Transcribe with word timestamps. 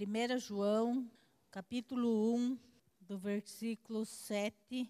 1 0.00 0.38
João, 0.38 1.10
capítulo 1.50 2.32
1, 2.32 2.56
do 3.00 3.18
versículo 3.18 4.06
7 4.06 4.88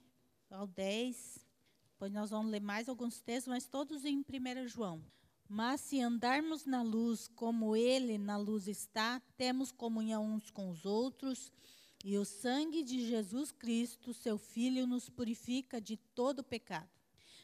ao 0.51 0.67
10. 0.67 1.47
Depois 1.93 2.13
nós 2.13 2.29
vamos 2.29 2.53
ler 2.53 2.61
mais 2.61 2.91
alguns 2.91 3.19
textos, 3.19 3.49
mas 3.49 3.67
todos 3.67 4.05
em 4.05 4.19
1 4.19 4.69
João. 4.69 5.03
Mas 5.49 5.81
se 5.81 5.99
andarmos 6.03 6.67
na 6.67 6.83
luz 6.83 7.27
como 7.27 7.75
ele 7.75 8.19
na 8.19 8.37
luz 8.37 8.69
está, 8.69 9.19
temos 9.35 9.73
comunhão 9.73 10.27
uns 10.27 10.51
com 10.51 10.69
os 10.69 10.85
outros, 10.85 11.51
e 12.05 12.19
o 12.19 12.25
sangue 12.27 12.83
de 12.83 13.07
Jesus 13.07 13.51
Cristo, 13.51 14.13
seu 14.13 14.37
Filho, 14.37 14.87
nos 14.87 15.09
purifica 15.09 15.81
de 15.81 15.97
todo 15.97 16.45
pecado. 16.45 16.91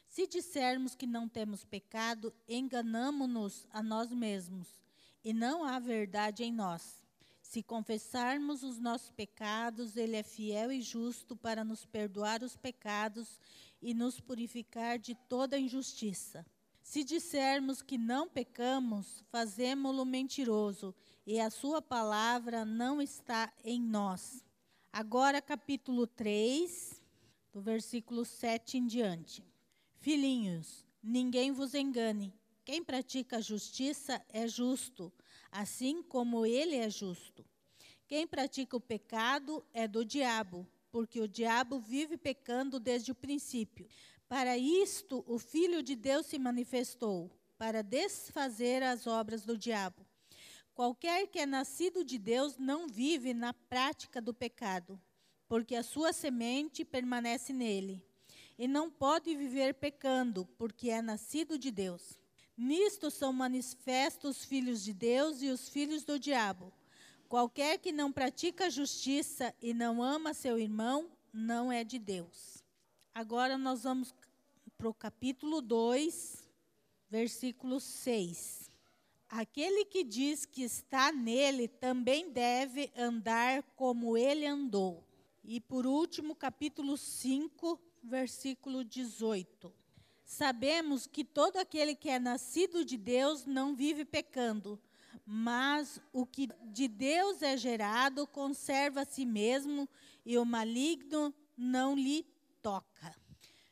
Se 0.07 0.27
dissermos 0.27 0.95
que 0.95 1.07
não 1.07 1.27
temos 1.27 1.65
pecado, 1.65 2.31
enganamo-nos 2.46 3.67
a 3.71 3.83
nós 3.83 4.12
mesmos, 4.12 4.69
e 5.25 5.33
não 5.33 5.65
há 5.65 5.79
verdade 5.79 6.45
em 6.45 6.53
nós. 6.53 7.04
Se 7.55 7.62
confessarmos 7.62 8.64
os 8.64 8.80
nossos 8.80 9.12
pecados, 9.12 9.96
Ele 9.96 10.17
é 10.17 10.25
fiel 10.25 10.72
e 10.72 10.82
justo 10.82 11.36
para 11.36 11.63
nos 11.63 11.86
perdoar 11.86 12.43
os 12.43 12.57
pecados 12.57 13.39
e 13.80 13.94
nos 13.94 14.18
purificar 14.18 14.99
de 14.99 15.14
toda 15.14 15.57
injustiça. 15.57 16.44
Se 16.82 17.04
dissermos 17.04 17.80
que 17.80 17.96
não 17.96 18.29
pecamos, 18.29 19.22
fazemo-lo 19.30 20.04
mentiroso, 20.04 20.93
e 21.25 21.39
a 21.39 21.49
sua 21.49 21.80
palavra 21.80 22.64
não 22.64 23.00
está 23.00 23.53
em 23.63 23.80
nós. 23.80 24.44
Agora, 24.93 25.41
capítulo 25.41 26.08
3, 26.08 27.00
do 27.52 27.61
versículo 27.61 28.25
7 28.25 28.79
em 28.79 28.86
diante. 28.89 29.44
Filhinhos, 30.00 30.85
ninguém 31.00 31.52
vos 31.52 31.72
engane. 31.72 32.34
Quem 32.64 32.83
pratica 32.83 33.36
a 33.36 33.41
justiça 33.41 34.20
é 34.28 34.48
justo, 34.48 35.12
assim 35.55 36.03
como 36.03 36.44
ele 36.44 36.75
é 36.75 36.91
justo. 36.91 37.44
Quem 38.08 38.27
pratica 38.27 38.77
o 38.77 38.81
pecado 38.81 39.64
é 39.72 39.86
do 39.86 40.05
diabo, 40.05 40.67
porque 40.91 41.20
o 41.20 41.28
diabo 41.28 41.78
vive 41.78 42.16
pecando 42.16 42.80
desde 42.80 43.12
o 43.12 43.14
princípio. 43.14 43.86
Para 44.28 44.58
isto 44.58 45.25
o 45.28 45.38
Filho 45.38 45.80
de 45.80 45.94
Deus 45.94 46.27
se 46.27 46.41
manifestou, 46.41 47.30
para 47.56 47.84
desfazer 47.84 48.82
as 48.82 49.06
obras 49.06 49.44
do 49.44 49.56
diabo. 49.56 50.05
Qualquer 50.75 51.28
que 51.28 51.38
é 51.38 51.47
nascido 51.47 52.05
de 52.05 52.19
Deus 52.19 52.58
não 52.58 52.88
vive 52.88 53.32
na 53.32 53.55
prática 53.55 54.20
do 54.20 54.34
pecado, 54.34 55.00
porque 55.47 55.77
a 55.77 55.84
sua 55.84 56.12
semente 56.12 56.84
permanece 56.84 57.52
nele. 57.52 58.05
E 58.58 58.66
não 58.66 58.91
pode 58.91 59.36
viver 59.36 59.75
pecando, 59.75 60.47
porque 60.58 60.91
é 60.91 61.00
nascido 61.00 61.56
de 61.56 61.70
Deus. 61.70 62.23
Nisto 62.56 63.10
são 63.10 63.33
manifestos 63.33 64.38
os 64.38 64.44
filhos 64.44 64.84
de 64.84 64.92
Deus 64.92 65.42
e 65.42 65.48
os 65.48 65.69
filhos 65.69 66.05
do 66.05 66.19
diabo. 66.19 66.72
Qualquer 67.28 67.78
que 67.78 67.91
não 67.91 68.12
pratica 68.12 68.70
justiça 68.70 69.52
e 69.60 69.74
não 69.74 70.02
ama 70.02 70.33
seu 70.33 70.58
irmão, 70.58 71.10
não 71.32 71.72
é 71.72 71.82
de 71.82 71.98
Deus. 71.98 72.62
Agora 73.12 73.58
nós 73.58 73.82
vamos 73.82 74.14
para 74.78 74.88
o 74.88 74.94
capítulo 74.94 75.60
2, 75.60 76.48
versículo 77.10 77.80
6. 77.80 78.70
Aquele 79.28 79.84
que 79.84 80.05
diz 80.05 80.47
que 80.47 80.62
está 80.62 81.10
nele 81.10 81.66
também 81.66 82.30
deve 82.30 82.92
andar 82.97 83.64
como 83.75 84.16
ele 84.16 84.47
andou. 84.47 85.02
E 85.42 85.60
por 85.60 85.86
último, 85.86 86.36
capítulo 86.36 86.97
5, 86.97 87.80
versículo 88.02 88.84
18. 88.84 89.72
Sabemos 90.25 91.06
que 91.06 91.22
todo 91.22 91.58
aquele 91.58 91.94
que 91.94 92.08
é 92.08 92.19
nascido 92.19 92.84
de 92.84 92.97
Deus 92.97 93.44
não 93.44 93.75
vive 93.75 94.05
pecando, 94.05 94.81
mas 95.27 96.00
o 96.12 96.25
que 96.25 96.48
de 96.64 96.89
Deus 96.89 97.42
é 97.42 97.56
gerado 97.56 98.27
conserva 98.27 99.03
a 99.03 99.05
si 99.05 99.27
mesmo 99.27 99.89
e 100.25 100.39
o 100.39 100.44
maligno 100.44 101.33
não 101.56 101.94
lhe 101.94 102.27
toca. 102.62 103.14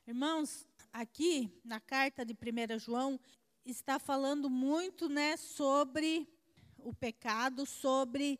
Irmãos, 0.06 0.66
aqui 0.92 1.50
na 1.64 1.80
carta 1.80 2.24
de 2.24 2.34
1 2.34 2.78
João 2.78 3.18
está 3.64 3.98
falando 3.98 4.50
muito, 4.50 5.08
né, 5.08 5.36
sobre 5.36 6.28
o 6.78 6.92
pecado, 6.92 7.64
sobre 7.64 8.38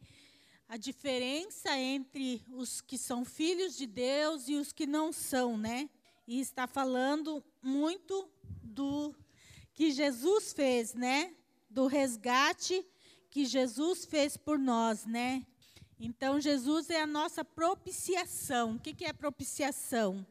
a 0.69 0.77
diferença 0.77 1.77
entre 1.79 2.43
os 2.51 2.81
que 2.81 2.99
são 2.99 3.25
filhos 3.25 3.77
de 3.77 3.87
Deus 3.87 4.49
e 4.49 4.55
os 4.55 4.73
que 4.73 4.87
não 4.87 5.13
são, 5.13 5.57
né? 5.57 5.89
E 6.27 6.41
está 6.41 6.67
falando 6.67 7.45
muito 7.63 8.29
do 8.63 9.15
que 9.75 9.91
Jesus 9.91 10.53
fez, 10.53 10.95
né? 10.95 11.35
Do 11.71 11.87
resgate 11.87 12.85
que 13.31 13.47
Jesus 13.47 14.05
fez 14.05 14.37
por 14.37 14.59
nós, 14.59 15.07
né? 15.07 15.47
Então, 15.99 16.41
Jesus 16.41 16.91
é 16.91 17.01
a 17.01 17.07
nossa 17.07 17.45
propiciação. 17.45 18.75
O 18.75 18.79
que, 18.79 18.93
que 18.93 19.05
é 19.05 19.13
propiciação? 19.13 20.27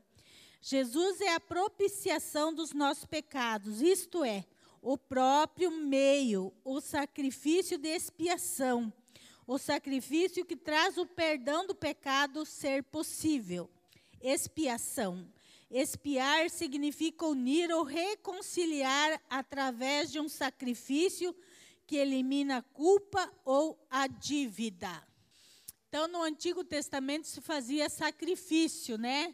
Jesus 0.62 1.20
é 1.22 1.34
a 1.34 1.40
propiciação 1.40 2.54
dos 2.54 2.72
nossos 2.72 3.06
pecados, 3.06 3.82
isto 3.82 4.24
é, 4.24 4.46
o 4.80 4.96
próprio 4.96 5.72
meio, 5.72 6.54
o 6.64 6.80
sacrifício 6.80 7.80
de 7.80 7.88
expiação, 7.88 8.94
o 9.48 9.58
sacrifício 9.58 10.46
que 10.46 10.56
traz 10.56 10.98
o 10.98 11.06
perdão 11.06 11.66
do 11.66 11.74
pecado 11.74 12.46
ser 12.46 12.84
possível. 12.84 13.68
Expiação. 14.22 15.28
Expiar 15.72 16.50
significa 16.50 17.26
unir 17.26 17.72
ou 17.72 17.84
reconciliar 17.84 19.22
através 19.30 20.12
de 20.12 20.20
um 20.20 20.28
sacrifício 20.28 21.34
que 21.88 21.96
elimina 21.96 22.58
a 22.58 22.62
culpa 22.62 23.32
ou 23.46 23.82
a 23.90 24.06
dívida. 24.06 25.02
Então, 25.88 26.10
no 26.10 26.24
Antigo 26.24 26.66
Testamento 26.66 27.26
se 27.26 27.40
fazia 27.40 27.90
sacrifício, 27.90 28.98
né? 28.98 29.34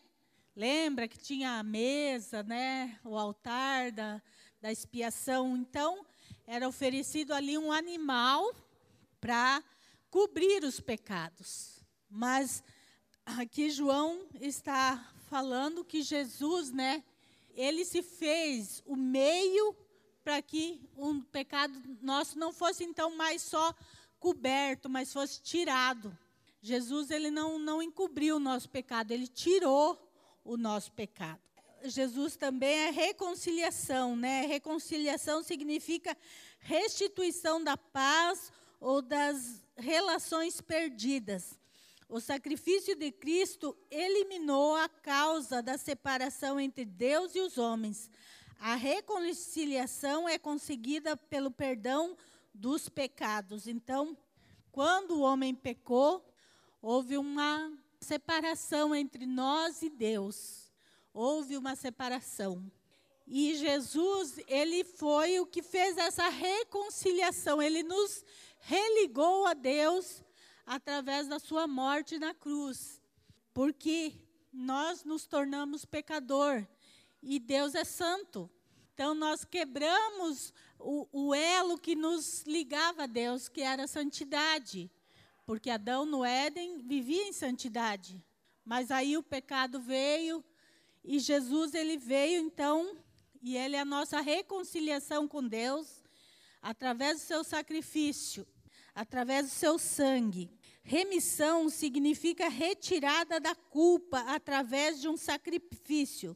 Lembra 0.55 1.07
que 1.07 1.17
tinha 1.17 1.57
a 1.57 1.63
mesa, 1.63 2.43
né? 2.43 2.99
O 3.03 3.17
altar 3.17 3.91
da, 3.91 4.21
da 4.61 4.71
expiação. 4.71 5.57
Então, 5.57 6.05
era 6.45 6.67
oferecido 6.67 7.33
ali 7.33 7.57
um 7.57 7.71
animal 7.71 8.53
para 9.19 9.63
cobrir 10.11 10.63
os 10.63 10.79
pecados. 10.79 11.83
Mas 12.07 12.63
aqui 13.25 13.71
João 13.71 14.27
está 14.39 15.03
falando 15.27 15.83
que 15.83 16.01
Jesus, 16.01 16.71
né? 16.71 17.03
Ele 17.53 17.83
se 17.85 18.01
fez 18.01 18.81
o 18.85 18.95
meio 18.95 19.75
para 20.23 20.41
que 20.41 20.81
um 20.97 21.21
pecado 21.21 21.79
nosso 22.01 22.37
não 22.37 22.51
fosse 22.51 22.83
então 22.83 23.15
mais 23.15 23.41
só 23.41 23.73
coberto, 24.19 24.89
mas 24.89 25.13
fosse 25.13 25.41
tirado. 25.41 26.17
Jesus 26.61 27.11
ele 27.11 27.29
não 27.29 27.59
não 27.59 27.81
encobriu 27.81 28.37
o 28.37 28.39
nosso 28.39 28.69
pecado, 28.69 29.11
ele 29.11 29.27
tirou 29.27 29.97
o 30.43 30.57
nosso 30.57 30.91
pecado. 30.91 31.39
Jesus 31.83 32.35
também 32.35 32.87
é 32.87 32.89
reconciliação, 32.89 34.15
né? 34.15 34.45
Reconciliação 34.45 35.43
significa 35.43 36.17
restituição 36.59 37.63
da 37.63 37.77
paz 37.77 38.51
ou 38.79 39.01
das 39.01 39.63
relações 39.75 40.59
perdidas. 40.59 41.57
O 42.09 42.21
sacrifício 42.21 42.95
de 42.95 43.11
Cristo 43.11 43.77
eliminou 43.91 44.75
a 44.77 44.87
causa 44.87 45.61
da 45.61 45.77
separação 45.77 46.57
entre 46.57 46.85
Deus 46.85 47.35
e 47.35 47.41
os 47.41 47.57
homens. 47.57 48.09
A 48.59 48.75
reconciliação 48.75 50.27
é 50.27 50.37
conseguida 50.37 51.17
pelo 51.17 51.51
perdão 51.51 52.15
dos 52.53 52.87
pecados. 52.87 53.67
Então, 53.67 54.17
quando 54.71 55.15
o 55.15 55.21
homem 55.21 55.53
pecou, 55.53 56.25
houve 56.81 57.17
uma 57.17 57.71
separação 57.99 58.95
entre 58.95 59.25
nós 59.25 59.81
e 59.81 59.89
Deus. 59.89 60.71
Houve 61.13 61.57
uma 61.57 61.75
separação. 61.75 62.71
E 63.27 63.53
Jesus, 63.55 64.39
ele 64.47 64.85
foi 64.85 65.41
o 65.41 65.45
que 65.45 65.61
fez 65.61 65.97
essa 65.97 66.29
reconciliação. 66.29 67.61
Ele 67.61 67.83
nos 67.83 68.23
religou 68.61 69.45
a 69.45 69.53
Deus 69.53 70.23
através 70.67 71.27
da 71.27 71.39
sua 71.39 71.65
morte 71.65 72.19
na 72.19 72.35
cruz. 72.35 73.01
Porque 73.55 74.13
nós 74.53 75.03
nos 75.03 75.25
tornamos 75.25 75.83
pecador 75.83 76.63
e 77.23 77.39
Deus 77.39 77.73
é 77.73 77.83
santo. 77.83 78.47
Então 78.93 79.15
nós 79.15 79.43
quebramos 79.43 80.53
o, 80.77 81.07
o 81.11 81.33
elo 81.33 81.79
que 81.79 81.95
nos 81.95 82.43
ligava 82.43 83.05
a 83.05 83.07
Deus, 83.07 83.49
que 83.49 83.61
era 83.61 83.85
a 83.85 83.87
santidade 83.87 84.91
porque 85.47 85.69
Adão 85.69 86.05
no 86.05 86.25
Éden 86.25 86.79
vivia 86.79 87.25
em 87.25 87.31
santidade. 87.31 88.21
Mas 88.65 88.91
aí 88.91 89.15
o 89.15 89.23
pecado 89.23 89.79
veio 89.79 90.43
e 91.01 91.19
Jesus 91.19 91.73
ele 91.73 91.97
veio 91.97 92.41
então 92.41 92.97
e 93.41 93.55
ele 93.55 93.77
é 93.77 93.79
a 93.79 93.85
nossa 93.85 94.19
reconciliação 94.19 95.25
com 95.25 95.41
Deus 95.41 96.03
através 96.61 97.21
do 97.21 97.25
seu 97.25 97.45
sacrifício, 97.45 98.45
através 98.93 99.45
do 99.45 99.51
seu 99.51 99.79
sangue. 99.79 100.51
Remissão 100.89 101.69
significa 101.69 102.47
retirada 102.47 103.41
da 103.41 103.53
culpa 103.53 104.21
através 104.21 105.01
de 105.01 105.09
um 105.09 105.17
sacrifício. 105.17 106.33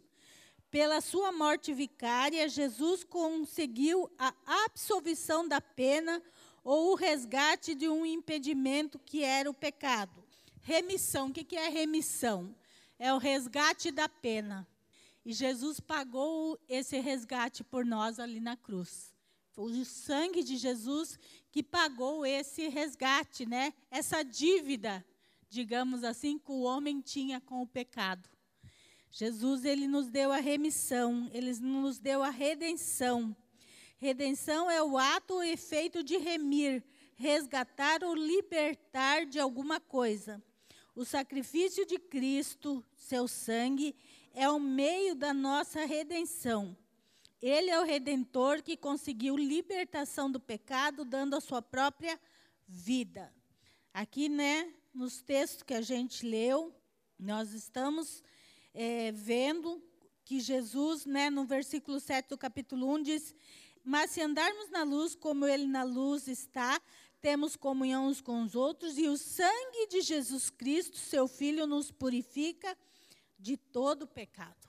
Pela 0.70 1.00
sua 1.00 1.32
morte 1.32 1.74
vicária, 1.74 2.50
Jesus 2.50 3.02
conseguiu 3.02 4.12
a 4.20 4.34
absolvição 4.66 5.48
da 5.48 5.62
pena 5.62 6.22
ou 6.66 6.92
o 6.92 6.96
resgate 6.96 7.74
de 7.74 7.88
um 7.88 8.06
impedimento 8.06 9.00
que 9.00 9.24
era 9.24 9.50
o 9.50 9.54
pecado. 9.54 10.22
Remissão, 10.60 11.30
o 11.30 11.32
que 11.34 11.56
é 11.56 11.70
remissão? 11.70 12.54
É 13.00 13.14
o 13.14 13.18
resgate 13.18 13.90
da 13.90 14.10
pena. 14.10 14.68
E 15.24 15.32
Jesus 15.32 15.80
pagou 15.80 16.60
esse 16.68 17.00
resgate 17.00 17.64
por 17.64 17.86
nós 17.86 18.20
ali 18.20 18.42
na 18.42 18.58
cruz. 18.58 19.11
O 19.58 19.84
sangue 19.84 20.44
de 20.44 20.56
Jesus 20.56 21.20
que 21.52 21.62
pagou 21.62 22.26
esse 22.26 22.68
resgate, 22.70 23.46
né? 23.46 23.74
Essa 23.90 24.24
dívida, 24.24 25.06
digamos 25.50 26.04
assim, 26.04 26.40
que 26.40 26.52
o 26.52 26.62
homem 26.62 27.02
tinha 27.02 27.42
com 27.42 27.62
o 27.62 27.68
pecado. 27.68 28.30
Jesus 29.12 29.66
ele 29.66 29.88
nos 29.88 30.08
deu 30.08 30.32
a 30.32 30.38
remissão, 30.38 31.30
ele 31.34 31.54
nos 31.60 32.00
deu 32.00 32.24
a 32.24 32.30
redenção. 32.30 33.36
Redenção 33.98 34.72
é 34.72 34.82
o 34.82 34.98
ato 34.98 35.36
ou 35.36 35.44
efeito 35.44 36.02
de 36.02 36.18
remir, 36.18 36.82
resgatar 37.16 38.04
ou 38.04 38.16
libertar 38.16 39.26
de 39.26 39.38
alguma 39.38 39.82
coisa. 39.82 40.42
O 40.96 41.04
sacrifício 41.04 41.86
de 41.86 42.00
Cristo, 42.00 42.84
seu 42.96 43.28
sangue, 43.28 43.94
é 44.34 44.50
o 44.50 44.60
meio 44.60 45.14
da 45.14 45.34
nossa 45.34 45.86
redenção. 45.86 46.76
Ele 47.42 47.72
é 47.72 47.80
o 47.80 47.84
redentor 47.84 48.62
que 48.62 48.78
conseguiu 48.78 49.36
libertação 49.36 50.30
do 50.30 50.40
pecado, 50.40 51.04
dando 51.04 51.36
a 51.36 51.42
sua 51.42 51.62
própria 51.62 52.20
vida. 52.68 53.34
Aqui, 53.92 54.30
né, 54.30 54.72
nos 54.94 55.22
textos 55.22 55.64
que 55.64 55.74
a 55.74 55.82
gente 55.82 56.26
leu, 56.26 56.74
nós 57.18 57.54
estamos 57.54 58.24
é, 58.74 59.12
vendo 59.12 59.82
que 60.24 60.40
Jesus, 60.40 61.06
né, 61.06 61.30
no 61.30 61.44
versículo 61.44 62.00
7 62.00 62.30
do 62.30 62.38
capítulo 62.38 62.94
1, 62.94 63.04
diz: 63.04 63.36
Mas 63.84 64.12
se 64.12 64.22
andarmos 64.22 64.70
na 64.70 64.84
luz 64.84 65.16
como 65.16 65.46
Ele 65.46 65.66
na 65.66 65.84
luz 65.84 66.28
está, 66.28 66.80
temos 67.20 67.56
comunhão 67.56 68.08
uns 68.08 68.22
com 68.22 68.44
os 68.44 68.56
outros, 68.56 68.98
e 68.98 69.08
o 69.08 69.18
sangue 69.18 69.88
de 69.90 70.02
Jesus 70.02 70.50
Cristo, 70.50 70.98
seu 70.98 71.28
Filho, 71.28 71.66
nos 71.66 71.92
purifica 71.92 72.78
de 73.38 73.58
todo 73.58 74.08
pecado. 74.08 74.61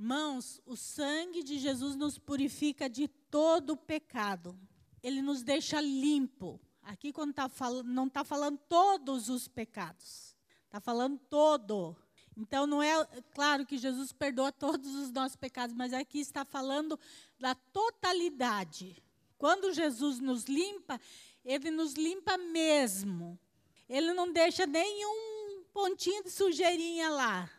Irmãos, 0.00 0.62
o 0.64 0.78
sangue 0.78 1.42
de 1.42 1.58
Jesus 1.58 1.94
nos 1.94 2.16
purifica 2.16 2.88
de 2.88 3.06
todo 3.06 3.76
pecado. 3.76 4.58
Ele 5.02 5.20
nos 5.20 5.42
deixa 5.42 5.78
limpo. 5.78 6.58
Aqui, 6.82 7.12
quando 7.12 7.34
tá 7.34 7.50
falando, 7.50 7.86
não 7.86 8.06
está 8.06 8.24
falando 8.24 8.58
todos 8.66 9.28
os 9.28 9.46
pecados, 9.46 10.34
está 10.64 10.80
falando 10.80 11.18
todo. 11.28 11.94
Então, 12.34 12.66
não 12.66 12.82
é 12.82 13.06
claro 13.34 13.66
que 13.66 13.76
Jesus 13.76 14.10
perdoa 14.10 14.50
todos 14.50 14.94
os 14.94 15.10
nossos 15.10 15.36
pecados, 15.36 15.76
mas 15.76 15.92
aqui 15.92 16.20
está 16.20 16.46
falando 16.46 16.98
da 17.38 17.54
totalidade. 17.54 19.04
Quando 19.36 19.70
Jesus 19.70 20.18
nos 20.18 20.44
limpa, 20.44 20.98
ele 21.44 21.70
nos 21.70 21.92
limpa 21.92 22.38
mesmo. 22.38 23.38
Ele 23.86 24.14
não 24.14 24.32
deixa 24.32 24.64
nenhum 24.64 25.62
pontinho 25.74 26.24
de 26.24 26.30
sujeirinha 26.30 27.10
lá. 27.10 27.50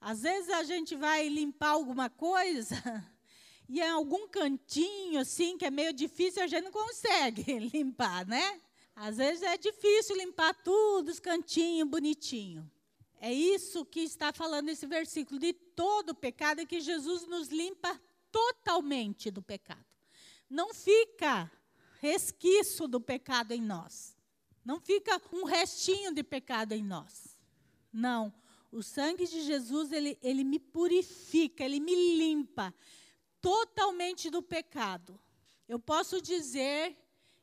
Às 0.00 0.22
vezes 0.22 0.48
a 0.50 0.62
gente 0.62 0.96
vai 0.96 1.28
limpar 1.28 1.70
alguma 1.70 2.08
coisa 2.08 2.74
e 3.68 3.80
em 3.80 3.88
algum 3.88 4.26
cantinho 4.28 5.20
assim 5.20 5.58
que 5.58 5.66
é 5.66 5.70
meio 5.70 5.92
difícil 5.92 6.42
a 6.42 6.46
gente 6.46 6.64
não 6.64 6.72
consegue 6.72 7.58
limpar, 7.72 8.26
né? 8.26 8.60
Às 8.96 9.18
vezes 9.18 9.42
é 9.42 9.56
difícil 9.56 10.16
limpar 10.16 10.54
tudo, 10.62 11.10
os 11.10 11.20
cantinhos 11.20 11.88
bonitinho. 11.88 12.70
É 13.20 13.32
isso 13.32 13.84
que 13.84 14.00
está 14.00 14.32
falando 14.32 14.70
esse 14.70 14.86
versículo 14.86 15.38
de 15.38 15.52
todo 15.52 16.14
pecado 16.14 16.60
é 16.60 16.66
que 16.66 16.80
Jesus 16.80 17.26
nos 17.26 17.48
limpa 17.48 18.00
totalmente 18.32 19.30
do 19.30 19.42
pecado. 19.42 19.84
Não 20.48 20.72
fica 20.72 21.50
resquício 22.00 22.88
do 22.88 23.00
pecado 23.00 23.52
em 23.52 23.60
nós. 23.60 24.16
Não 24.64 24.80
fica 24.80 25.20
um 25.32 25.44
restinho 25.44 26.14
de 26.14 26.22
pecado 26.22 26.72
em 26.72 26.82
nós. 26.82 27.38
Não. 27.92 28.32
O 28.72 28.82
sangue 28.82 29.26
de 29.26 29.42
Jesus, 29.42 29.90
ele, 29.90 30.16
ele 30.22 30.44
me 30.44 30.58
purifica, 30.58 31.64
ele 31.64 31.80
me 31.80 31.94
limpa 32.16 32.72
totalmente 33.40 34.30
do 34.30 34.42
pecado. 34.42 35.18
Eu 35.68 35.78
posso 35.78 36.20
dizer 36.20 36.96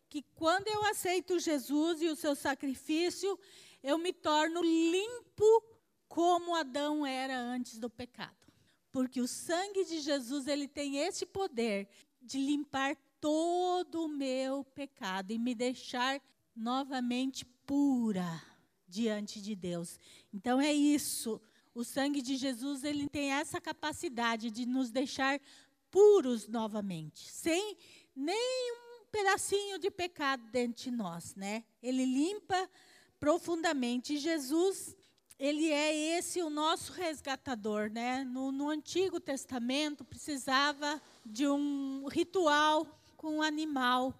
que 0.09 0.21
quando 0.35 0.67
eu 0.67 0.85
aceito 0.85 1.39
Jesus 1.39 2.01
e 2.01 2.07
o 2.07 2.15
seu 2.15 2.35
sacrifício, 2.35 3.37
eu 3.83 3.97
me 3.97 4.13
torno 4.13 4.61
limpo 4.61 5.63
como 6.07 6.55
Adão 6.55 7.05
era 7.05 7.37
antes 7.37 7.77
do 7.77 7.89
pecado. 7.89 8.35
Porque 8.91 9.19
o 9.19 9.27
sangue 9.27 9.83
de 9.83 9.99
Jesus, 9.99 10.47
ele 10.47 10.67
tem 10.67 10.97
esse 10.97 11.25
poder 11.25 11.89
de 12.21 12.39
limpar 12.39 12.95
todo 13.19 14.05
o 14.05 14.07
meu 14.07 14.63
pecado 14.63 15.31
e 15.31 15.37
me 15.37 15.53
deixar 15.53 16.21
novamente 16.55 17.45
pura 17.65 18.41
diante 18.87 19.41
de 19.41 19.55
Deus. 19.55 19.99
Então 20.33 20.59
é 20.59 20.71
isso. 20.71 21.41
O 21.73 21.83
sangue 21.83 22.21
de 22.21 22.35
Jesus, 22.35 22.83
ele 22.83 23.07
tem 23.09 23.31
essa 23.31 23.61
capacidade 23.61 24.49
de 24.49 24.65
nos 24.65 24.89
deixar 24.89 25.39
puros 25.91 26.47
novamente, 26.47 27.31
sem 27.31 27.77
nem 28.15 28.71
um 28.73 29.05
pedacinho 29.11 29.77
de 29.77 29.91
pecado 29.91 30.43
dentro 30.51 30.83
de 30.83 30.91
nós, 30.91 31.35
né? 31.35 31.63
Ele 31.81 32.03
limpa 32.05 32.69
profundamente. 33.19 34.17
Jesus, 34.17 34.95
ele 35.39 35.71
é 35.71 36.17
esse 36.17 36.41
o 36.41 36.49
nosso 36.49 36.93
resgatador, 36.93 37.91
né? 37.91 38.23
No, 38.23 38.51
no 38.51 38.69
Antigo 38.69 39.19
Testamento 39.19 40.03
precisava 40.03 41.01
de 41.25 41.47
um 41.47 42.07
ritual 42.07 42.87
com 43.15 43.37
um 43.37 43.41
animal 43.41 44.13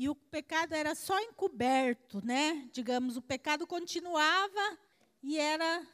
e 0.00 0.08
o 0.08 0.14
pecado 0.14 0.74
era 0.76 0.94
só 0.94 1.20
encoberto, 1.20 2.24
né? 2.24 2.68
Digamos, 2.72 3.16
o 3.16 3.20
pecado 3.20 3.66
continuava 3.66 4.78
e 5.20 5.36
era 5.36 5.84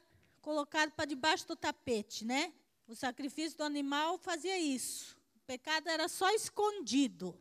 colocado 0.43 0.93
para 0.93 1.07
debaixo 1.07 1.49
do 1.49 1.57
tapete, 1.57 2.23
né? 2.23 2.53
O 2.87 2.95
sacrifício 2.95 3.57
do 3.57 3.65
animal 3.65 4.19
fazia 4.19 4.59
isso. 4.61 5.17
O 5.37 5.41
pecado 5.47 5.89
era 5.89 6.07
só 6.07 6.31
escondido. 6.35 7.35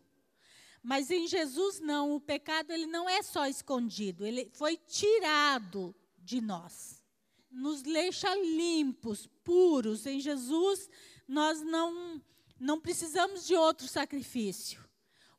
Mas 0.81 1.11
em 1.11 1.27
Jesus 1.27 1.81
não, 1.81 2.15
o 2.15 2.21
pecado 2.21 2.71
ele 2.71 2.85
não 2.85 3.09
é 3.09 3.21
só 3.21 3.45
escondido, 3.45 4.25
ele 4.25 4.49
foi 4.53 4.77
tirado 4.77 5.93
de 6.17 6.39
nós. 6.39 7.03
Nos 7.51 7.81
deixa 7.81 8.33
limpos, 8.35 9.27
puros. 9.43 10.05
Em 10.05 10.21
Jesus 10.21 10.89
nós 11.27 11.61
não 11.61 12.23
não 12.57 12.79
precisamos 12.79 13.45
de 13.45 13.53
outro 13.53 13.85
sacrifício. 13.85 14.82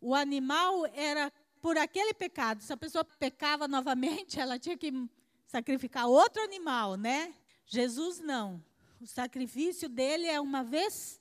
O 0.06 0.14
animal 0.14 0.84
era 0.92 1.32
por 1.62 1.78
aquele 1.78 2.12
pecado. 2.12 2.62
Se 2.62 2.70
a 2.70 2.76
pessoa 2.76 3.02
pecava 3.18 3.66
novamente, 3.66 4.36
ela 4.38 4.58
tinha 4.58 4.76
que 4.76 4.92
sacrificar 5.46 6.06
outro 6.06 6.42
animal, 6.42 6.94
né? 6.94 7.34
Jesus 7.64 8.20
não. 8.20 8.62
O 9.00 9.06
sacrifício 9.06 9.88
dele 9.88 10.26
é 10.26 10.38
uma 10.38 10.62
vez 10.62 11.18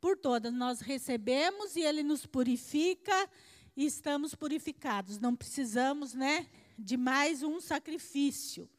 por 0.00 0.16
todas. 0.16 0.54
Nós 0.54 0.78
recebemos 0.78 1.74
e 1.74 1.80
ele 1.80 2.04
nos 2.04 2.24
purifica 2.24 3.28
e 3.76 3.84
estamos 3.84 4.32
purificados. 4.32 5.18
Não 5.18 5.34
precisamos, 5.34 6.14
né, 6.14 6.48
de 6.78 6.96
mais 6.96 7.42
um 7.42 7.60
sacrifício. 7.60 8.70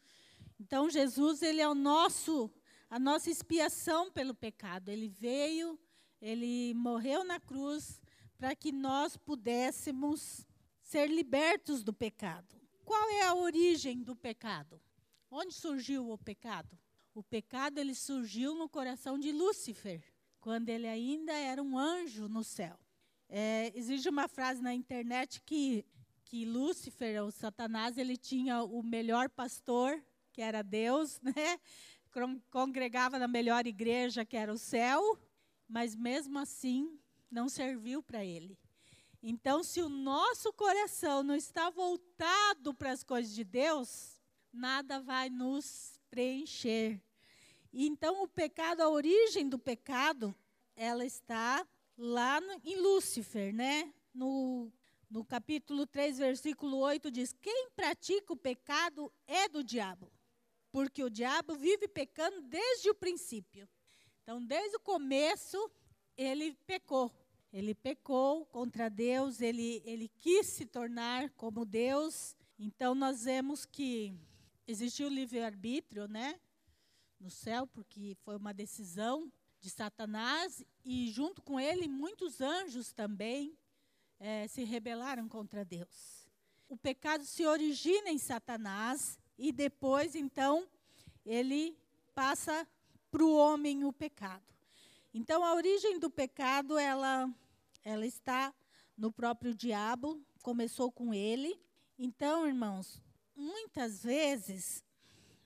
Então 0.57 0.89
Jesus, 0.89 1.41
ele 1.41 1.59
é 1.59 1.67
o 1.67 1.75
nosso 1.75 2.49
a 2.89 2.97
nossa 2.97 3.29
expiação 3.29 4.09
pelo 4.09 4.33
pecado. 4.33 4.87
Ele 4.87 5.09
veio, 5.09 5.77
ele 6.21 6.73
morreu 6.73 7.25
na 7.25 7.37
cruz 7.37 7.99
para 8.37 8.55
que 8.55 8.71
nós 8.71 9.17
pudéssemos 9.17 10.45
ser 10.81 11.09
libertos 11.09 11.83
do 11.83 11.93
pecado. 11.93 12.55
Qual 12.83 13.09
é 13.09 13.23
a 13.23 13.35
origem 13.35 14.03
do 14.03 14.15
pecado? 14.15 14.79
Onde 15.29 15.53
surgiu 15.53 16.09
o 16.11 16.17
pecado? 16.17 16.77
O 17.13 17.23
pecado 17.23 17.79
ele 17.79 17.95
surgiu 17.95 18.55
no 18.55 18.69
coração 18.69 19.17
de 19.17 19.31
Lúcifer, 19.31 20.03
quando 20.39 20.69
ele 20.69 20.87
ainda 20.87 21.33
era 21.33 21.63
um 21.63 21.77
anjo 21.77 22.27
no 22.27 22.43
céu. 22.43 22.77
É, 23.27 23.71
existe 23.73 24.07
uma 24.07 24.27
frase 24.27 24.61
na 24.61 24.73
internet 24.73 25.41
que 25.41 25.85
que 26.25 26.43
Lúcifer, 26.43 27.23
o 27.23 27.31
Satanás, 27.31 27.97
ele 27.97 28.17
tinha 28.17 28.63
o 28.63 28.81
melhor 28.81 29.29
pastor, 29.29 30.03
que 30.33 30.41
era 30.41 30.63
Deus, 30.63 31.19
né? 31.23 31.59
Congregava 32.49 33.19
na 33.19 33.27
melhor 33.27 33.67
igreja, 33.67 34.25
que 34.25 34.35
era 34.35 34.51
o 34.51 34.57
céu, 34.57 35.19
mas 35.67 35.95
mesmo 35.95 36.39
assim 36.39 36.99
não 37.35 37.49
serviu 37.49 38.01
para 38.01 38.23
ele. 38.23 38.57
Então, 39.21 39.61
se 39.61 39.81
o 39.81 39.89
nosso 39.89 40.53
coração 40.53 41.21
não 41.21 41.35
está 41.35 41.69
voltado 41.69 42.73
para 42.73 42.91
as 42.91 43.03
coisas 43.03 43.35
de 43.35 43.43
Deus, 43.43 44.21
nada 44.53 45.01
vai 45.01 45.29
nos 45.29 45.99
preencher. 46.09 47.01
Então, 47.73 48.23
o 48.23 48.27
pecado, 48.27 48.79
a 48.79 48.89
origem 48.89 49.49
do 49.49 49.59
pecado, 49.59 50.33
ela 50.77 51.05
está 51.05 51.67
lá 51.97 52.39
no, 52.39 52.53
em 52.63 52.77
Lúcifer, 52.77 53.53
né? 53.53 53.93
No, 54.13 54.71
no 55.09 55.25
capítulo 55.25 55.85
3, 55.85 56.17
versículo 56.17 56.77
8, 56.77 57.11
diz: 57.11 57.33
Quem 57.41 57.69
pratica 57.75 58.31
o 58.31 58.37
pecado 58.37 59.11
é 59.27 59.49
do 59.49 59.61
diabo, 59.61 60.09
porque 60.71 61.03
o 61.03 61.09
diabo 61.09 61.53
vive 61.55 61.85
pecando 61.85 62.41
desde 62.43 62.89
o 62.89 62.95
princípio. 62.95 63.67
Então, 64.23 64.41
desde 64.41 64.77
o 64.77 64.79
começo, 64.79 65.69
ele 66.15 66.53
pecou. 66.65 67.11
Ele 67.55 67.73
pecou 67.73 68.45
contra 68.47 68.89
Deus, 68.89 69.39
ele, 69.39 69.81
ele 69.85 70.09
quis 70.09 70.45
se 70.47 70.65
tornar 70.65 71.29
como 71.37 71.63
Deus. 71.63 72.35
Então 72.59 72.93
nós 72.93 73.23
vemos 73.23 73.63
que 73.63 74.13
existiu 74.67 75.07
livre-arbítrio, 75.07 76.05
né? 76.05 76.37
No 77.17 77.29
céu, 77.29 77.65
porque 77.65 78.17
foi 78.25 78.35
uma 78.35 78.53
decisão 78.53 79.31
de 79.61 79.69
Satanás, 79.69 80.65
e 80.83 81.09
junto 81.09 81.41
com 81.41 81.57
ele, 81.57 81.87
muitos 81.87 82.41
anjos 82.41 82.91
também 82.91 83.57
é, 84.19 84.49
se 84.49 84.65
rebelaram 84.65 85.29
contra 85.29 85.63
Deus. 85.63 86.27
O 86.67 86.75
pecado 86.75 87.23
se 87.23 87.45
origina 87.45 88.09
em 88.09 88.17
Satanás, 88.17 89.17
e 89.37 89.53
depois, 89.53 90.13
então, 90.13 90.67
ele 91.25 91.77
passa 92.13 92.67
para 93.09 93.23
o 93.23 93.33
homem 93.33 93.85
o 93.85 93.93
pecado. 93.93 94.43
Então, 95.13 95.41
a 95.41 95.53
origem 95.53 95.97
do 95.97 96.09
pecado, 96.09 96.77
ela, 96.77 97.33
ela 97.85 98.05
está 98.05 98.53
no 98.97 99.11
próprio 99.11 99.53
diabo, 99.53 100.21
começou 100.41 100.91
com 100.91 101.13
ele. 101.13 101.57
Então, 101.97 102.47
irmãos, 102.47 102.99
muitas 103.35 104.03
vezes 104.03 104.83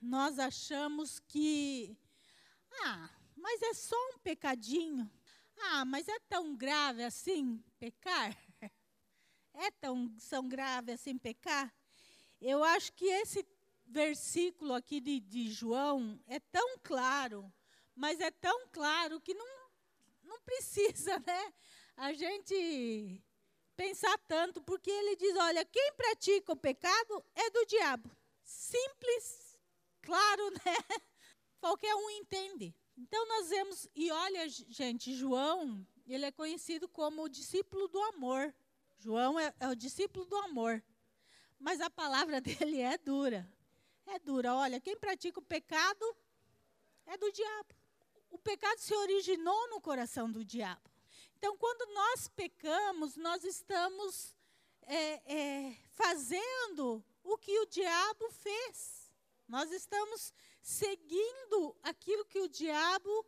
nós 0.00 0.38
achamos 0.38 1.20
que, 1.20 1.94
ah, 2.82 3.10
mas 3.36 3.60
é 3.60 3.74
só 3.74 3.96
um 4.14 4.18
pecadinho. 4.18 5.08
Ah, 5.58 5.84
mas 5.84 6.08
é 6.08 6.18
tão 6.20 6.56
grave 6.56 7.04
assim 7.04 7.62
pecar? 7.78 8.36
É 9.52 9.68
tão, 9.72 10.08
tão 10.30 10.48
grave 10.48 10.92
assim 10.92 11.18
pecar? 11.18 11.74
Eu 12.40 12.64
acho 12.64 12.92
que 12.92 13.04
esse 13.04 13.46
versículo 13.84 14.72
aqui 14.72 15.00
de, 15.00 15.20
de 15.20 15.50
João 15.50 16.18
é 16.26 16.38
tão 16.38 16.78
claro, 16.78 17.52
mas 17.94 18.20
é 18.20 18.30
tão 18.30 18.68
claro 18.68 19.20
que 19.20 19.34
não, 19.34 19.46
não 20.22 20.40
precisa, 20.40 21.18
né? 21.26 21.52
A 22.00 22.14
gente 22.14 23.22
pensar 23.76 24.16
tanto, 24.26 24.62
porque 24.62 24.90
ele 24.90 25.16
diz: 25.16 25.36
olha, 25.36 25.62
quem 25.66 25.92
pratica 25.92 26.50
o 26.50 26.56
pecado 26.56 27.22
é 27.34 27.50
do 27.50 27.66
diabo. 27.66 28.10
Simples, 28.42 29.58
claro, 30.00 30.50
né? 30.64 31.00
Qualquer 31.60 31.94
um 31.94 32.08
entende. 32.08 32.74
Então 32.96 33.28
nós 33.28 33.50
vemos, 33.50 33.86
e 33.94 34.10
olha, 34.10 34.48
gente, 34.48 35.14
João, 35.14 35.86
ele 36.06 36.24
é 36.24 36.32
conhecido 36.32 36.88
como 36.88 37.24
o 37.24 37.28
discípulo 37.28 37.86
do 37.86 38.00
amor. 38.04 38.54
João 38.98 39.38
é, 39.38 39.52
é 39.60 39.68
o 39.68 39.76
discípulo 39.76 40.24
do 40.24 40.36
amor. 40.36 40.82
Mas 41.58 41.82
a 41.82 41.90
palavra 41.90 42.40
dele 42.40 42.80
é 42.80 42.96
dura. 42.96 43.46
É 44.06 44.18
dura. 44.18 44.54
Olha, 44.54 44.80
quem 44.80 44.96
pratica 44.96 45.38
o 45.38 45.42
pecado 45.42 46.16
é 47.04 47.18
do 47.18 47.30
diabo. 47.30 47.74
O 48.30 48.38
pecado 48.38 48.78
se 48.78 48.94
originou 48.94 49.68
no 49.68 49.82
coração 49.82 50.32
do 50.32 50.42
diabo. 50.42 50.89
Então, 51.40 51.56
quando 51.56 51.90
nós 51.94 52.28
pecamos, 52.28 53.16
nós 53.16 53.44
estamos 53.44 54.36
é, 54.82 55.34
é, 55.34 55.76
fazendo 55.88 57.02
o 57.24 57.38
que 57.38 57.58
o 57.60 57.64
diabo 57.64 58.30
fez. 58.30 59.10
Nós 59.48 59.72
estamos 59.72 60.34
seguindo 60.60 61.74
aquilo 61.82 62.26
que 62.26 62.40
o 62.40 62.46
diabo 62.46 63.24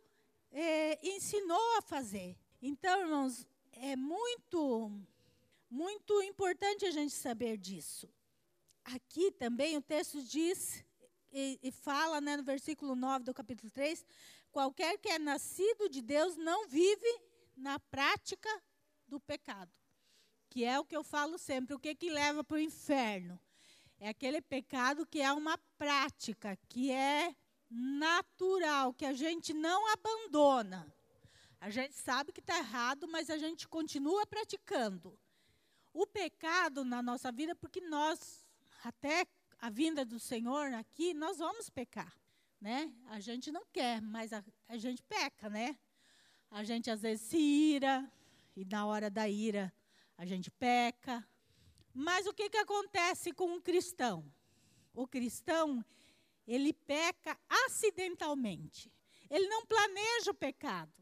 é, 0.51 0.99
ensinou 1.01 1.77
a 1.79 1.81
fazer. 1.81 2.37
Então, 2.61 3.01
irmãos, 3.01 3.47
é 3.71 3.95
muito, 3.95 4.91
muito 5.67 6.21
importante 6.21 6.85
a 6.85 6.91
gente 6.91 7.15
saber 7.15 7.57
disso. 7.57 8.07
Aqui 8.85 9.31
também 9.31 9.75
o 9.75 9.81
texto 9.81 10.21
diz 10.21 10.85
e, 11.31 11.59
e 11.63 11.71
fala 11.71 12.21
né, 12.21 12.37
no 12.37 12.43
versículo 12.43 12.93
9 12.93 13.25
do 13.25 13.33
capítulo 13.33 13.71
3: 13.71 14.05
qualquer 14.51 14.99
que 14.99 15.09
é 15.09 15.17
nascido 15.17 15.89
de 15.89 15.99
Deus 15.99 16.37
não 16.37 16.67
vive 16.67 17.32
na 17.55 17.79
prática 17.79 18.49
do 19.07 19.19
pecado. 19.19 19.71
Que 20.49 20.63
é 20.63 20.79
o 20.79 20.85
que 20.85 20.95
eu 20.95 21.03
falo 21.03 21.37
sempre, 21.37 21.75
o 21.75 21.79
que, 21.79 21.95
que 21.95 22.09
leva 22.09 22.43
para 22.43 22.57
o 22.57 22.59
inferno? 22.59 23.39
É 23.99 24.09
aquele 24.09 24.41
pecado 24.41 25.05
que 25.05 25.21
é 25.21 25.31
uma 25.31 25.57
prática, 25.77 26.57
que 26.67 26.91
é 26.91 27.35
natural, 27.69 28.93
que 28.93 29.05
a 29.05 29.13
gente 29.13 29.53
não 29.53 29.91
abandona. 29.91 30.93
A 31.59 31.69
gente 31.69 31.95
sabe 31.95 32.33
que 32.33 32.41
está 32.41 32.57
errado, 32.57 33.07
mas 33.07 33.29
a 33.29 33.37
gente 33.37 33.67
continua 33.67 34.27
praticando. 34.27 35.17
O 35.93 36.05
pecado 36.05 36.83
na 36.83 37.01
nossa 37.01 37.31
vida, 37.31 37.55
porque 37.55 37.79
nós, 37.79 38.45
até 38.83 39.25
a 39.59 39.69
vinda 39.69 40.03
do 40.03 40.19
Senhor 40.19 40.73
aqui, 40.73 41.13
nós 41.13 41.37
vamos 41.37 41.69
pecar. 41.69 42.13
Né? 42.59 42.93
A 43.07 43.19
gente 43.19 43.51
não 43.51 43.65
quer, 43.71 44.01
mas 44.01 44.33
a, 44.33 44.43
a 44.67 44.77
gente 44.77 45.01
peca, 45.03 45.49
né? 45.49 45.77
A 46.53 46.63
gente 46.63 46.91
às 46.91 47.01
vezes 47.01 47.25
se 47.25 47.35
ira, 47.35 48.07
e 48.55 48.63
na 48.63 48.85
hora 48.85 49.09
da 49.09 49.27
ira 49.27 49.73
a 50.15 50.23
gente 50.23 50.51
peca, 50.51 51.27
mas 51.91 52.27
o 52.27 52.33
que, 52.33 52.47
que 52.47 52.57
acontece 52.57 53.33
com 53.33 53.55
um 53.55 53.59
cristão? 53.59 54.23
O 54.93 55.07
cristão, 55.07 55.83
ele 56.45 56.71
peca 56.71 57.35
acidentalmente. 57.49 58.93
Ele 59.31 59.47
não 59.47 59.65
planeja 59.65 60.29
o 60.29 60.35
pecado. 60.35 60.93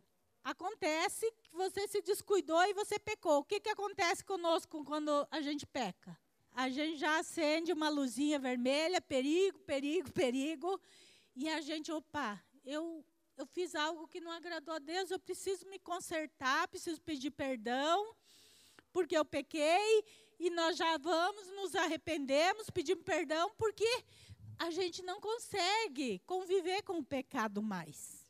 Acontece 0.42 1.30
que 1.44 1.52
você 1.52 1.86
se 1.86 2.02
descuidou 2.02 2.64
e 2.64 2.74
você 2.74 2.98
pecou. 2.98 3.40
O 3.40 3.44
que, 3.44 3.60
que 3.60 3.70
acontece 3.70 4.24
conosco 4.24 4.86
quando 4.86 5.28
a 5.30 5.42
gente 5.42 5.68
peca? 5.68 6.18
A 6.54 6.70
gente 6.70 6.98
já 6.98 7.20
acende 7.20 7.74
uma 7.74 7.90
luzinha 7.90 8.40
vermelha, 8.40 9.02
perigo, 9.02 9.60
perigo, 9.60 10.10
perigo, 10.14 10.80
e 11.36 11.50
a 11.50 11.60
gente, 11.60 11.92
opa, 11.92 12.42
eu, 12.64 13.04
eu 13.42 13.48
fiz 13.48 13.74
algo 13.74 14.08
que 14.08 14.22
não 14.22 14.32
agradou 14.32 14.76
a 14.76 14.80
Deus, 14.80 15.10
eu 15.10 15.20
preciso 15.20 15.68
me 15.68 15.80
consertar, 15.80 16.68
preciso 16.68 17.02
pedir 17.02 17.32
perdão, 17.32 18.16
porque 18.94 19.18
eu 19.18 19.26
pequei 19.26 20.06
e 20.40 20.52
nós 20.52 20.78
já 20.78 20.96
vamos, 21.00 21.48
nos 21.54 21.74
arrependemos, 21.74 22.70
pedimos 22.70 23.04
perdão, 23.04 23.52
porque 23.58 23.90
a 24.60 24.70
gente 24.70 25.02
não 25.02 25.20
consegue 25.20 26.20
conviver 26.20 26.84
com 26.84 27.00
o 27.00 27.04
pecado 27.04 27.64
mais. 27.64 28.28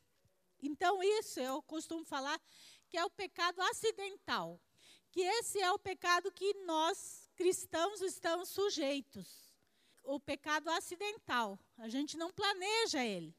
Então, 0.61 1.03
isso 1.03 1.41
eu 1.41 1.61
costumo 1.63 2.05
falar 2.05 2.39
que 2.87 2.97
é 2.97 3.03
o 3.03 3.09
pecado 3.09 3.61
acidental. 3.63 4.61
Que 5.11 5.19
esse 5.19 5.59
é 5.59 5.69
o 5.73 5.79
pecado 5.79 6.31
que 6.31 6.53
nós, 6.63 7.29
cristãos, 7.35 7.99
estamos 8.01 8.47
sujeitos. 8.47 9.53
O 10.03 10.21
pecado 10.21 10.69
acidental. 10.69 11.59
A 11.77 11.89
gente 11.89 12.15
não 12.15 12.31
planeja 12.31 13.03
ele. 13.03 13.35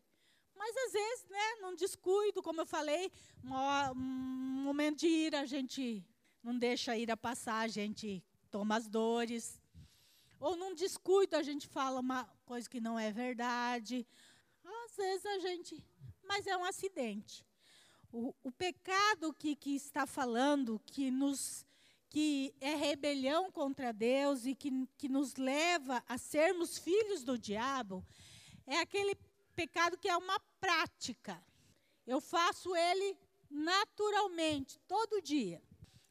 Mas 0.55 0.77
às 0.77 0.93
vezes, 0.93 1.29
né, 1.29 1.55
num 1.61 1.75
descuido, 1.75 2.43
como 2.43 2.61
eu 2.61 2.67
falei, 2.67 3.11
um 3.45 4.63
momento 4.63 5.01
de 5.01 5.09
ira, 5.09 5.41
a 5.41 5.47
gente 5.47 6.05
não 6.43 6.57
deixa 6.59 6.93
a 6.93 6.99
ira 6.99 7.17
passar, 7.17 7.61
a 7.61 7.69
gente 7.69 8.23
toma 8.51 8.77
as 8.77 8.89
dores. 8.89 9.61
Ou 10.39 10.57
num 10.57 10.75
descuido 10.75 11.37
a 11.37 11.43
gente 11.43 11.67
fala 11.69 12.01
uma 12.01 12.25
coisa 12.45 12.69
que 12.69 12.81
não 12.81 12.99
é 12.99 13.13
verdade. 13.13 14.07
Às 14.65 14.97
vezes 14.97 15.27
a 15.27 15.39
gente. 15.39 15.85
Mas 16.23 16.47
é 16.47 16.57
um 16.57 16.65
acidente. 16.65 17.45
O, 18.13 18.35
o 18.43 18.53
pecado 18.53 19.33
que, 19.33 19.57
que 19.57 19.75
está 19.75 20.07
falando, 20.07 20.81
que 20.85 21.11
nos 21.11 21.65
que 22.11 22.55
é 22.61 22.75
rebelião 22.75 23.51
contra 23.51 23.91
Deus 23.91 24.45
e 24.45 24.55
que, 24.55 24.87
que 24.99 25.09
nos 25.09 25.37
leva 25.37 26.05
a 26.07 26.19
sermos 26.19 26.77
filhos 26.77 27.25
do 27.25 27.39
diabo, 27.39 28.05
é 28.67 28.77
aquele 28.81 29.17
pecado 29.55 29.99
que 29.99 30.09
é 30.09 30.17
uma 30.17 30.39
prática. 30.61 31.43
Eu 32.07 32.21
faço 32.21 32.75
ele 32.75 33.17
naturalmente, 33.51 34.79
todo 34.89 35.23
dia. 35.23 35.63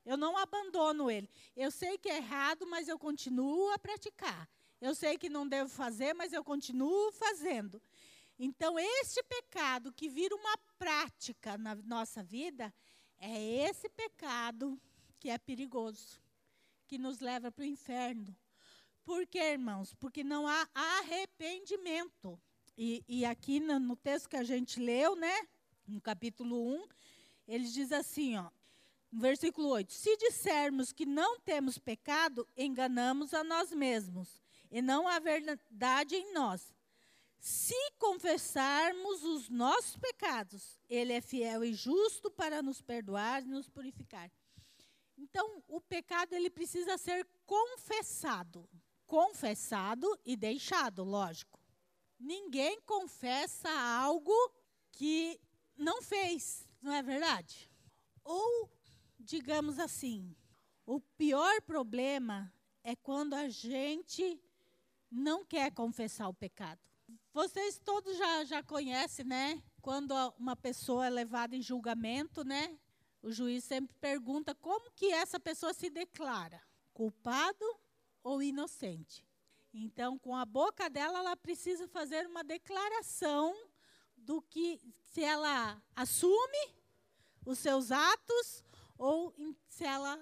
Eu 0.06 0.18
não 0.18 0.38
abandono 0.38 1.10
ele. 1.10 1.30
Eu 1.56 1.70
sei 1.72 1.98
que 1.98 2.10
é 2.10 2.18
errado, 2.18 2.66
mas 2.66 2.88
eu 2.88 2.98
continuo 2.98 3.70
a 3.72 3.80
praticar. 3.80 4.50
Eu 4.80 4.96
sei 4.96 5.18
que 5.18 5.30
não 5.30 5.48
devo 5.48 5.70
fazer, 5.70 6.14
mas 6.14 6.34
eu 6.34 6.44
continuo 6.44 7.12
fazendo. 7.12 7.82
Então, 8.38 8.80
este 8.80 9.22
pecado 9.24 9.94
que 9.94 10.10
vira 10.10 10.36
uma 10.36 10.58
prática 10.80 11.58
na 11.58 11.76
nossa 11.76 12.24
vida, 12.24 12.74
é 13.20 13.70
esse 13.70 13.88
pecado 13.90 14.82
que 15.20 15.30
é 15.30 15.38
perigoso, 15.38 16.20
que 16.88 16.98
nos 16.98 17.20
leva 17.20 17.52
para 17.52 17.62
o 17.62 17.68
inferno. 17.68 18.36
Por 19.04 19.28
quê, 19.28 19.52
irmãos? 19.52 19.94
Porque 19.94 20.24
não 20.24 20.48
há 20.48 20.68
arrependimento. 20.74 22.42
E, 22.78 23.04
e 23.08 23.26
aqui 23.26 23.60
no, 23.60 23.80
no 23.80 23.96
texto 23.96 24.30
que 24.30 24.38
a 24.38 24.44
gente 24.44 24.80
leu, 24.80 25.16
né, 25.16 25.48
no 25.88 26.02
capítulo 26.02 26.76
1, 26.76 26.88
ele 27.48 27.66
diz 27.66 27.92
assim, 27.92 28.38
ó, 28.38 28.50
versículo 29.12 29.70
8: 29.70 29.92
Se 29.92 30.16
dissermos 30.18 30.92
que 30.92 31.06
não 31.06 31.40
temos 31.40 31.78
pecado, 31.78 32.48
enganamos 32.56 33.34
a 33.34 33.44
nós 33.44 33.72
mesmos, 33.72 34.42
e 34.70 34.82
não 34.82 35.08
há 35.08 35.20
verdade 35.20 36.16
em 36.16 36.34
nós. 36.34 36.74
Se 37.40 37.76
confessarmos 37.98 39.24
os 39.24 39.50
nossos 39.50 39.98
pecados, 39.98 40.80
Ele 40.88 41.12
é 41.12 41.22
fiel 41.22 41.64
e 41.64 41.74
justo 41.74 42.30
para 42.30 42.62
nos 42.62 42.82
perdoar 42.82 43.42
e 43.42 43.48
nos 43.48 43.68
purificar. 43.68 44.32
Então, 45.18 45.64
o 45.68 45.80
pecado 45.80 46.34
ele 46.34 46.50
precisa 46.50 46.98
ser 46.98 47.28
confessado. 47.46 48.68
Confessado 49.06 50.20
e 50.26 50.36
deixado, 50.36 51.04
lógico. 51.04 51.61
Ninguém 52.22 52.80
confessa 52.82 53.68
algo 53.72 54.32
que 54.92 55.42
não 55.76 56.04
fez, 56.04 56.70
não 56.80 56.94
é 56.94 57.02
verdade? 57.02 57.68
Ou 58.24 58.70
digamos 59.20 59.80
assim, 59.80 60.36
o 60.86 61.00
pior 61.00 61.62
problema 61.64 62.54
é 62.84 62.96
quando 62.96 63.34
a 63.34 63.50
gente 63.50 64.40
não 65.10 65.44
quer 65.44 65.72
confessar 65.72 66.28
o 66.28 66.34
pecado. 66.34 66.80
Vocês 67.34 67.80
todos 67.80 68.16
já, 68.16 68.44
já 68.44 68.64
conhecem, 68.64 69.26
né? 69.26 69.64
Quando 69.82 70.14
uma 70.38 70.56
pessoa 70.56 71.08
é 71.08 71.10
levada 71.10 71.56
em 71.56 71.62
julgamento, 71.62 72.44
né? 72.44 72.78
O 73.24 73.32
juiz 73.32 73.64
sempre 73.64 73.96
pergunta 74.00 74.54
como 74.54 74.92
que 74.92 75.12
essa 75.12 75.40
pessoa 75.40 75.74
se 75.74 75.90
declara, 75.90 76.62
culpado 76.94 77.66
ou 78.24 78.44
inocente. 78.44 79.26
Então, 79.74 80.20
com 80.20 80.36
a 80.36 80.46
boca 80.46 80.90
dela, 80.90 81.20
ela 81.20 81.38
precisa 81.38 81.88
fazer 81.88 82.28
uma 82.28 82.44
declaração 82.44 83.56
do 84.18 84.42
que 84.42 84.82
se 85.12 85.24
ela 85.24 85.82
assume 85.96 86.76
os 87.46 87.58
seus 87.58 87.92
atos 87.92 88.64
ou 88.98 89.34
se 89.68 89.84
ela 89.84 90.20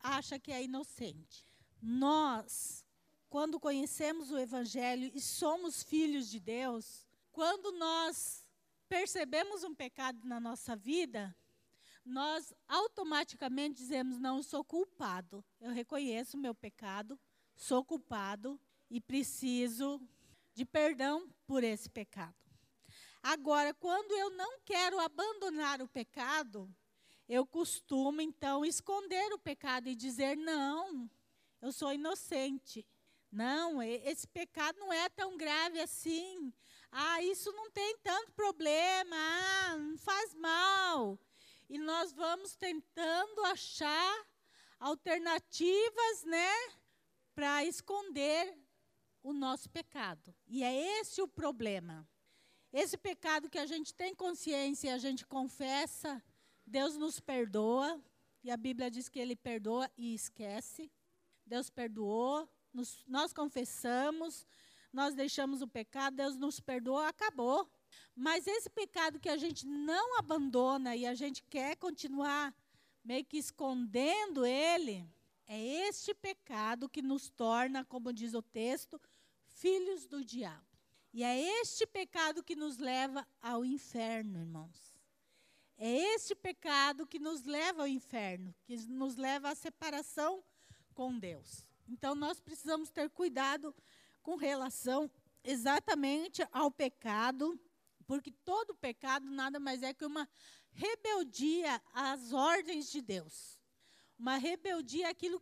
acha 0.00 0.38
que 0.38 0.52
é 0.52 0.62
inocente. 0.62 1.46
Nós, 1.80 2.84
quando 3.28 3.58
conhecemos 3.58 4.30
o 4.30 4.38
Evangelho 4.38 5.10
e 5.14 5.20
somos 5.20 5.82
filhos 5.82 6.28
de 6.28 6.38
Deus, 6.38 7.06
quando 7.32 7.72
nós 7.72 8.46
percebemos 8.88 9.64
um 9.64 9.74
pecado 9.74 10.20
na 10.24 10.38
nossa 10.38 10.76
vida, 10.76 11.34
nós 12.04 12.52
automaticamente 12.68 13.76
dizemos: 13.76 14.18
Não, 14.18 14.36
eu 14.36 14.42
sou 14.42 14.62
culpado. 14.62 15.42
Eu 15.58 15.72
reconheço 15.72 16.36
o 16.36 16.40
meu 16.40 16.54
pecado, 16.54 17.18
sou 17.56 17.82
culpado 17.82 18.60
e 18.94 19.00
preciso 19.00 20.00
de 20.54 20.64
perdão 20.64 21.28
por 21.48 21.64
esse 21.64 21.90
pecado. 21.90 22.36
Agora, 23.20 23.74
quando 23.74 24.12
eu 24.12 24.30
não 24.30 24.60
quero 24.64 25.00
abandonar 25.00 25.82
o 25.82 25.88
pecado, 25.88 26.72
eu 27.28 27.44
costumo 27.44 28.20
então 28.20 28.64
esconder 28.64 29.32
o 29.32 29.38
pecado 29.38 29.88
e 29.88 29.96
dizer: 29.96 30.36
não, 30.36 31.10
eu 31.60 31.72
sou 31.72 31.92
inocente. 31.92 32.86
Não, 33.32 33.82
esse 33.82 34.28
pecado 34.28 34.78
não 34.78 34.92
é 34.92 35.08
tão 35.08 35.36
grave 35.36 35.80
assim. 35.80 36.52
Ah, 36.92 37.20
isso 37.20 37.50
não 37.50 37.68
tem 37.72 37.98
tanto 37.98 38.30
problema. 38.30 39.16
Ah, 39.16 39.76
não 39.76 39.98
faz 39.98 40.32
mal. 40.34 41.18
E 41.68 41.78
nós 41.78 42.12
vamos 42.12 42.54
tentando 42.54 43.42
achar 43.46 44.24
alternativas, 44.78 46.22
né, 46.24 46.52
para 47.34 47.64
esconder 47.64 48.63
o 49.24 49.32
nosso 49.32 49.68
pecado. 49.70 50.32
E 50.46 50.62
é 50.62 51.00
esse 51.00 51.20
o 51.22 51.26
problema. 51.26 52.06
Esse 52.70 52.96
pecado 52.96 53.48
que 53.48 53.58
a 53.58 53.66
gente 53.66 53.94
tem 53.94 54.14
consciência 54.14 54.88
e 54.88 54.92
a 54.92 54.98
gente 54.98 55.26
confessa, 55.26 56.22
Deus 56.66 56.96
nos 56.96 57.18
perdoa, 57.18 58.00
e 58.42 58.50
a 58.50 58.56
Bíblia 58.56 58.90
diz 58.90 59.08
que 59.08 59.18
Ele 59.18 59.34
perdoa 59.34 59.90
e 59.96 60.14
esquece. 60.14 60.92
Deus 61.46 61.70
perdoou, 61.70 62.46
nos, 62.72 63.02
nós 63.06 63.32
confessamos, 63.32 64.46
nós 64.92 65.14
deixamos 65.14 65.62
o 65.62 65.68
pecado, 65.68 66.16
Deus 66.16 66.36
nos 66.36 66.60
perdoou, 66.60 66.98
acabou. 66.98 67.68
Mas 68.14 68.46
esse 68.46 68.68
pecado 68.68 69.18
que 69.18 69.30
a 69.30 69.38
gente 69.38 69.66
não 69.66 70.18
abandona 70.18 70.94
e 70.94 71.06
a 71.06 71.14
gente 71.14 71.42
quer 71.44 71.76
continuar 71.76 72.54
meio 73.02 73.24
que 73.24 73.38
escondendo 73.38 74.44
ele, 74.44 75.08
é 75.46 75.88
este 75.88 76.14
pecado 76.14 76.88
que 76.88 77.02
nos 77.02 77.30
torna, 77.30 77.84
como 77.84 78.12
diz 78.12 78.34
o 78.34 78.42
texto, 78.42 79.00
filhos 79.64 80.04
do 80.04 80.22
diabo. 80.22 80.62
E 81.10 81.24
é 81.24 81.40
este 81.62 81.86
pecado 81.86 82.44
que 82.44 82.54
nos 82.54 82.76
leva 82.76 83.26
ao 83.40 83.64
inferno, 83.64 84.38
irmãos. 84.38 84.94
É 85.78 85.90
este 86.14 86.34
pecado 86.34 87.06
que 87.06 87.18
nos 87.18 87.44
leva 87.44 87.80
ao 87.80 87.88
inferno, 87.88 88.54
que 88.66 88.76
nos 88.88 89.16
leva 89.16 89.48
à 89.48 89.54
separação 89.54 90.44
com 90.92 91.18
Deus. 91.18 91.66
Então 91.88 92.14
nós 92.14 92.40
precisamos 92.40 92.90
ter 92.90 93.08
cuidado 93.08 93.74
com 94.22 94.36
relação 94.36 95.10
exatamente 95.42 96.46
ao 96.52 96.70
pecado, 96.70 97.58
porque 98.06 98.30
todo 98.30 98.74
pecado 98.74 99.30
nada 99.30 99.58
mais 99.58 99.82
é 99.82 99.94
que 99.94 100.04
uma 100.04 100.28
rebeldia 100.72 101.80
às 101.94 102.34
ordens 102.34 102.90
de 102.90 103.00
Deus. 103.00 103.58
Uma 104.18 104.36
rebeldia 104.36 105.08
àquilo 105.08 105.40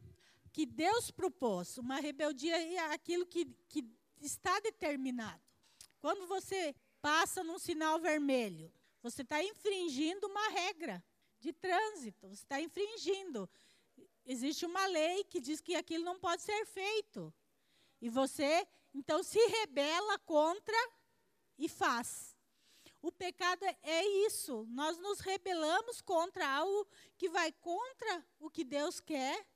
que 0.53 0.65
Deus 0.65 1.11
propôs, 1.11 1.77
uma 1.77 1.99
rebeldia 1.99 2.57
àquilo 2.93 3.27
que, 3.27 3.47
que 3.69 3.83
está 4.23 4.61
determinado. 4.61 5.43
Quando 6.01 6.27
você 6.27 6.75
passa 7.01 7.43
num 7.43 7.59
sinal 7.59 8.01
vermelho, 8.01 8.73
você 9.03 9.23
está 9.23 9.43
infringindo 9.43 10.27
uma 10.27 10.49
regra 10.49 11.05
de 11.41 11.53
trânsito, 11.53 12.29
você 12.29 12.45
está 12.45 12.61
infringindo. 12.61 13.49
Existe 14.25 14.65
uma 14.65 14.87
lei 14.87 15.25
que 15.25 15.41
diz 15.41 15.61
que 15.61 15.75
aquilo 15.75 16.05
não 16.05 16.19
pode 16.19 16.43
ser 16.43 16.65
feito. 16.67 17.35
E 18.01 18.09
você, 18.09 18.67
então, 18.95 19.23
se 19.23 19.39
rebela 19.47 20.19
contra 20.21 20.77
e 21.59 21.69
faz. 21.69 22.37
O 23.01 23.11
pecado 23.11 23.65
é 23.83 24.07
isso. 24.27 24.65
Nós 24.71 24.97
nos 24.99 25.19
rebelamos 25.19 26.01
contra 26.01 26.49
algo 26.49 26.87
que 27.17 27.29
vai 27.29 27.51
contra 27.51 28.25
o 28.39 28.49
que 28.49 28.65
Deus 28.65 29.01
quer 29.01 29.47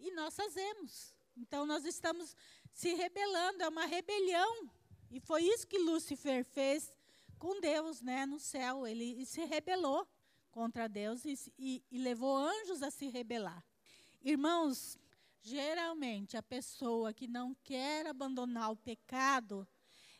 e 0.00 0.10
nós 0.10 0.34
fazemos. 0.34 1.14
Então, 1.36 1.64
nós 1.64 1.84
estamos 1.84 2.34
se 2.78 2.94
rebelando, 2.94 3.64
é 3.64 3.68
uma 3.68 3.86
rebelião. 3.86 4.70
E 5.10 5.18
foi 5.18 5.42
isso 5.42 5.66
que 5.66 5.80
Lúcifer 5.80 6.44
fez 6.44 6.94
com 7.36 7.60
Deus, 7.60 8.00
né, 8.00 8.24
no 8.24 8.38
céu. 8.38 8.86
Ele 8.86 9.26
se 9.26 9.44
rebelou 9.44 10.06
contra 10.52 10.88
Deus 10.88 11.24
e, 11.24 11.36
e, 11.58 11.82
e 11.90 11.98
levou 11.98 12.36
anjos 12.36 12.80
a 12.80 12.88
se 12.88 13.08
rebelar. 13.08 13.64
Irmãos, 14.22 14.96
geralmente 15.42 16.36
a 16.36 16.42
pessoa 16.42 17.12
que 17.12 17.26
não 17.26 17.52
quer 17.64 18.06
abandonar 18.06 18.70
o 18.70 18.76
pecado, 18.76 19.66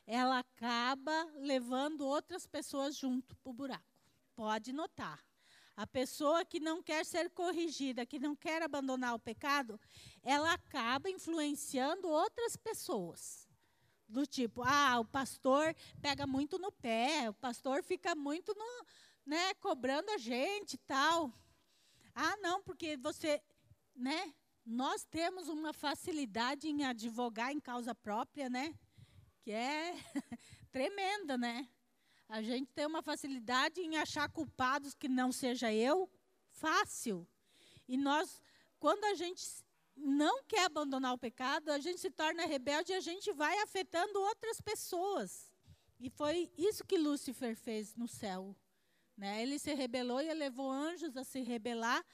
ela 0.04 0.40
acaba 0.40 1.30
levando 1.36 2.00
outras 2.00 2.44
pessoas 2.44 2.96
junto 2.96 3.36
para 3.36 3.50
o 3.50 3.52
buraco. 3.52 3.84
Pode 4.34 4.72
notar. 4.72 5.24
A 5.78 5.86
pessoa 5.86 6.44
que 6.44 6.58
não 6.58 6.82
quer 6.82 7.06
ser 7.06 7.30
corrigida, 7.30 8.04
que 8.04 8.18
não 8.18 8.34
quer 8.34 8.60
abandonar 8.62 9.14
o 9.14 9.18
pecado, 9.20 9.80
ela 10.24 10.52
acaba 10.52 11.08
influenciando 11.08 12.08
outras 12.08 12.56
pessoas 12.56 13.48
do 14.08 14.26
tipo, 14.26 14.64
ah, 14.64 14.98
o 14.98 15.04
pastor 15.04 15.72
pega 16.02 16.26
muito 16.26 16.58
no 16.58 16.72
pé, 16.72 17.30
o 17.30 17.34
pastor 17.34 17.84
fica 17.84 18.12
muito 18.16 18.52
no, 18.56 18.86
né, 19.24 19.54
cobrando 19.54 20.10
a 20.10 20.18
gente 20.18 20.72
e 20.72 20.78
tal. 20.78 21.32
Ah, 22.12 22.36
não, 22.38 22.60
porque 22.60 22.96
você, 22.96 23.40
né? 23.94 24.34
Nós 24.66 25.04
temos 25.04 25.48
uma 25.48 25.72
facilidade 25.72 26.66
em 26.66 26.84
advogar 26.86 27.52
em 27.52 27.60
causa 27.60 27.94
própria, 27.94 28.50
né? 28.50 28.74
Que 29.42 29.52
é 29.52 29.94
tremenda, 30.72 31.38
né? 31.38 31.68
A 32.28 32.42
gente 32.42 32.70
tem 32.72 32.86
uma 32.86 33.02
facilidade 33.02 33.80
em 33.80 33.96
achar 33.96 34.28
culpados 34.28 34.94
que 34.94 35.08
não 35.08 35.32
seja 35.32 35.72
eu, 35.72 36.10
fácil. 36.50 37.26
E 37.88 37.96
nós, 37.96 38.42
quando 38.78 39.04
a 39.04 39.14
gente 39.14 39.42
não 39.96 40.42
quer 40.44 40.66
abandonar 40.66 41.14
o 41.14 41.18
pecado, 41.18 41.70
a 41.70 41.78
gente 41.78 42.00
se 42.00 42.10
torna 42.10 42.44
rebelde 42.44 42.92
e 42.92 42.94
a 42.94 43.00
gente 43.00 43.32
vai 43.32 43.58
afetando 43.60 44.20
outras 44.20 44.60
pessoas. 44.60 45.50
E 45.98 46.10
foi 46.10 46.52
isso 46.56 46.84
que 46.84 46.98
Lúcifer 46.98 47.56
fez 47.56 47.96
no 47.96 48.06
céu. 48.06 48.54
Né? 49.16 49.42
Ele 49.42 49.58
se 49.58 49.74
rebelou 49.74 50.20
e 50.20 50.32
levou 50.32 50.70
anjos 50.70 51.16
a 51.16 51.24
se 51.24 51.40
rebelar, 51.40 52.04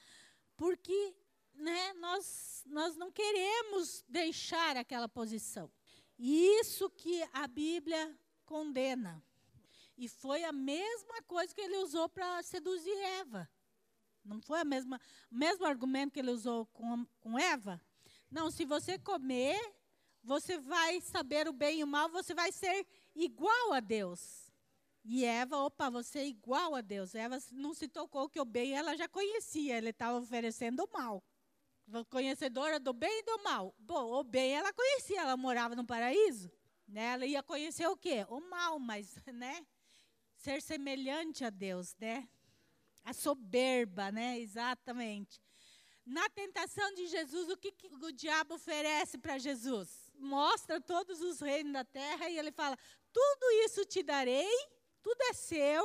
porque 0.55 1.15
né, 1.53 1.93
nós, 1.93 2.63
nós 2.65 2.95
não 2.95 3.11
queremos 3.11 4.03
deixar 4.07 4.75
aquela 4.77 5.07
posição. 5.07 5.71
E 6.17 6.59
isso 6.59 6.89
que 6.89 7.21
a 7.31 7.47
Bíblia 7.47 8.17
condena. 8.45 9.23
E 9.97 10.07
foi 10.07 10.43
a 10.43 10.51
mesma 10.51 11.21
coisa 11.23 11.53
que 11.53 11.61
ele 11.61 11.77
usou 11.77 12.09
para 12.09 12.43
seduzir 12.43 12.95
Eva. 13.19 13.49
Não 14.23 14.41
foi 14.41 14.59
a 14.59 14.65
mesma, 14.65 14.99
o 15.31 15.35
mesmo 15.35 15.65
argumento 15.65 16.13
que 16.13 16.19
ele 16.19 16.31
usou 16.31 16.65
com, 16.67 17.05
com 17.19 17.39
Eva? 17.39 17.79
Não, 18.29 18.49
se 18.49 18.65
você 18.65 18.97
comer, 18.97 19.59
você 20.23 20.57
vai 20.57 20.99
saber 20.99 21.47
o 21.47 21.53
bem 21.53 21.79
e 21.79 21.83
o 21.83 21.87
mal, 21.87 22.09
você 22.09 22.33
vai 22.33 22.51
ser 22.51 22.85
igual 23.15 23.73
a 23.73 23.79
Deus. 23.79 24.51
E 25.03 25.23
Eva, 25.23 25.57
opa, 25.57 25.89
você 25.89 26.19
é 26.19 26.27
igual 26.27 26.73
a 26.73 26.81
Deus. 26.81 27.13
Eva 27.13 27.37
não 27.51 27.75
se 27.75 27.87
tocou 27.87 28.27
que 28.27 28.41
o 28.41 28.45
bem 28.45 28.73
ela 28.73 28.97
já 28.97 29.07
conhecia, 29.07 29.77
ele 29.77 29.91
estava 29.91 30.17
oferecendo 30.17 30.83
o 30.83 30.89
mal. 30.91 31.23
Conhecedora 32.09 32.79
do 32.79 32.91
bem 32.91 33.19
e 33.19 33.23
do 33.23 33.43
mal. 33.43 33.75
Bom, 33.77 34.11
o 34.11 34.23
bem 34.23 34.53
ela 34.53 34.73
conhecia, 34.73 35.21
ela 35.21 35.37
morava 35.37 35.75
no 35.75 35.85
paraíso. 35.85 36.51
Né? 36.87 37.13
Ela 37.13 37.25
ia 37.27 37.43
conhecer 37.43 37.87
o 37.87 37.95
quê? 37.95 38.25
O 38.27 38.39
mal, 38.49 38.79
mas, 38.79 39.15
né? 39.27 39.63
Ser 40.45 40.61
semelhante 40.61 41.43
a 41.43 41.49
Deus, 41.49 41.95
né? 41.99 42.29
A 43.03 43.13
soberba, 43.13 44.11
né? 44.11 44.39
Exatamente. 44.39 45.41
Na 46.05 46.29
tentação 46.29 46.93
de 46.93 47.07
Jesus, 47.07 47.49
o 47.49 47.57
que, 47.57 47.71
que 47.71 47.87
o 47.87 48.11
diabo 48.11 48.53
oferece 48.53 49.17
para 49.17 49.39
Jesus? 49.39 50.11
Mostra 50.13 50.79
todos 50.79 51.19
os 51.19 51.39
reinos 51.39 51.73
da 51.73 51.83
terra 51.83 52.29
e 52.29 52.37
ele 52.37 52.51
fala: 52.51 52.77
Tudo 53.11 53.51
isso 53.65 53.83
te 53.85 54.03
darei, 54.03 54.55
tudo 55.01 55.19
é 55.23 55.33
seu, 55.33 55.83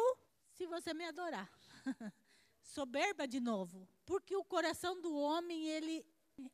se 0.53 0.67
você 0.67 0.93
me 0.93 1.07
adorar. 1.07 1.51
soberba 2.61 3.27
de 3.27 3.41
novo, 3.41 3.89
porque 4.05 4.37
o 4.37 4.45
coração 4.45 5.01
do 5.01 5.17
homem 5.17 5.69
ele 5.69 6.05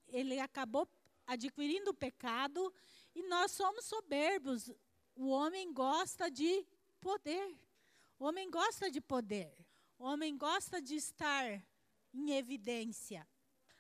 ele 0.07 0.39
acabou 0.39 0.89
adquirindo 1.27 1.91
o 1.91 2.01
pecado 2.07 2.73
e 3.17 3.25
nós 3.25 3.51
somos 3.51 3.85
soberbos. 3.85 4.71
O 5.17 5.27
homem 5.27 5.73
gosta 5.73 6.31
de 6.31 6.65
poder. 7.01 7.66
O 8.19 8.25
homem 8.25 8.51
gosta 8.51 8.91
de 8.91 9.01
poder. 9.01 9.53
O 9.99 10.05
homem 10.05 10.37
gosta 10.37 10.81
de 10.81 10.97
estar 10.97 11.63
em 12.13 12.33
evidência. 12.33 13.27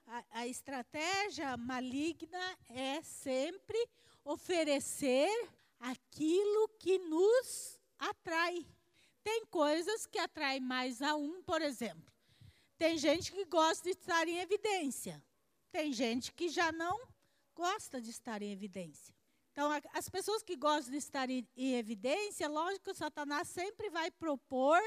A, 0.06 0.24
a 0.30 0.46
estratégia 0.46 1.56
maligna 1.56 2.58
é 2.68 3.02
sempre 3.02 3.88
oferecer 4.24 5.30
aquilo 5.80 6.68
que 6.78 6.98
nos 6.98 7.80
atrai. 7.98 8.66
Tem 9.24 9.44
coisas 9.46 10.06
que 10.06 10.18
atraem 10.18 10.60
mais 10.60 11.00
a 11.00 11.16
um, 11.16 11.42
por 11.42 11.62
exemplo. 11.62 12.12
Tem 12.76 12.98
gente 12.98 13.32
que 13.32 13.44
gosta 13.46 13.84
de 13.84 13.98
estar 13.98 14.28
em 14.28 14.38
evidência. 14.38 15.22
Tem 15.72 15.92
gente 15.92 16.32
que 16.32 16.48
já 16.48 16.70
não 16.70 17.00
gosta 17.54 18.00
de 18.00 18.10
estar 18.10 18.42
em 18.42 18.52
evidência. 18.52 19.15
Então, 19.56 19.70
as 19.94 20.06
pessoas 20.06 20.42
que 20.42 20.54
gostam 20.54 20.90
de 20.92 20.98
estar 20.98 21.30
em, 21.30 21.48
em 21.56 21.76
evidência, 21.76 22.46
lógico 22.46 22.92
Satanás 22.92 23.48
sempre 23.48 23.88
vai 23.88 24.10
propor 24.10 24.78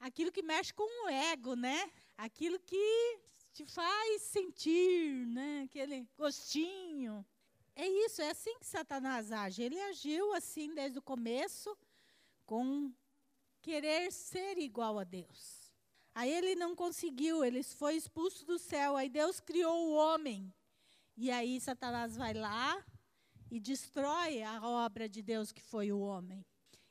aquilo 0.00 0.32
que 0.32 0.42
mexe 0.42 0.74
com 0.74 1.04
o 1.04 1.08
ego, 1.08 1.54
né? 1.54 1.88
Aquilo 2.18 2.58
que 2.58 3.20
te 3.52 3.64
faz 3.64 4.22
sentir, 4.22 5.24
né? 5.28 5.62
Aquele 5.66 6.04
gostinho. 6.18 7.24
É 7.76 7.86
isso, 7.86 8.20
é 8.20 8.30
assim 8.30 8.58
que 8.58 8.66
Satanás 8.66 9.30
age. 9.30 9.62
Ele 9.62 9.80
agiu 9.82 10.34
assim 10.34 10.74
desde 10.74 10.98
o 10.98 11.02
começo, 11.02 11.78
com 12.44 12.92
querer 13.62 14.10
ser 14.10 14.58
igual 14.58 14.98
a 14.98 15.04
Deus. 15.04 15.72
Aí 16.12 16.32
ele 16.32 16.56
não 16.56 16.74
conseguiu, 16.74 17.44
ele 17.44 17.62
foi 17.62 17.94
expulso 17.94 18.44
do 18.44 18.58
céu. 18.58 18.96
Aí 18.96 19.08
Deus 19.08 19.38
criou 19.38 19.86
o 19.86 19.94
homem. 19.94 20.52
E 21.16 21.30
aí 21.30 21.60
Satanás 21.60 22.16
vai 22.16 22.34
lá 22.34 22.84
e 23.50 23.60
destrói 23.60 24.42
a 24.42 24.66
obra 24.66 25.08
de 25.08 25.22
Deus 25.22 25.52
que 25.52 25.62
foi 25.62 25.92
o 25.92 26.00
homem. 26.00 26.44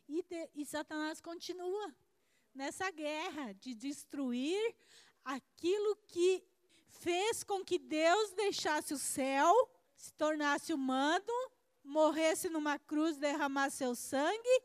E, 0.07 0.21
de, 0.23 0.49
e 0.53 0.65
Satanás 0.65 1.19
continua 1.19 1.93
nessa 2.53 2.89
guerra 2.91 3.53
de 3.53 3.73
destruir 3.73 4.75
aquilo 5.23 5.95
que 6.07 6.43
fez 6.87 7.43
com 7.43 7.63
que 7.63 7.77
Deus 7.77 8.31
deixasse 8.31 8.93
o 8.93 8.97
céu, 8.97 9.53
se 9.95 10.13
tornasse 10.13 10.73
humano, 10.73 11.51
morresse 11.83 12.49
numa 12.49 12.79
cruz, 12.79 13.17
derramasse 13.17 13.77
seu 13.77 13.95
sangue, 13.95 14.61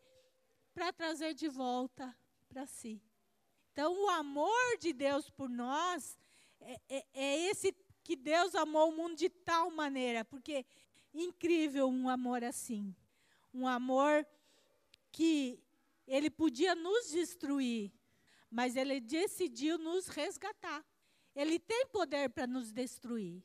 para 0.73 0.93
trazer 0.93 1.35
de 1.35 1.49
volta 1.49 2.17
para 2.49 2.67
si. 2.67 3.03
Então, 3.73 3.93
o 4.05 4.09
amor 4.11 4.79
de 4.79 4.93
Deus 4.93 5.31
por 5.31 5.49
nós 5.49 6.19
é, 6.61 6.81
é, 6.89 7.07
é, 7.15 7.51
esse 7.51 7.75
que 8.03 8.17
Deus 8.17 8.55
amou 8.55 8.91
o 8.91 8.97
mundo 8.97 9.17
de 9.17 9.29
tal 9.29 9.71
maneira, 9.71 10.25
porque 10.25 10.65
incrível 11.13 11.89
um 11.89 12.09
amor 12.09 12.45
assim. 12.45 12.95
Um 13.53 13.67
amor 13.67 14.27
que 15.13 15.63
ele 16.07 16.31
podia 16.31 16.75
nos 16.75 17.11
destruir, 17.11 17.93
mas 18.51 18.77
ele 18.77 19.01
decidiu 19.01 19.79
nos 19.79 20.09
resgatar. 20.09 20.85
Ele 21.35 21.59
tem 21.59 21.87
poder 21.87 22.31
para 22.31 22.47
nos 22.47 22.73
destruir, 22.73 23.43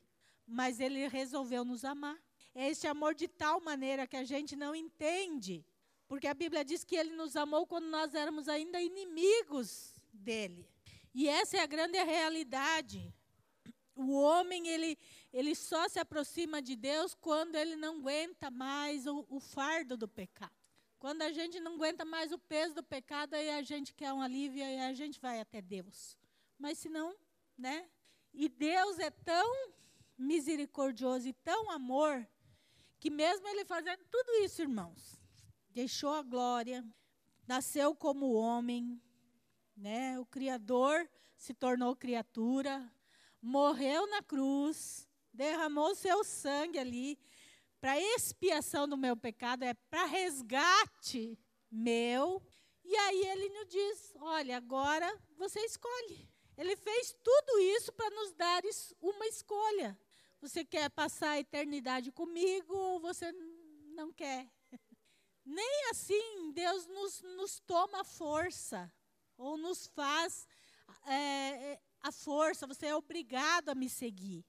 mas 0.48 0.80
ele 0.80 1.08
resolveu 1.08 1.64
nos 1.64 1.86
amar. 1.86 2.20
É 2.54 2.70
esse 2.70 2.88
amor 2.88 3.14
de 3.14 3.28
tal 3.28 3.60
maneira 3.62 4.08
que 4.08 4.16
a 4.16 4.24
gente 4.24 4.56
não 4.56 4.76
entende, 4.76 5.66
porque 6.08 6.28
a 6.28 6.34
Bíblia 6.34 6.64
diz 6.64 6.84
que 6.84 6.96
ele 6.96 7.16
nos 7.16 7.36
amou 7.36 7.68
quando 7.68 7.86
nós 7.88 8.14
éramos 8.14 8.48
ainda 8.48 8.82
inimigos 8.82 9.94
dele. 10.14 10.68
E 11.14 11.28
essa 11.28 11.58
é 11.58 11.60
a 11.62 11.66
grande 11.66 12.02
realidade. 12.02 13.14
O 13.96 14.12
homem, 14.12 14.68
ele, 14.68 14.98
ele 15.32 15.56
só 15.56 15.88
se 15.88 16.00
aproxima 16.00 16.62
de 16.62 16.76
Deus 16.76 17.14
quando 17.14 17.56
ele 17.56 17.76
não 17.76 18.00
aguenta 18.00 18.52
mais 18.52 19.08
o, 19.08 19.26
o 19.30 19.40
fardo 19.40 19.96
do 19.96 20.08
pecado. 20.08 20.54
Quando 21.00 21.22
a 21.22 21.32
gente 21.32 21.60
não 21.60 21.76
aguenta 21.76 22.04
mais 22.04 22.32
o 22.32 22.38
peso 22.38 22.76
do 22.76 22.84
pecado, 22.84 23.36
aí 23.36 23.50
a 23.50 23.62
gente 23.62 23.94
quer 23.94 24.12
um 24.12 24.22
alívio 24.22 24.64
e 24.64 24.80
a 24.80 24.94
gente 24.94 25.20
vai 25.20 25.40
até 25.40 25.62
Deus. 25.62 26.18
Mas 26.58 26.78
se 26.78 26.90
não, 26.90 27.16
né? 27.58 27.88
E 28.34 28.50
Deus 28.50 29.00
é 29.00 29.10
tão 29.10 29.74
misericordioso 30.18 31.28
e 31.28 31.34
tão 31.34 31.70
amor, 31.70 32.28
que 33.00 33.10
mesmo 33.10 33.48
ele 33.48 33.66
fazendo 33.66 34.04
tudo 34.10 34.44
isso, 34.44 34.62
irmãos, 34.62 35.22
deixou 35.70 36.14
a 36.14 36.22
glória, 36.22 36.84
nasceu 37.48 37.96
como 37.96 38.34
homem, 38.34 39.02
né? 39.76 40.20
O 40.20 40.26
Criador 40.26 41.08
se 41.38 41.54
tornou 41.54 41.96
criatura, 41.96 42.92
morreu 43.46 44.08
na 44.08 44.24
cruz, 44.24 45.08
derramou 45.32 45.94
seu 45.94 46.24
sangue 46.24 46.80
ali 46.80 47.20
para 47.80 48.00
expiação 48.00 48.88
do 48.88 48.98
meu 48.98 49.16
pecado, 49.16 49.64
é 49.64 49.74
para 49.74 50.06
resgate 50.06 51.38
meu. 51.70 52.42
E 52.84 52.96
aí 52.96 53.26
ele 53.28 53.50
nos 53.50 53.68
diz: 53.68 54.14
olha, 54.20 54.58
agora 54.58 55.08
você 55.38 55.60
escolhe. 55.60 56.28
Ele 56.58 56.76
fez 56.76 57.16
tudo 57.24 57.60
isso 57.60 57.94
para 57.94 58.10
nos 58.10 58.34
dar 58.34 58.64
uma 59.00 59.28
escolha. 59.28 60.00
Você 60.42 60.66
quer 60.66 60.90
passar 60.90 61.32
a 61.32 61.40
eternidade 61.40 62.12
comigo 62.12 62.74
ou 62.76 63.00
você 63.00 63.32
não 63.94 64.12
quer? 64.12 64.50
Nem 65.46 65.90
assim 65.92 66.52
Deus 66.52 66.88
nos, 66.88 67.22
nos 67.22 67.60
toma 67.60 68.04
força 68.04 68.92
ou 69.38 69.58
nos 69.58 69.86
faz 69.88 70.48
é, 71.06 71.80
a 72.06 72.12
força, 72.12 72.68
você 72.68 72.86
é 72.86 72.96
obrigado 72.96 73.70
a 73.70 73.76
me 73.76 73.90
seguir. 73.90 74.46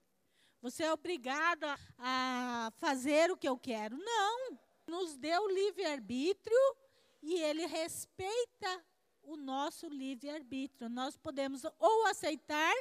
Você 0.61 0.85
é 0.85 0.93
obrigado 0.93 1.65
a, 1.65 1.79
a 1.99 2.71
fazer 2.77 3.31
o 3.31 3.37
que 3.37 3.49
eu 3.49 3.57
quero. 3.57 3.97
Não. 3.97 4.59
Nos 4.87 5.17
deu 5.17 5.49
livre-arbítrio 5.49 6.77
e 7.23 7.35
ele 7.41 7.65
respeita 7.65 8.85
o 9.23 9.39
nosso 9.39 9.89
livre-arbítrio. 9.89 10.91
Nós 10.91 11.17
podemos 11.17 11.63
ou 11.79 12.07
aceitar 12.07 12.75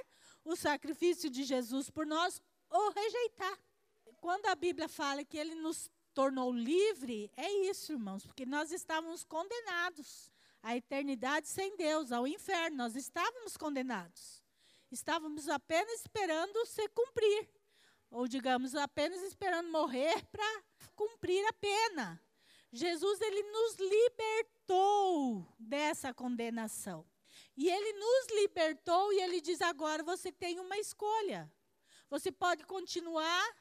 o 0.44 0.58
sacrifício 0.58 1.30
de 1.30 1.46
Jesus 1.46 1.90
por 1.90 2.06
nós 2.06 2.42
ou 2.70 2.92
rejeitar. 2.92 3.58
Quando 4.20 4.48
a 4.48 4.56
Bíblia 4.56 4.90
fala 4.90 5.24
que 5.24 5.38
ele 5.38 5.56
nos 5.56 5.90
tornou 6.14 6.52
livre, 6.52 7.32
é 7.38 7.50
isso, 7.70 7.94
irmãos, 7.94 8.26
porque 8.26 8.46
nós 8.46 8.74
estávamos 8.74 9.24
condenados 9.24 10.30
à 10.62 10.76
eternidade 10.76 11.48
sem 11.48 11.78
Deus, 11.78 12.12
ao 12.12 12.28
inferno. 12.28 12.76
Nós 12.76 12.96
estávamos 12.96 13.56
condenados. 13.56 14.45
Estávamos 14.92 15.50
apenas 15.50 16.02
esperando 16.02 16.66
se 16.66 16.88
cumprir. 16.90 17.50
Ou, 18.12 18.28
digamos, 18.28 18.76
apenas 18.76 19.22
esperando 19.24 19.70
morrer 19.70 20.26
para 20.28 20.64
cumprir 20.96 21.46
a 21.48 21.54
pena. 21.54 22.22
Jesus, 22.72 23.22
ele 23.22 23.44
nos 23.44 23.76
libertou 23.76 25.48
dessa 25.58 26.14
condenação. 26.14 27.06
E 27.58 27.70
ele 27.70 27.94
nos 27.94 28.28
libertou 28.42 29.14
e 29.14 29.22
ele 29.22 29.42
diz: 29.42 29.62
agora 29.62 30.04
você 30.04 30.32
tem 30.32 30.60
uma 30.60 30.78
escolha. 30.78 31.52
Você 32.10 32.32
pode 32.32 32.66
continuar 32.66 33.56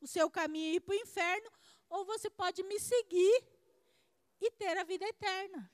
o 0.00 0.06
seu 0.06 0.30
caminho 0.30 0.72
e 0.72 0.76
ir 0.76 0.80
para 0.80 0.94
o 0.94 0.98
inferno, 0.98 1.50
ou 1.88 2.04
você 2.04 2.28
pode 2.28 2.62
me 2.62 2.78
seguir 2.78 3.44
e 4.40 4.50
ter 4.50 4.76
a 4.76 4.84
vida 4.84 5.06
eterna. 5.06 5.70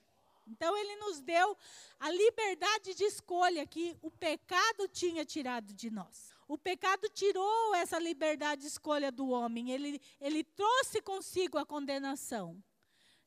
Então 0.46 0.76
ele 0.76 0.96
nos 0.96 1.20
deu 1.20 1.56
a 2.00 2.10
liberdade 2.10 2.94
de 2.94 3.04
escolha 3.04 3.66
que 3.66 3.96
o 4.02 4.10
pecado 4.10 4.88
tinha 4.88 5.24
tirado 5.24 5.72
de 5.72 5.90
nós. 5.90 6.32
O 6.48 6.58
pecado 6.58 7.08
tirou 7.08 7.74
essa 7.74 7.98
liberdade 7.98 8.62
de 8.62 8.66
escolha 8.66 9.10
do 9.10 9.28
homem, 9.30 9.70
ele, 9.70 10.00
ele 10.20 10.44
trouxe 10.44 11.00
consigo 11.00 11.58
a 11.58 11.64
condenação. 11.64 12.62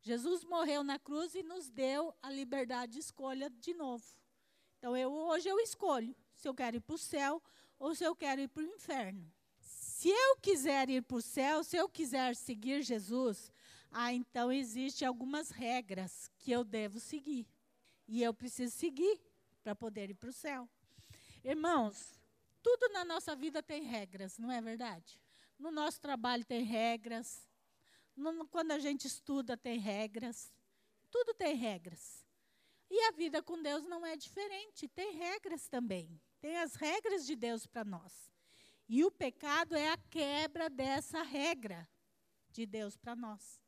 Jesus 0.01 0.43
morreu 0.43 0.84
na 0.84 0.99
cruz 0.99 1.34
e 1.34 1.41
nos 1.41 1.69
deu 1.69 2.13
a 2.21 2.30
liberdade 2.30 2.93
de 2.93 2.99
escolha 2.99 3.49
de 3.49 3.73
novo. 3.73 4.06
Então 4.78 4.95
eu, 4.95 5.12
hoje 5.12 5.49
eu 5.49 5.60
escolho 5.60 6.15
se 6.36 6.47
eu 6.47 6.54
quero 6.54 6.78
ir 6.78 6.82
para 6.82 6.93
o 6.93 6.99
céu 6.99 7.41
ou 7.80 7.95
se 7.95 8.04
eu 8.04 8.15
quero 8.15 8.41
ir 8.41 8.47
para 8.47 8.62
o 8.62 8.67
inferno. 8.67 9.32
Se 9.60 10.10
eu 10.10 10.38
quiser 10.38 10.89
ir 10.91 11.01
para 11.01 11.17
o 11.17 11.21
céu, 11.21 11.63
se 11.63 11.75
eu 11.75 11.89
quiser 11.89 12.36
seguir 12.36 12.84
Jesus, 12.84 13.51
ah, 13.97 14.12
então 14.12 14.51
existem 14.51 15.08
algumas 15.08 15.51
regras 15.51 16.29
que 16.38 16.51
eu 16.51 16.65
devo 16.65 16.99
seguir. 16.99 17.47
E 18.05 18.21
eu 18.21 18.34
preciso 18.34 18.75
seguir 18.75 19.21
para 19.63 19.73
poder 19.73 20.10
ir 20.10 20.15
para 20.15 20.29
o 20.29 20.34
céu. 20.34 20.69
Irmãos, 21.41 22.19
tudo 22.62 22.89
na 22.89 23.05
nossa 23.05 23.38
vida 23.38 23.63
tem 23.63 23.84
regras, 23.84 24.38
não 24.38 24.51
é 24.51 24.60
verdade? 24.60 25.17
No 25.58 25.71
nosso 25.71 26.01
trabalho 26.01 26.43
tem 26.43 26.62
regras. 26.62 27.49
No, 28.13 28.45
quando 28.49 28.71
a 28.71 28.79
gente 28.79 29.08
estuda, 29.08 29.55
tem 29.55 29.79
regras. 29.79 30.53
Tudo 31.10 31.34
tem 31.34 31.55
regras. 31.55 32.25
E 32.89 33.01
a 33.05 33.12
vida 33.12 33.41
com 33.41 33.62
Deus 33.62 33.86
não 33.86 34.05
é 34.05 34.17
diferente, 34.17 34.89
tem 34.89 35.13
regras 35.13 35.69
também. 35.69 36.21
Tem 36.41 36.58
as 36.58 36.75
regras 36.75 37.25
de 37.25 37.34
Deus 37.34 37.65
para 37.65 37.86
nós. 37.86 38.29
E 38.89 39.05
o 39.05 39.10
pecado 39.10 39.73
é 39.73 39.89
a 39.89 39.97
quebra 39.97 40.69
dessa 40.69 41.21
regra 41.23 41.88
de 42.51 42.65
Deus 42.65 42.97
para 42.97 43.15
nós. 43.15 43.63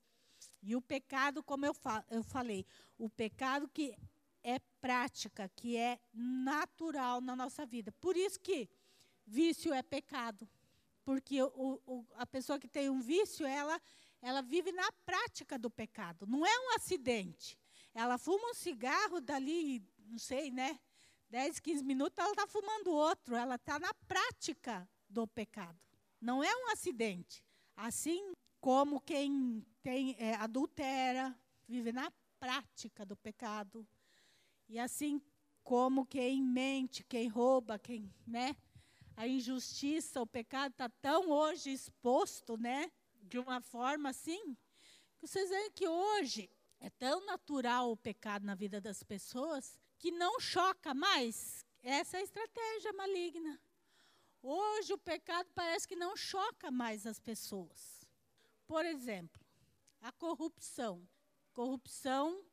E 0.61 0.75
o 0.75 0.81
pecado, 0.81 1.43
como 1.43 1.65
eu, 1.65 1.73
fa 1.73 2.03
eu 2.09 2.23
falei, 2.23 2.65
o 2.97 3.09
pecado 3.09 3.67
que 3.67 3.95
é 4.43 4.59
prática, 4.81 5.49
que 5.55 5.75
é 5.75 5.99
natural 6.13 7.19
na 7.21 7.35
nossa 7.35 7.65
vida. 7.65 7.91
Por 7.93 8.15
isso 8.15 8.39
que 8.39 8.69
vício 9.25 9.73
é 9.73 9.83
pecado. 9.83 10.47
Porque 11.03 11.41
o, 11.41 11.81
o, 11.85 12.05
a 12.15 12.25
pessoa 12.25 12.59
que 12.59 12.67
tem 12.67 12.89
um 12.89 12.99
vício, 12.99 13.45
ela, 13.45 13.79
ela 14.21 14.41
vive 14.41 14.71
na 14.71 14.91
prática 15.05 15.57
do 15.57 15.69
pecado. 15.69 16.25
Não 16.27 16.45
é 16.45 16.59
um 16.59 16.75
acidente. 16.75 17.57
Ela 17.93 18.17
fuma 18.17 18.51
um 18.51 18.53
cigarro 18.53 19.19
dali, 19.19 19.83
não 20.05 20.17
sei, 20.17 20.51
né? 20.51 20.79
10, 21.29 21.59
15 21.59 21.83
minutos, 21.83 22.17
ela 22.17 22.31
está 22.31 22.47
fumando 22.47 22.91
outro. 22.91 23.35
Ela 23.35 23.55
está 23.55 23.79
na 23.79 23.93
prática 24.07 24.87
do 25.09 25.27
pecado. 25.27 25.79
Não 26.21 26.43
é 26.43 26.55
um 26.55 26.69
acidente. 26.71 27.43
Assim 27.75 28.33
como 28.59 29.01
quem 29.01 29.65
tem 29.81 30.15
é, 30.19 30.35
adultera, 30.35 31.37
vive 31.67 31.91
na 31.91 32.11
prática 32.39 33.05
do 33.05 33.15
pecado. 33.15 33.87
E 34.67 34.79
assim 34.79 35.21
como 35.63 36.05
quem 36.05 36.41
mente, 36.41 37.03
quem 37.03 37.27
rouba, 37.27 37.77
quem, 37.77 38.13
né? 38.25 38.55
A 39.15 39.27
injustiça, 39.27 40.21
o 40.21 40.27
pecado 40.27 40.71
está 40.71 40.89
tão 40.89 41.29
hoje 41.29 41.71
exposto, 41.71 42.57
né? 42.57 42.91
De 43.23 43.37
uma 43.39 43.59
forma 43.59 44.09
assim, 44.09 44.55
que 45.17 45.27
vocês 45.27 45.49
veem 45.49 45.71
que 45.71 45.87
hoje 45.87 46.49
é 46.79 46.89
tão 46.89 47.25
natural 47.25 47.91
o 47.91 47.97
pecado 47.97 48.45
na 48.45 48.55
vida 48.55 48.79
das 48.79 49.03
pessoas 49.03 49.77
que 49.97 50.11
não 50.11 50.39
choca 50.39 50.93
mais. 50.93 51.65
Essa 51.81 52.17
é 52.17 52.19
a 52.19 52.23
estratégia 52.23 52.93
maligna. 52.93 53.59
Hoje 54.41 54.93
o 54.93 54.97
pecado 54.97 55.49
parece 55.55 55.87
que 55.87 55.95
não 55.95 56.15
choca 56.15 56.69
mais 56.69 57.05
as 57.07 57.19
pessoas. 57.19 57.96
Por 58.67 58.85
exemplo, 58.85 59.41
a 60.01 60.11
corrupção. 60.11 61.07
Corrupção 61.53 62.43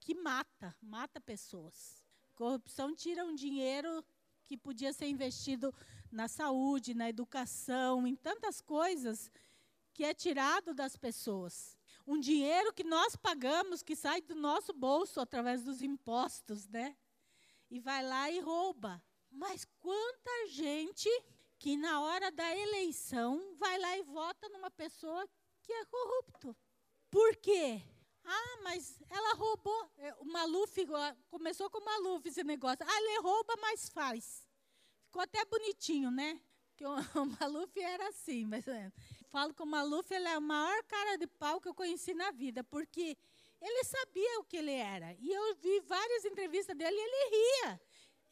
que 0.00 0.14
mata, 0.14 0.74
mata 0.80 1.20
pessoas. 1.20 2.02
Corrupção 2.34 2.94
tira 2.94 3.24
um 3.24 3.34
dinheiro 3.34 4.04
que 4.44 4.56
podia 4.56 4.92
ser 4.92 5.06
investido 5.06 5.74
na 6.10 6.28
saúde, 6.28 6.94
na 6.94 7.08
educação, 7.08 8.06
em 8.06 8.14
tantas 8.14 8.60
coisas 8.60 9.30
que 9.92 10.04
é 10.04 10.14
tirado 10.14 10.72
das 10.72 10.96
pessoas. 10.96 11.76
Um 12.06 12.18
dinheiro 12.18 12.72
que 12.72 12.84
nós 12.84 13.16
pagamos, 13.16 13.82
que 13.82 13.96
sai 13.96 14.20
do 14.20 14.34
nosso 14.34 14.72
bolso 14.72 15.20
através 15.20 15.62
dos 15.62 15.82
impostos, 15.82 16.68
né? 16.68 16.96
E 17.70 17.80
vai 17.80 18.04
lá 18.06 18.30
e 18.30 18.40
rouba. 18.40 19.02
Mas 19.30 19.64
quanta 19.80 20.48
gente 20.48 21.08
que 21.58 21.76
na 21.76 22.00
hora 22.00 22.30
da 22.30 22.56
eleição 22.56 23.56
vai 23.56 23.78
lá 23.78 23.96
e 23.98 24.02
vota 24.02 24.48
numa 24.50 24.70
pessoa 24.70 25.26
que 25.64 25.72
é 25.72 25.84
corrupto. 25.86 26.56
Por 27.10 27.36
quê? 27.36 27.82
Ah, 28.24 28.58
mas 28.62 29.00
ela 29.10 29.34
roubou. 29.34 29.90
É, 29.98 30.14
o 30.14 30.24
Maluf, 30.24 30.86
começou 31.28 31.70
com 31.70 31.78
o 31.78 31.84
Maluf 31.84 32.28
esse 32.28 32.44
negócio. 32.44 32.84
Ah, 32.86 33.00
ele 33.00 33.20
rouba, 33.20 33.54
mas 33.60 33.88
faz. 33.88 34.46
Ficou 35.06 35.22
até 35.22 35.44
bonitinho, 35.44 36.10
né? 36.10 36.40
Que 36.76 36.84
o, 37.18 37.26
Maluf 37.40 37.78
era 37.80 38.08
assim, 38.08 38.44
mas 38.44 38.66
é. 38.66 38.92
falo 39.28 39.54
que 39.54 39.62
o 39.62 39.66
Maluf 39.66 40.12
ele 40.12 40.28
é 40.28 40.38
o 40.38 40.42
maior 40.42 40.82
cara 40.84 41.16
de 41.16 41.26
pau 41.26 41.60
que 41.60 41.68
eu 41.68 41.74
conheci 41.74 42.14
na 42.14 42.30
vida, 42.30 42.64
porque 42.64 43.16
ele 43.60 43.84
sabia 43.84 44.40
o 44.40 44.44
que 44.44 44.56
ele 44.56 44.72
era. 44.72 45.14
E 45.18 45.30
eu 45.30 45.54
vi 45.56 45.80
várias 45.80 46.24
entrevistas 46.24 46.76
dele 46.76 46.96
e 46.96 47.00
ele 47.00 47.30
ria. 47.30 47.80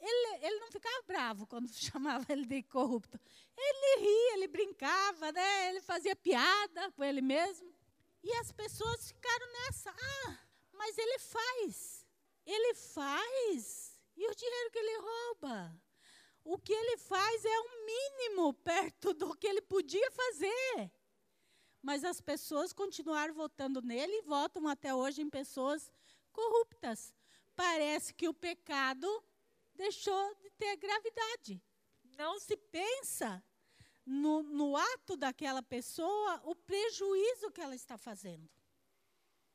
Ele, 0.05 0.47
ele 0.47 0.59
não 0.59 0.73
ficava 0.73 1.03
bravo 1.07 1.47
quando 1.47 1.69
chamava 1.73 2.27
ele 2.33 2.45
de 2.45 2.63
corrupto. 2.65 3.19
Ele 3.57 4.01
ria, 4.01 4.35
ele 4.35 4.49
brincava, 4.49 5.31
né? 5.31 5.69
ele 5.69 5.81
fazia 5.81 6.17
piada 6.17 6.91
com 6.91 7.05
ele 7.05 7.23
mesmo. 7.23 7.73
E 8.23 8.33
as 8.35 8.51
pessoas 8.51 9.09
ficaram 9.09 9.47
nessa. 9.53 9.91
Ah, 9.91 10.39
mas 10.73 10.99
ele 10.99 11.19
faz. 11.21 12.07
Ele 12.45 12.75
faz. 12.75 14.01
E 14.17 14.29
o 14.29 14.35
dinheiro 14.35 14.71
que 14.73 14.79
ele 14.79 14.99
rouba? 14.99 15.81
O 16.45 16.59
que 16.59 16.73
ele 16.73 16.97
faz 16.97 17.45
é 17.45 17.61
o 17.61 17.87
mínimo 17.87 18.53
perto 18.55 19.15
do 19.15 19.37
que 19.37 19.47
ele 19.47 19.63
podia 19.63 20.11
fazer. 20.11 20.91
Mas 21.81 22.03
as 22.03 22.21
pessoas 22.21 22.73
continuaram 22.73 23.35
votando 23.35 23.81
nele 23.81 24.13
e 24.19 24.23
votam 24.23 24.67
até 24.67 24.93
hoje 24.93 25.23
em 25.23 25.31
pessoas 25.31 25.93
corruptas. 26.33 27.15
Parece 27.55 28.13
que 28.15 28.29
o 28.29 28.35
pecado 28.35 29.23
deixou 29.83 30.35
de 30.37 30.49
ter 30.51 30.77
gravidade. 30.77 31.61
Não 32.17 32.39
se 32.39 32.57
pensa 32.57 33.43
no, 34.07 34.43
no 34.45 34.77
ato 34.77 35.17
daquela 35.17 35.61
pessoa 35.63 36.41
o 36.45 36.55
prejuízo 36.55 37.51
que 37.51 37.61
ela 37.61 37.75
está 37.75 37.99
fazendo. 37.99 38.49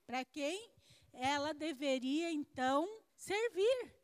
Para 0.06 0.26
quem 0.26 0.70
ela 1.14 1.54
deveria, 1.54 2.30
então, 2.30 2.86
servir. 3.16 3.96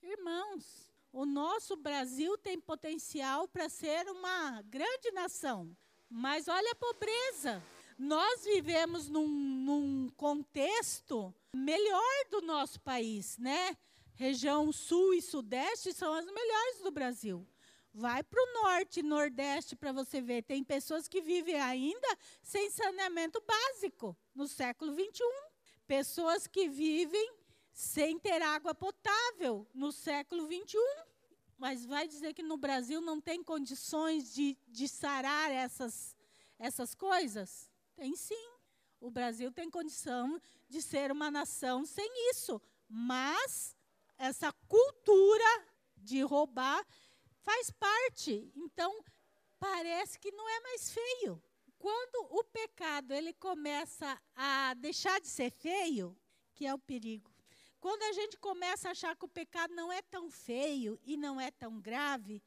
Irmãos, 0.00 0.88
o 1.12 1.26
nosso 1.26 1.76
Brasil 1.76 2.38
tem 2.38 2.60
potencial 2.60 3.48
para 3.48 3.68
ser 3.68 4.08
uma 4.08 4.62
grande 4.62 5.10
nação, 5.10 5.76
mas 6.08 6.46
olha 6.46 6.70
a 6.70 6.76
pobreza. 6.76 7.62
Nós 7.98 8.44
vivemos 8.44 9.08
num, 9.08 9.26
num 9.28 10.08
contexto 10.10 11.34
melhor 11.52 12.14
do 12.30 12.42
nosso 12.42 12.80
país, 12.80 13.38
né? 13.38 13.76
Região 14.14 14.70
sul 14.70 15.12
e 15.14 15.20
sudeste 15.20 15.92
são 15.92 16.14
as 16.14 16.24
melhores 16.24 16.80
do 16.82 16.90
Brasil. 16.90 17.46
Vai 17.92 18.22
para 18.22 18.42
o 18.42 18.62
norte 18.62 19.02
nordeste 19.02 19.76
para 19.76 19.92
você 19.92 20.20
ver. 20.20 20.42
Tem 20.42 20.62
pessoas 20.64 21.06
que 21.08 21.20
vivem 21.20 21.60
ainda 21.60 22.18
sem 22.42 22.70
saneamento 22.70 23.42
básico 23.46 24.16
no 24.34 24.46
século 24.46 24.94
21. 24.94 25.24
Pessoas 25.86 26.46
que 26.46 26.68
vivem 26.68 27.34
sem 27.72 28.18
ter 28.18 28.40
água 28.40 28.74
potável 28.74 29.66
no 29.74 29.90
século 29.92 30.46
21. 30.46 30.80
Mas 31.58 31.84
vai 31.84 32.06
dizer 32.06 32.34
que 32.34 32.42
no 32.42 32.56
Brasil 32.56 33.00
não 33.00 33.20
tem 33.20 33.42
condições 33.42 34.32
de, 34.32 34.56
de 34.68 34.88
sarar 34.88 35.50
essas, 35.50 36.16
essas 36.58 36.94
coisas? 36.94 37.70
Tem 37.96 38.14
sim. 38.16 38.48
O 39.00 39.10
Brasil 39.10 39.52
tem 39.52 39.68
condição 39.68 40.40
de 40.68 40.80
ser 40.80 41.12
uma 41.12 41.30
nação 41.30 41.84
sem 41.84 42.08
isso. 42.30 42.60
Mas 42.88 43.73
essa 44.18 44.52
cultura 44.68 45.66
de 45.96 46.22
roubar 46.22 46.84
faz 47.42 47.70
parte. 47.70 48.50
Então, 48.54 49.04
parece 49.58 50.18
que 50.18 50.32
não 50.32 50.48
é 50.48 50.60
mais 50.60 50.92
feio. 50.92 51.42
Quando 51.78 52.28
o 52.30 52.44
pecado 52.44 53.12
ele 53.12 53.32
começa 53.34 54.20
a 54.34 54.74
deixar 54.74 55.20
de 55.20 55.28
ser 55.28 55.50
feio, 55.50 56.16
que 56.54 56.66
é 56.66 56.72
o 56.72 56.78
perigo. 56.78 57.32
Quando 57.80 58.02
a 58.04 58.12
gente 58.12 58.38
começa 58.38 58.88
a 58.88 58.92
achar 58.92 59.14
que 59.14 59.26
o 59.26 59.28
pecado 59.28 59.74
não 59.74 59.92
é 59.92 60.00
tão 60.00 60.30
feio 60.30 60.98
e 61.04 61.16
não 61.16 61.38
é 61.38 61.50
tão 61.50 61.80
grave, 61.80 62.42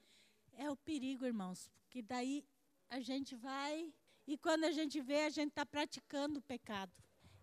é 0.54 0.70
o 0.72 0.76
perigo, 0.76 1.26
irmãos, 1.26 1.70
porque 1.80 2.02
daí 2.02 2.44
a 2.90 3.00
gente 3.00 3.36
vai 3.36 3.94
e 4.28 4.38
quando 4.38 4.66
a 4.66 4.72
gente 4.72 5.00
vê, 5.00 5.22
a 5.22 5.30
gente 5.30 5.50
está 5.50 5.66
praticando 5.66 6.40
o 6.40 6.42
pecado. 6.42 6.92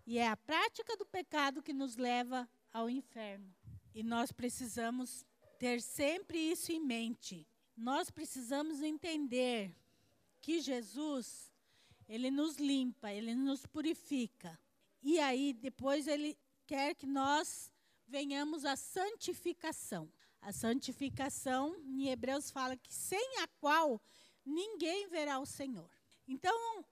E 0.05 0.19
é 0.19 0.27
a 0.27 0.37
prática 0.37 0.95
do 0.95 1.05
pecado 1.05 1.63
que 1.63 1.73
nos 1.73 1.97
leva 1.97 2.47
ao 2.71 2.87
inferno. 2.89 3.51
E 3.95 4.03
nós 4.03 4.29
precisamos 4.29 5.25
ter 5.57 5.81
sempre 5.81 6.37
isso 6.37 6.69
em 6.69 6.81
mente. 6.81 7.47
Nós 7.77 8.11
precisamos 8.11 8.81
entender 8.81 9.73
que 10.41 10.59
Jesus, 10.59 11.49
ele 12.05 12.29
nos 12.29 12.57
limpa, 12.57 13.13
ele 13.13 13.33
nos 13.33 13.65
purifica. 13.65 14.59
E 15.01 15.17
aí 15.17 15.53
depois 15.53 16.07
ele 16.07 16.37
quer 16.67 16.93
que 16.93 17.07
nós 17.07 17.71
venhamos 18.05 18.65
à 18.65 18.75
santificação. 18.75 20.11
A 20.41 20.51
santificação, 20.51 21.73
em 21.77 22.09
Hebreus 22.09 22.51
fala 22.51 22.75
que 22.75 22.93
sem 22.93 23.39
a 23.39 23.47
qual 23.61 24.01
ninguém 24.45 25.07
verá 25.07 25.39
o 25.39 25.45
Senhor. 25.45 25.89
Então, 26.27 26.85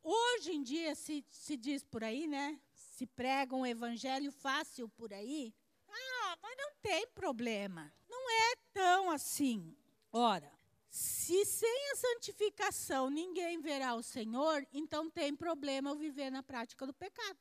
hoje 0.00 0.52
em 0.52 0.62
dia 0.62 0.94
se, 0.94 1.24
se 1.28 1.56
diz 1.56 1.82
por 1.82 2.04
aí, 2.04 2.28
né? 2.28 2.60
Se 2.72 3.04
prega 3.04 3.56
um 3.56 3.66
evangelho 3.66 4.30
fácil 4.30 4.88
por 4.88 5.12
aí. 5.12 5.52
Ah, 5.96 6.36
mas 6.42 6.56
não 6.56 6.72
tem 6.82 7.06
problema. 7.08 7.92
Não 8.08 8.30
é 8.30 8.56
tão 8.72 9.10
assim. 9.10 9.76
Ora, 10.12 10.52
se 10.88 11.44
sem 11.44 11.90
a 11.92 11.96
santificação 11.96 13.10
ninguém 13.10 13.60
verá 13.60 13.94
o 13.94 14.02
Senhor, 14.02 14.66
então 14.72 15.10
tem 15.10 15.34
problema 15.34 15.90
eu 15.90 15.96
viver 15.96 16.30
na 16.30 16.42
prática 16.42 16.86
do 16.86 16.94
pecado. 16.94 17.38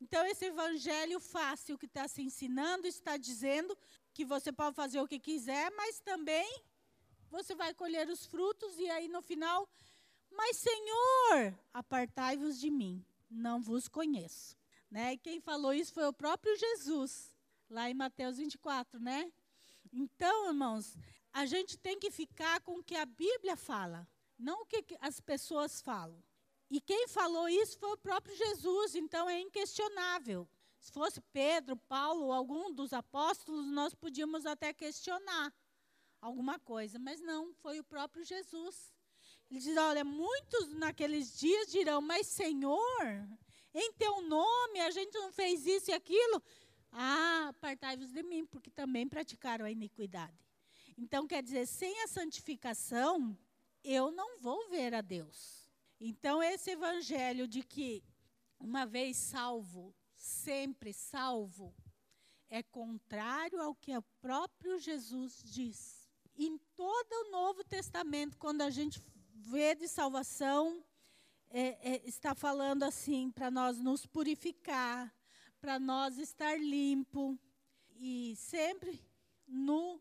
Então, 0.00 0.24
esse 0.26 0.46
evangelho 0.46 1.18
fácil 1.18 1.76
que 1.76 1.86
está 1.86 2.06
se 2.06 2.22
ensinando 2.22 2.86
está 2.86 3.16
dizendo 3.16 3.76
que 4.14 4.24
você 4.24 4.52
pode 4.52 4.76
fazer 4.76 5.00
o 5.00 5.08
que 5.08 5.18
quiser, 5.18 5.70
mas 5.72 5.98
também 5.98 6.62
você 7.30 7.54
vai 7.54 7.74
colher 7.74 8.08
os 8.08 8.24
frutos, 8.24 8.78
e 8.78 8.88
aí 8.88 9.08
no 9.08 9.20
final, 9.20 9.68
mas 10.30 10.56
Senhor, 10.56 11.58
apartai-vos 11.74 12.58
de 12.60 12.70
mim, 12.70 13.04
não 13.28 13.60
vos 13.60 13.88
conheço. 13.88 14.56
Né? 14.90 15.14
E 15.14 15.18
quem 15.18 15.40
falou 15.40 15.74
isso 15.74 15.92
foi 15.92 16.06
o 16.06 16.12
próprio 16.12 16.56
Jesus, 16.56 17.30
lá 17.68 17.90
em 17.90 17.94
Mateus 17.94 18.38
24, 18.38 19.00
né? 19.00 19.32
Então, 19.92 20.48
irmãos, 20.48 20.96
a 21.32 21.46
gente 21.46 21.78
tem 21.78 21.98
que 21.98 22.10
ficar 22.10 22.60
com 22.60 22.78
o 22.78 22.84
que 22.84 22.94
a 22.94 23.06
Bíblia 23.06 23.56
fala, 23.56 24.06
não 24.38 24.62
o 24.62 24.66
que 24.66 24.84
as 25.00 25.20
pessoas 25.20 25.80
falam. 25.80 26.22
E 26.70 26.80
quem 26.80 27.08
falou 27.08 27.48
isso 27.48 27.78
foi 27.78 27.92
o 27.92 27.96
próprio 27.96 28.36
Jesus, 28.36 28.94
então 28.94 29.28
é 29.28 29.40
inquestionável. 29.40 30.48
Se 30.78 30.92
fosse 30.92 31.20
Pedro, 31.32 31.76
Paulo, 31.76 32.32
algum 32.32 32.72
dos 32.72 32.92
apóstolos, 32.92 33.66
nós 33.66 33.94
podíamos 33.94 34.46
até 34.46 34.72
questionar 34.72 35.52
alguma 36.20 36.58
coisa, 36.58 36.98
mas 36.98 37.20
não, 37.20 37.54
foi 37.54 37.80
o 37.80 37.84
próprio 37.84 38.24
Jesus. 38.24 38.92
Ele 39.50 39.60
diz: 39.60 39.76
Olha, 39.76 40.04
muitos 40.04 40.68
naqueles 40.74 41.38
dias 41.38 41.70
dirão, 41.70 42.00
mas 42.00 42.26
Senhor, 42.26 43.28
em 43.74 43.92
teu 43.94 44.22
nome 44.22 44.80
a 44.80 44.90
gente 44.90 45.16
não 45.18 45.32
fez 45.32 45.66
isso 45.66 45.90
e 45.90 45.94
aquilo. 45.94 46.42
Ah, 46.90 47.48
apartai-vos 47.48 48.12
de 48.12 48.22
mim, 48.22 48.46
porque 48.46 48.70
também 48.70 49.08
praticaram 49.08 49.64
a 49.64 49.70
iniquidade. 49.70 50.48
Então, 50.96 51.26
quer 51.26 51.42
dizer, 51.42 51.66
sem 51.66 52.02
a 52.02 52.08
santificação, 52.08 53.36
eu 53.84 54.10
não 54.10 54.38
vou 54.40 54.68
ver 54.68 54.94
a 54.94 55.00
Deus. 55.00 55.70
Então, 56.00 56.42
esse 56.42 56.70
evangelho 56.70 57.46
de 57.46 57.62
que 57.62 58.02
uma 58.58 58.84
vez 58.84 59.16
salvo, 59.16 59.94
sempre 60.14 60.92
salvo, 60.92 61.74
é 62.50 62.62
contrário 62.62 63.60
ao 63.60 63.74
que 63.74 63.96
o 63.96 64.02
próprio 64.20 64.78
Jesus 64.78 65.42
diz. 65.44 66.08
Em 66.36 66.58
todo 66.74 67.12
o 67.12 67.30
Novo 67.30 67.62
Testamento, 67.64 68.36
quando 68.36 68.62
a 68.62 68.70
gente 68.70 69.02
vê 69.34 69.74
de 69.74 69.86
salvação, 69.86 70.84
é, 71.50 71.94
é, 71.94 72.02
está 72.08 72.34
falando 72.34 72.82
assim, 72.82 73.30
para 73.30 73.50
nós 73.50 73.78
nos 73.78 74.06
purificar, 74.06 75.14
para 75.60 75.78
nós 75.78 76.18
estar 76.18 76.58
limpo 76.58 77.38
e 77.96 78.34
sempre 78.36 79.04
no 79.46 80.00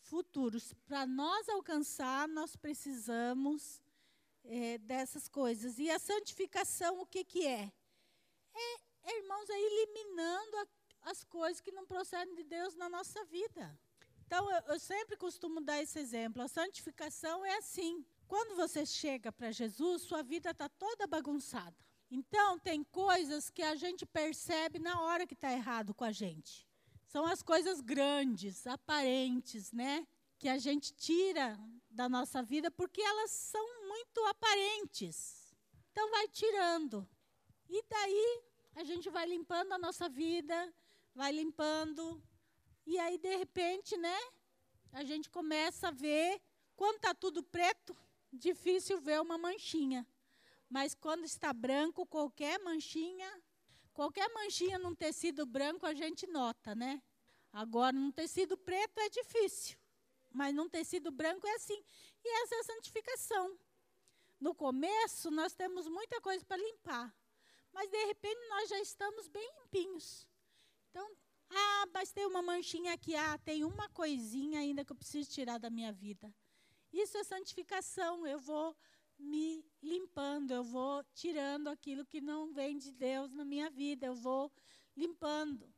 futuro. 0.00 0.58
Para 0.86 1.06
nós 1.06 1.48
alcançar, 1.48 2.28
nós 2.28 2.56
precisamos 2.56 3.82
é, 4.44 4.78
dessas 4.78 5.28
coisas. 5.28 5.78
E 5.78 5.90
a 5.90 5.98
santificação, 5.98 7.00
o 7.00 7.06
que, 7.06 7.24
que 7.24 7.46
é? 7.46 7.72
é? 8.54 9.18
irmãos, 9.18 9.48
é 9.48 9.60
eliminando 9.60 10.56
a, 10.56 10.66
as 11.10 11.24
coisas 11.24 11.60
que 11.60 11.72
não 11.72 11.86
procedem 11.86 12.34
de 12.34 12.44
Deus 12.44 12.74
na 12.74 12.88
nossa 12.88 13.24
vida. 13.24 13.78
Então, 14.26 14.50
eu, 14.50 14.60
eu 14.74 14.78
sempre 14.78 15.16
costumo 15.16 15.60
dar 15.60 15.82
esse 15.82 15.98
exemplo. 15.98 16.42
A 16.42 16.48
santificação 16.48 17.44
é 17.44 17.56
assim. 17.56 18.04
Quando 18.26 18.56
você 18.56 18.84
chega 18.84 19.32
para 19.32 19.50
Jesus, 19.50 20.02
sua 20.02 20.22
vida 20.22 20.50
está 20.50 20.68
toda 20.68 21.06
bagunçada. 21.06 21.87
Então, 22.10 22.58
tem 22.58 22.82
coisas 22.84 23.50
que 23.50 23.62
a 23.62 23.74
gente 23.74 24.06
percebe 24.06 24.78
na 24.78 25.00
hora 25.02 25.26
que 25.26 25.34
está 25.34 25.52
errado 25.52 25.92
com 25.92 26.04
a 26.04 26.12
gente. 26.12 26.66
São 27.06 27.26
as 27.26 27.42
coisas 27.42 27.80
grandes, 27.80 28.66
aparentes, 28.66 29.72
né? 29.72 30.06
Que 30.38 30.48
a 30.48 30.58
gente 30.58 30.92
tira 30.94 31.58
da 31.90 32.08
nossa 32.08 32.42
vida 32.42 32.70
porque 32.70 33.00
elas 33.02 33.30
são 33.30 33.86
muito 33.86 34.24
aparentes. 34.26 35.54
Então, 35.90 36.10
vai 36.10 36.28
tirando. 36.28 37.06
E 37.68 37.82
daí, 37.88 38.42
a 38.74 38.84
gente 38.84 39.10
vai 39.10 39.26
limpando 39.26 39.72
a 39.72 39.78
nossa 39.78 40.08
vida, 40.08 40.72
vai 41.14 41.32
limpando. 41.32 42.22
E 42.86 42.98
aí, 42.98 43.18
de 43.18 43.36
repente, 43.36 43.96
né? 43.98 44.18
A 44.92 45.04
gente 45.04 45.28
começa 45.28 45.88
a 45.88 45.90
ver, 45.90 46.40
quando 46.74 46.96
está 46.96 47.14
tudo 47.14 47.42
preto, 47.42 47.94
difícil 48.32 48.98
ver 48.98 49.20
uma 49.20 49.36
manchinha. 49.36 50.06
Mas 50.68 50.94
quando 50.94 51.24
está 51.24 51.52
branco, 51.52 52.06
qualquer 52.06 52.58
manchinha, 52.60 53.42
qualquer 53.92 54.28
manchinha 54.34 54.78
num 54.78 54.94
tecido 54.94 55.46
branco 55.46 55.86
a 55.86 55.94
gente 55.94 56.26
nota, 56.26 56.74
né? 56.74 57.02
Agora, 57.52 57.92
num 57.92 58.12
tecido 58.12 58.56
preto 58.56 58.98
é 59.00 59.08
difícil. 59.08 59.78
Mas 60.30 60.54
num 60.54 60.68
tecido 60.68 61.10
branco 61.10 61.46
é 61.46 61.54
assim. 61.54 61.82
E 62.22 62.42
essa 62.42 62.54
é 62.54 62.58
a 62.58 62.64
santificação. 62.64 63.58
No 64.38 64.54
começo, 64.54 65.30
nós 65.30 65.54
temos 65.54 65.88
muita 65.88 66.20
coisa 66.20 66.44
para 66.44 66.56
limpar. 66.56 67.14
Mas, 67.72 67.90
de 67.90 68.04
repente, 68.04 68.38
nós 68.48 68.68
já 68.68 68.78
estamos 68.80 69.28
bem 69.28 69.50
limpinhos. 69.60 70.28
Então, 70.90 71.10
ah, 71.50 71.86
mas 71.92 72.12
tem 72.12 72.26
uma 72.26 72.42
manchinha 72.42 72.92
aqui. 72.92 73.14
Ah, 73.16 73.38
tem 73.38 73.64
uma 73.64 73.88
coisinha 73.88 74.60
ainda 74.60 74.84
que 74.84 74.92
eu 74.92 74.96
preciso 74.96 75.30
tirar 75.30 75.58
da 75.58 75.70
minha 75.70 75.92
vida. 75.92 76.32
Isso 76.92 77.16
é 77.16 77.24
santificação. 77.24 78.26
Eu 78.26 78.38
vou 78.38 78.76
me 79.18 79.64
limpando, 79.82 80.52
eu 80.52 80.62
vou 80.62 81.04
tirando 81.14 81.68
aquilo 81.68 82.04
que 82.04 82.20
não 82.20 82.52
vem 82.52 82.78
de 82.78 82.92
Deus 82.92 83.32
na 83.32 83.44
minha 83.44 83.70
vida, 83.70 84.06
eu 84.06 84.14
vou 84.14 84.52
limpando. 84.96 85.72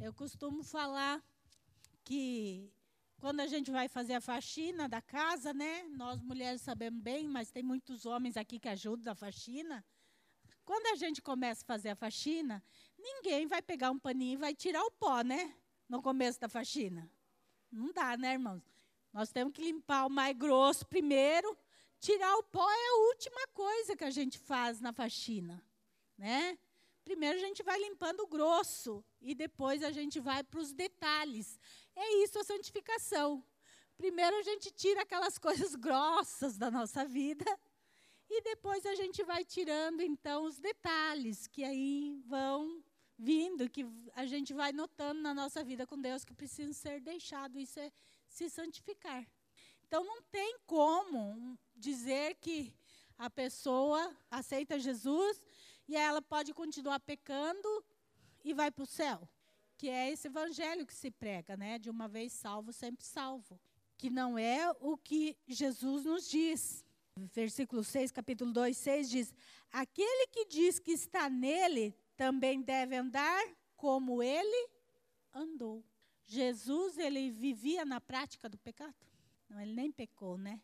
Eu 0.00 0.12
costumo 0.12 0.62
falar 0.62 1.22
que 2.04 2.72
quando 3.18 3.40
a 3.40 3.46
gente 3.46 3.70
vai 3.70 3.88
fazer 3.88 4.14
a 4.14 4.20
faxina 4.20 4.88
da 4.88 5.00
casa, 5.00 5.54
né? 5.54 5.84
Nós 5.84 6.20
mulheres 6.20 6.60
sabemos 6.60 7.00
bem, 7.00 7.28
mas 7.28 7.50
tem 7.50 7.62
muitos 7.62 8.04
homens 8.04 8.36
aqui 8.36 8.58
que 8.58 8.68
ajudam 8.68 9.04
na 9.04 9.14
faxina. 9.14 9.84
Quando 10.64 10.86
a 10.88 10.96
gente 10.96 11.22
começa 11.22 11.62
a 11.62 11.66
fazer 11.66 11.90
a 11.90 11.96
faxina, 11.96 12.62
ninguém 12.98 13.46
vai 13.46 13.62
pegar 13.62 13.90
um 13.90 13.98
paninho 13.98 14.34
e 14.34 14.36
vai 14.36 14.54
tirar 14.54 14.82
o 14.82 14.90
pó, 14.90 15.22
né? 15.22 15.54
No 15.88 16.02
começo 16.02 16.40
da 16.40 16.48
faxina. 16.48 17.08
Não 17.70 17.92
dá, 17.92 18.16
né, 18.16 18.32
irmãos? 18.32 18.62
Nós 19.12 19.30
temos 19.30 19.52
que 19.52 19.62
limpar 19.62 20.06
o 20.06 20.10
mais 20.10 20.36
grosso 20.36 20.86
primeiro. 20.86 21.56
Tirar 22.02 22.36
o 22.36 22.42
pó 22.42 22.68
é 22.68 22.88
a 22.88 22.94
última 23.10 23.46
coisa 23.54 23.94
que 23.94 24.02
a 24.02 24.10
gente 24.10 24.36
faz 24.36 24.80
na 24.80 24.92
faxina, 24.92 25.64
né? 26.18 26.58
Primeiro 27.04 27.38
a 27.38 27.40
gente 27.40 27.62
vai 27.62 27.78
limpando 27.78 28.24
o 28.24 28.26
grosso 28.26 29.04
e 29.20 29.36
depois 29.36 29.84
a 29.84 29.92
gente 29.92 30.18
vai 30.18 30.42
para 30.42 30.58
os 30.58 30.72
detalhes. 30.72 31.60
É 31.94 32.24
isso 32.24 32.40
a 32.40 32.42
santificação. 32.42 33.40
Primeiro 33.96 34.34
a 34.36 34.42
gente 34.42 34.72
tira 34.72 35.02
aquelas 35.02 35.38
coisas 35.46 35.76
grossas 35.76 36.58
da 36.58 36.72
nossa 36.72 37.04
vida 37.04 37.46
e 38.28 38.42
depois 38.42 38.84
a 38.84 38.96
gente 38.96 39.22
vai 39.22 39.44
tirando 39.44 40.00
então 40.00 40.42
os 40.42 40.58
detalhes 40.58 41.46
que 41.46 41.62
aí 41.62 42.20
vão 42.26 42.82
vindo, 43.16 43.70
que 43.70 43.86
a 44.16 44.26
gente 44.26 44.52
vai 44.52 44.72
notando 44.72 45.22
na 45.22 45.32
nossa 45.32 45.62
vida 45.62 45.86
com 45.86 46.00
Deus 46.00 46.24
que 46.24 46.34
precisam 46.34 46.72
ser 46.72 47.00
deixados. 47.00 47.62
Isso 47.62 47.78
é 47.78 47.92
se 48.26 48.50
santificar. 48.50 49.24
Então 49.92 50.06
não 50.06 50.22
tem 50.22 50.56
como 50.66 51.58
dizer 51.76 52.36
que 52.36 52.74
a 53.18 53.28
pessoa 53.28 54.16
aceita 54.30 54.78
Jesus 54.78 55.44
e 55.86 55.94
ela 55.94 56.22
pode 56.22 56.54
continuar 56.54 56.98
pecando 56.98 57.84
e 58.42 58.54
vai 58.54 58.70
para 58.70 58.84
o 58.84 58.86
céu. 58.86 59.28
Que 59.76 59.90
é 59.90 60.10
esse 60.10 60.28
evangelho 60.28 60.86
que 60.86 60.94
se 60.94 61.10
prega, 61.10 61.58
né? 61.58 61.78
De 61.78 61.90
uma 61.90 62.08
vez 62.08 62.32
salvo, 62.32 62.72
sempre 62.72 63.04
salvo. 63.04 63.60
Que 63.98 64.08
não 64.08 64.38
é 64.38 64.74
o 64.80 64.96
que 64.96 65.36
Jesus 65.46 66.06
nos 66.06 66.26
diz. 66.26 66.82
Versículo 67.14 67.84
6, 67.84 68.12
capítulo 68.12 68.50
2, 68.50 68.74
6 68.74 69.10
diz: 69.10 69.34
Aquele 69.70 70.26
que 70.28 70.46
diz 70.46 70.78
que 70.78 70.92
está 70.92 71.28
nele 71.28 71.94
também 72.16 72.62
deve 72.62 72.96
andar 72.96 73.44
como 73.76 74.22
ele 74.22 74.70
andou. 75.34 75.84
Jesus, 76.24 76.96
ele 76.96 77.30
vivia 77.30 77.84
na 77.84 78.00
prática 78.00 78.48
do 78.48 78.56
pecado? 78.56 79.11
Não, 79.52 79.60
ele 79.60 79.74
nem 79.74 79.92
pecou, 79.92 80.38
né? 80.38 80.58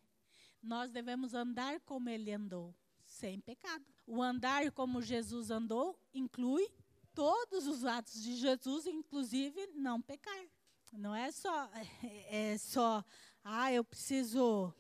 Nós 0.63 0.91
devemos 0.91 1.35
andar 1.35 1.79
como 1.81 2.09
ele 2.09 2.33
andou, 2.33 2.75
sem 3.05 3.39
pecado. 3.39 3.85
O 4.07 4.23
andar 4.23 4.73
como 4.73 5.03
Jesus 5.03 5.51
andou 5.51 6.01
inclui 6.15 6.67
todos 7.15 7.67
os 7.67 7.85
atos 7.85 8.23
de 8.23 8.35
Jesus, 8.37 8.87
inclusive 8.87 9.67
não 9.75 10.01
pecar. 10.01 10.43
Não 10.91 11.15
é 11.15 11.31
só, 11.31 11.71
é, 12.31 12.57
só, 12.57 13.05
ah, 13.45 13.71
eu 13.71 13.85
preciso 13.85 14.73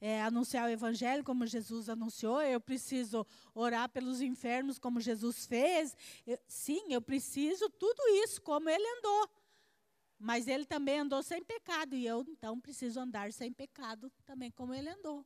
é, 0.00 0.22
anunciar 0.22 0.68
o 0.68 0.72
evangelho 0.72 1.22
como 1.22 1.46
Jesus 1.46 1.88
anunciou, 1.88 2.42
eu 2.42 2.60
preciso 2.60 3.24
orar 3.54 3.88
pelos 3.90 4.20
enfermos 4.20 4.76
como 4.76 5.00
Jesus 5.00 5.46
fez. 5.46 5.96
Eu, 6.26 6.36
sim, 6.48 6.92
eu 6.92 7.00
preciso 7.00 7.70
tudo 7.70 8.02
isso 8.24 8.42
como 8.42 8.68
ele 8.68 8.84
andou. 8.98 9.30
Mas 10.22 10.46
ele 10.46 10.66
também 10.66 10.98
andou 10.98 11.22
sem 11.22 11.42
pecado, 11.42 11.96
e 11.96 12.06
eu 12.06 12.22
então 12.28 12.60
preciso 12.60 13.00
andar 13.00 13.32
sem 13.32 13.50
pecado 13.50 14.12
também 14.26 14.50
como 14.50 14.74
ele 14.74 14.90
andou. 14.90 15.24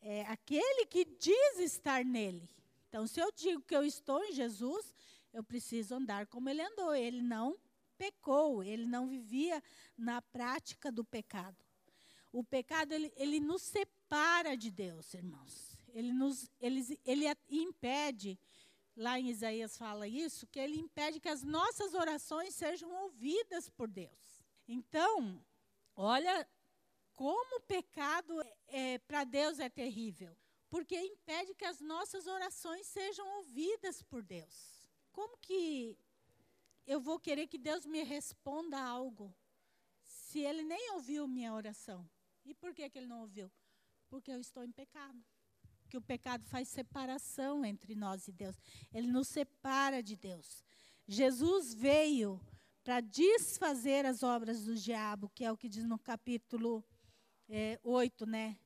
É 0.00 0.22
aquele 0.26 0.86
que 0.86 1.04
diz 1.04 1.58
estar 1.58 2.04
nele. 2.04 2.48
Então, 2.88 3.04
se 3.04 3.18
eu 3.18 3.32
digo 3.32 3.60
que 3.62 3.74
eu 3.74 3.82
estou 3.82 4.24
em 4.24 4.32
Jesus, 4.32 4.94
eu 5.32 5.42
preciso 5.42 5.96
andar 5.96 6.28
como 6.28 6.48
ele 6.48 6.62
andou. 6.62 6.94
Ele 6.94 7.20
não 7.20 7.58
pecou, 7.98 8.62
ele 8.62 8.86
não 8.86 9.08
vivia 9.08 9.60
na 9.96 10.22
prática 10.22 10.92
do 10.92 11.04
pecado. 11.04 11.56
O 12.32 12.44
pecado, 12.44 12.92
ele, 12.92 13.12
ele 13.16 13.40
nos 13.40 13.62
separa 13.62 14.56
de 14.56 14.70
Deus, 14.70 15.12
irmãos. 15.14 15.76
Ele, 15.92 16.12
nos, 16.12 16.48
ele, 16.60 17.00
ele 17.04 17.24
impede, 17.50 18.38
lá 18.98 19.18
em 19.18 19.30
Isaías 19.30 19.78
fala 19.78 20.08
isso, 20.08 20.46
que 20.48 20.58
ele 20.58 20.76
impede 20.76 21.20
que 21.20 21.28
as 21.28 21.44
nossas 21.44 21.94
orações 21.94 22.54
sejam 22.54 22.90
ouvidas 23.04 23.70
por 23.70 23.88
Deus. 23.88 24.42
Então, 24.66 25.40
olha 25.94 26.46
como 27.14 27.58
o 27.58 27.60
pecado 27.60 28.42
é, 28.42 28.94
é 28.94 28.98
para 28.98 29.22
Deus 29.22 29.60
é 29.60 29.68
terrível, 29.68 30.36
porque 30.68 31.00
impede 31.00 31.54
que 31.54 31.64
as 31.64 31.80
nossas 31.80 32.26
orações 32.26 32.86
sejam 32.88 33.26
ouvidas 33.36 34.02
por 34.02 34.20
Deus. 34.20 34.90
Como 35.12 35.38
que 35.38 35.96
eu 36.84 37.00
vou 37.00 37.20
querer 37.20 37.46
que 37.46 37.56
Deus 37.56 37.86
me 37.86 38.02
responda 38.02 38.82
algo 38.82 39.32
se 40.02 40.40
Ele 40.40 40.64
nem 40.64 40.90
ouviu 40.92 41.28
minha 41.28 41.54
oração? 41.54 42.08
E 42.44 42.52
por 42.52 42.74
que, 42.74 42.90
que 42.90 42.98
Ele 42.98 43.06
não 43.06 43.20
ouviu? 43.20 43.50
Porque 44.08 44.32
eu 44.32 44.40
estou 44.40 44.64
em 44.64 44.72
pecado. 44.72 45.24
Que 45.88 45.96
o 45.96 46.02
pecado 46.02 46.44
faz 46.44 46.68
separação 46.68 47.64
entre 47.64 47.94
nós 47.94 48.28
e 48.28 48.32
Deus. 48.32 48.56
Ele 48.92 49.06
nos 49.06 49.28
separa 49.28 50.02
de 50.02 50.16
Deus. 50.16 50.62
Jesus 51.06 51.72
veio 51.72 52.40
para 52.84 53.00
desfazer 53.00 54.04
as 54.06 54.22
obras 54.22 54.64
do 54.64 54.74
diabo, 54.74 55.30
que 55.34 55.44
é 55.44 55.52
o 55.52 55.56
que 55.56 55.68
diz 55.68 55.84
no 55.84 55.98
capítulo 55.98 56.84
é, 57.48 57.78
8, 57.82 58.26
né? 58.26 58.58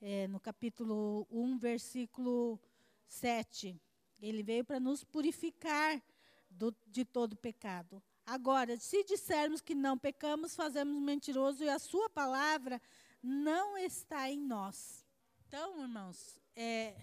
É, 0.00 0.26
no 0.26 0.40
capítulo 0.40 1.26
1, 1.30 1.58
versículo 1.58 2.60
7. 3.06 3.80
Ele 4.20 4.42
veio 4.42 4.64
para 4.64 4.80
nos 4.80 5.04
purificar 5.04 6.02
do, 6.50 6.74
de 6.86 7.04
todo 7.04 7.36
pecado. 7.36 8.02
Agora, 8.24 8.76
se 8.78 9.04
dissermos 9.04 9.60
que 9.60 9.74
não 9.74 9.98
pecamos, 9.98 10.54
fazemos 10.54 11.00
mentiroso 11.02 11.64
e 11.64 11.68
a 11.68 11.78
sua 11.78 12.08
palavra 12.08 12.80
não 13.22 13.76
está 13.76 14.30
em 14.30 14.40
nós. 14.40 15.01
Então, 15.54 15.82
irmãos, 15.82 16.40
é, 16.56 16.96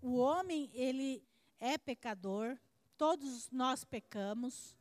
o 0.00 0.14
homem, 0.18 0.70
ele 0.72 1.24
é 1.58 1.76
pecador, 1.76 2.56
todos 2.96 3.50
nós 3.50 3.82
pecamos, 3.82 4.78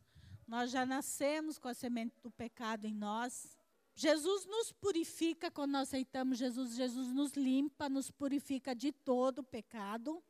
nós 0.48 0.70
já 0.70 0.86
nascemos 0.86 1.58
com 1.58 1.68
a 1.68 1.74
semente 1.74 2.14
do 2.22 2.30
pecado 2.30 2.86
em 2.86 2.94
nós. 2.94 3.58
Jesus 3.96 4.46
nos 4.46 4.72
purifica 4.72 5.50
quando 5.50 5.72
nós 5.72 5.88
aceitamos 5.88 6.38
Jesus, 6.38 6.76
Jesus 6.76 7.12
nos 7.14 7.32
limpa, 7.32 7.90
nos 7.90 8.12
purifica 8.12 8.76
de 8.76 8.92
todo 8.92 9.40
o 9.40 9.44
pecado, 9.44 10.24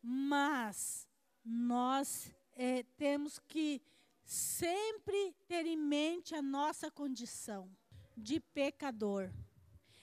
mas 0.00 1.08
nós 1.44 2.32
é, 2.52 2.84
temos 2.96 3.40
que 3.40 3.82
sempre 4.24 5.34
ter 5.48 5.66
em 5.66 5.76
mente 5.76 6.32
a 6.32 6.40
nossa 6.40 6.92
condição 6.92 7.68
de 8.16 8.38
pecador. 8.38 9.32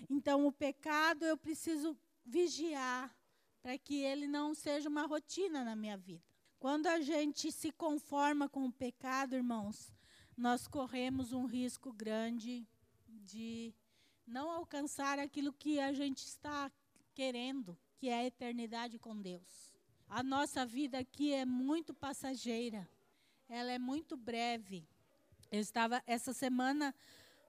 Então, 0.10 0.46
o 0.46 0.52
pecado 0.52 1.24
eu 1.24 1.38
preciso 1.38 1.98
vigiar 2.26 3.16
para 3.62 3.78
que 3.78 4.02
ele 4.02 4.28
não 4.28 4.54
seja 4.54 4.90
uma 4.90 5.06
rotina 5.06 5.64
na 5.64 5.76
minha 5.76 5.98
vida. 5.98 6.24
Quando 6.60 6.88
a 6.88 7.02
gente 7.02 7.52
se 7.52 7.72
conforma 7.72 8.48
com 8.48 8.66
o 8.66 8.72
pecado, 8.72 9.36
irmãos, 9.36 9.94
nós 10.36 10.68
corremos 10.68 11.32
um 11.34 11.46
risco 11.46 11.92
grande 11.92 12.68
de 13.08 13.74
não 14.26 14.50
alcançar 14.50 15.20
aquilo 15.20 15.54
que 15.54 15.80
a 15.80 15.94
gente 15.94 16.26
está 16.26 16.72
querendo, 17.14 17.78
que 17.98 18.10
é 18.10 18.16
a 18.16 18.26
eternidade 18.26 18.98
com 18.98 19.16
Deus. 19.20 19.72
A 20.08 20.24
nossa 20.24 20.66
vida 20.66 21.00
aqui 21.00 21.34
é 21.34 21.46
muito 21.46 21.94
passageira, 21.94 22.88
ela 23.48 23.72
é 23.72 23.80
muito 23.80 24.16
breve. 24.16 24.88
Eu 25.52 25.60
estava 25.60 26.04
essa 26.08 26.34
semana 26.34 26.94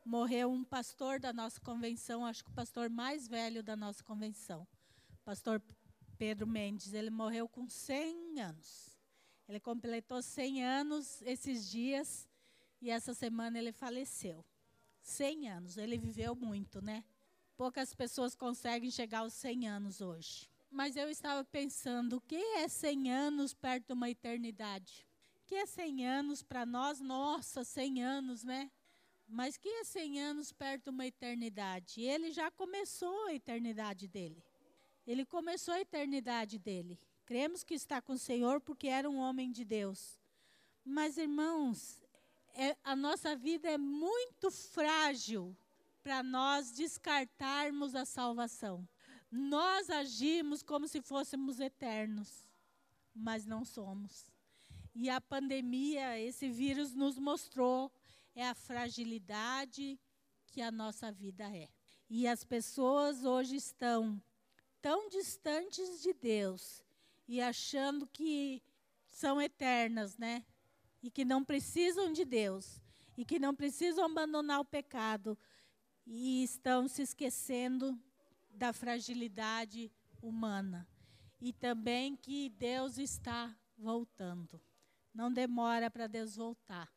morreu 0.05 0.51
um 0.51 0.63
pastor 0.63 1.19
da 1.19 1.33
nossa 1.33 1.61
convenção, 1.61 2.27
acho 2.27 2.45
que 2.45 2.51
o 2.51 2.55
pastor 2.55 2.91
mais 2.91 3.27
velho 3.27 3.63
da 3.63 3.75
nossa 3.75 4.05
convenção, 4.05 4.67
pastor 5.25 5.63
Pedro 6.19 6.47
Mendes. 6.47 6.93
Ele 6.93 7.11
morreu 7.11 7.49
com 7.49 7.69
100 7.69 8.41
anos. 8.41 8.99
Ele 9.49 9.61
completou 9.61 10.23
100 10.23 10.65
anos 10.65 11.23
esses 11.23 11.69
dias 11.71 12.29
e 12.81 12.91
essa 12.91 13.15
semana 13.15 13.59
ele 13.59 13.73
faleceu. 13.73 14.45
100 15.03 15.51
anos, 15.51 15.77
ele 15.77 15.99
viveu 15.99 16.35
muito, 16.35 16.81
né? 16.81 17.05
Poucas 17.57 17.95
pessoas 17.95 18.35
conseguem 18.35 18.91
chegar 18.91 19.21
aos 19.21 19.35
100 19.35 19.69
anos 19.69 20.01
hoje. 20.01 20.49
Mas 20.71 20.97
eu 20.97 21.09
estava 21.09 21.45
pensando, 21.45 22.17
o 22.17 22.21
que 22.21 22.37
é 22.37 22.67
100 22.67 23.13
anos 23.13 23.55
perto 23.55 23.89
de 23.89 23.93
uma 23.93 24.11
eternidade? 24.11 25.07
O 25.43 25.47
que 25.47 25.55
é 25.55 25.67
100 25.67 26.07
anos 26.07 26.43
para 26.43 26.65
nós? 26.65 27.01
Nossa, 27.01 27.63
100 27.63 28.03
anos, 28.03 28.43
né? 28.43 28.71
Mas 29.35 29.57
que 29.57 29.69
é 29.69 29.83
100 29.83 30.21
anos 30.21 30.53
perto 30.53 30.85
de 30.85 30.91
uma 30.91 31.05
eternidade? 31.05 32.01
Ele 32.01 32.31
já 32.31 32.53
começou 32.53 33.27
a 33.27 33.35
eternidade 33.35 34.07
dele. 34.07 34.41
Ele 35.05 35.27
começou 35.27 35.75
a 35.75 35.81
eternidade 35.81 36.57
dele. 36.57 36.97
Cremos 37.27 37.65
que 37.65 37.75
está 37.75 38.01
com 38.01 38.13
o 38.13 38.19
Senhor 38.19 38.61
porque 38.61 38.87
era 38.87 39.11
um 39.11 39.17
homem 39.17 39.51
de 39.51 39.65
Deus. 39.65 40.21
Mas, 40.85 41.19
irmãos, 41.19 42.01
é, 42.55 42.77
a 42.85 42.95
nossa 42.95 43.35
vida 43.35 43.69
é 43.69 43.77
muito 43.77 44.53
frágil 44.53 45.57
para 46.01 46.23
nós 46.23 46.71
descartarmos 46.71 47.97
a 47.97 48.05
salvação. 48.05 48.89
Nós 49.33 49.91
agimos 49.91 50.63
como 50.63 50.87
se 50.87 51.03
fôssemos 51.03 51.59
eternos, 51.59 52.49
mas 53.13 53.45
não 53.45 53.65
somos. 53.65 54.31
E 54.95 55.11
a 55.11 55.21
pandemia, 55.21 56.21
esse 56.21 56.49
vírus 56.49 56.95
nos 56.95 57.19
mostrou 57.19 57.91
é 58.35 58.49
a 58.49 58.55
fragilidade 58.55 59.99
que 60.47 60.61
a 60.61 60.71
nossa 60.71 61.11
vida 61.11 61.45
é. 61.55 61.69
E 62.09 62.27
as 62.27 62.45
pessoas 62.45 63.25
hoje 63.25 63.57
estão 63.57 64.23
tão 64.81 65.09
distantes 65.09 66.03
de 66.03 66.13
Deus 66.13 66.83
e 67.27 67.41
achando 67.41 68.07
que 68.07 68.63
são 69.07 69.41
eternas, 69.41 70.19
né? 70.19 70.45
E 71.03 71.11
que 71.11 71.25
não 71.25 71.45
precisam 71.45 72.13
de 72.13 72.25
Deus 72.25 72.81
e 73.17 73.25
que 73.25 73.39
não 73.39 73.55
precisam 73.55 74.05
abandonar 74.05 74.61
o 74.61 74.65
pecado 74.65 75.39
e 76.07 76.43
estão 76.43 76.89
se 76.89 77.03
esquecendo 77.03 77.99
da 78.51 78.73
fragilidade 78.73 79.91
humana 80.21 80.87
e 81.41 81.53
também 81.53 82.17
que 82.17 82.49
Deus 82.51 82.99
está 82.99 83.55
voltando. 83.77 84.61
Não 85.13 85.33
demora 85.33 85.91
para 85.91 86.07
Deus 86.07 86.37
voltar. 86.37 86.93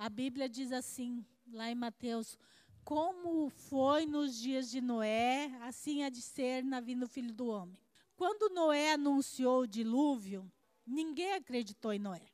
A 0.00 0.08
Bíblia 0.08 0.48
diz 0.48 0.72
assim, 0.72 1.22
lá 1.52 1.70
em 1.70 1.74
Mateus: 1.74 2.38
Como 2.82 3.50
foi 3.50 4.06
nos 4.06 4.34
dias 4.34 4.70
de 4.70 4.80
Noé, 4.80 5.54
assim 5.60 6.02
há 6.02 6.08
de 6.08 6.22
ser 6.22 6.64
na 6.64 6.80
vinda 6.80 7.04
do 7.04 7.12
filho 7.12 7.34
do 7.34 7.48
homem. 7.48 7.78
Quando 8.16 8.48
Noé 8.48 8.94
anunciou 8.94 9.60
o 9.60 9.66
dilúvio, 9.66 10.50
ninguém 10.86 11.34
acreditou 11.34 11.92
em 11.92 11.98
Noé. 11.98 12.26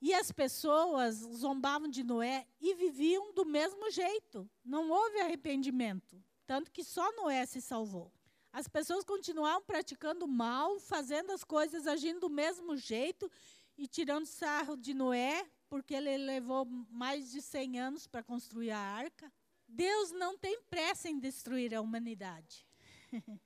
E 0.00 0.14
as 0.14 0.32
pessoas 0.32 1.16
zombavam 1.16 1.88
de 1.88 2.02
Noé 2.02 2.46
e 2.58 2.74
viviam 2.74 3.34
do 3.34 3.44
mesmo 3.44 3.90
jeito. 3.90 4.48
Não 4.64 4.88
houve 4.88 5.20
arrependimento. 5.20 6.24
Tanto 6.46 6.70
que 6.70 6.82
só 6.82 7.12
Noé 7.16 7.44
se 7.44 7.60
salvou. 7.60 8.10
As 8.50 8.66
pessoas 8.66 9.04
continuavam 9.04 9.62
praticando 9.66 10.26
mal, 10.26 10.80
fazendo 10.80 11.32
as 11.32 11.44
coisas, 11.44 11.86
agindo 11.86 12.20
do 12.20 12.30
mesmo 12.30 12.78
jeito 12.78 13.30
e 13.76 13.86
tirando 13.86 14.24
sarro 14.24 14.74
de 14.74 14.94
Noé, 14.94 15.46
porque 15.70 15.94
ele 15.94 16.18
levou 16.18 16.66
mais 16.66 17.30
de 17.30 17.40
100 17.40 17.78
anos 17.78 18.06
para 18.06 18.24
construir 18.24 18.72
a 18.72 18.78
arca. 18.78 19.32
Deus 19.68 20.10
não 20.10 20.36
tem 20.36 20.60
pressa 20.62 21.08
em 21.08 21.18
destruir 21.18 21.72
a 21.72 21.80
humanidade. 21.80 22.66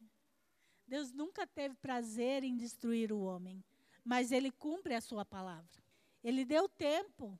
Deus 0.89 1.13
nunca 1.13 1.47
teve 1.47 1.75
prazer 1.77 2.43
em 2.43 2.57
destruir 2.57 3.13
o 3.13 3.21
homem, 3.21 3.63
mas 4.03 4.33
ele 4.33 4.51
cumpre 4.51 4.95
a 4.95 5.01
sua 5.03 5.25
palavra. 5.25 5.85
Ele 6.23 6.45
deu 6.45 6.67
tempo 6.67 7.39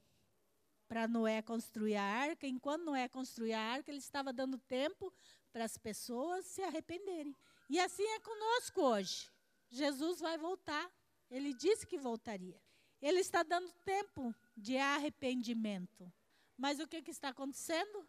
para 0.87 1.09
Noé 1.09 1.41
construir 1.41 1.97
a 1.97 2.03
arca, 2.03 2.47
enquanto 2.47 2.85
Noé 2.85 3.09
construía 3.09 3.59
a 3.59 3.63
arca, 3.63 3.91
ele 3.91 3.99
estava 3.99 4.33
dando 4.33 4.59
tempo 4.59 5.13
para 5.51 5.65
as 5.65 5.79
pessoas 5.79 6.45
se 6.45 6.63
arrependerem. 6.63 7.35
E 7.71 7.81
assim 7.81 8.05
é 8.05 8.21
conosco 8.21 8.83
hoje. 8.83 9.31
Jesus 9.71 10.21
vai 10.21 10.37
voltar. 10.37 10.93
Ele 11.31 11.55
disse 11.55 11.87
que 11.87 11.97
voltaria. 11.97 12.61
Ele 13.05 13.21
está 13.21 13.43
dando 13.43 13.71
tempo 13.85 14.35
de 14.57 14.79
arrependimento. 14.79 16.11
Mas 16.57 16.81
o 16.81 16.89
que, 16.89 17.03
que 17.03 17.11
está 17.11 17.29
acontecendo? 17.29 18.09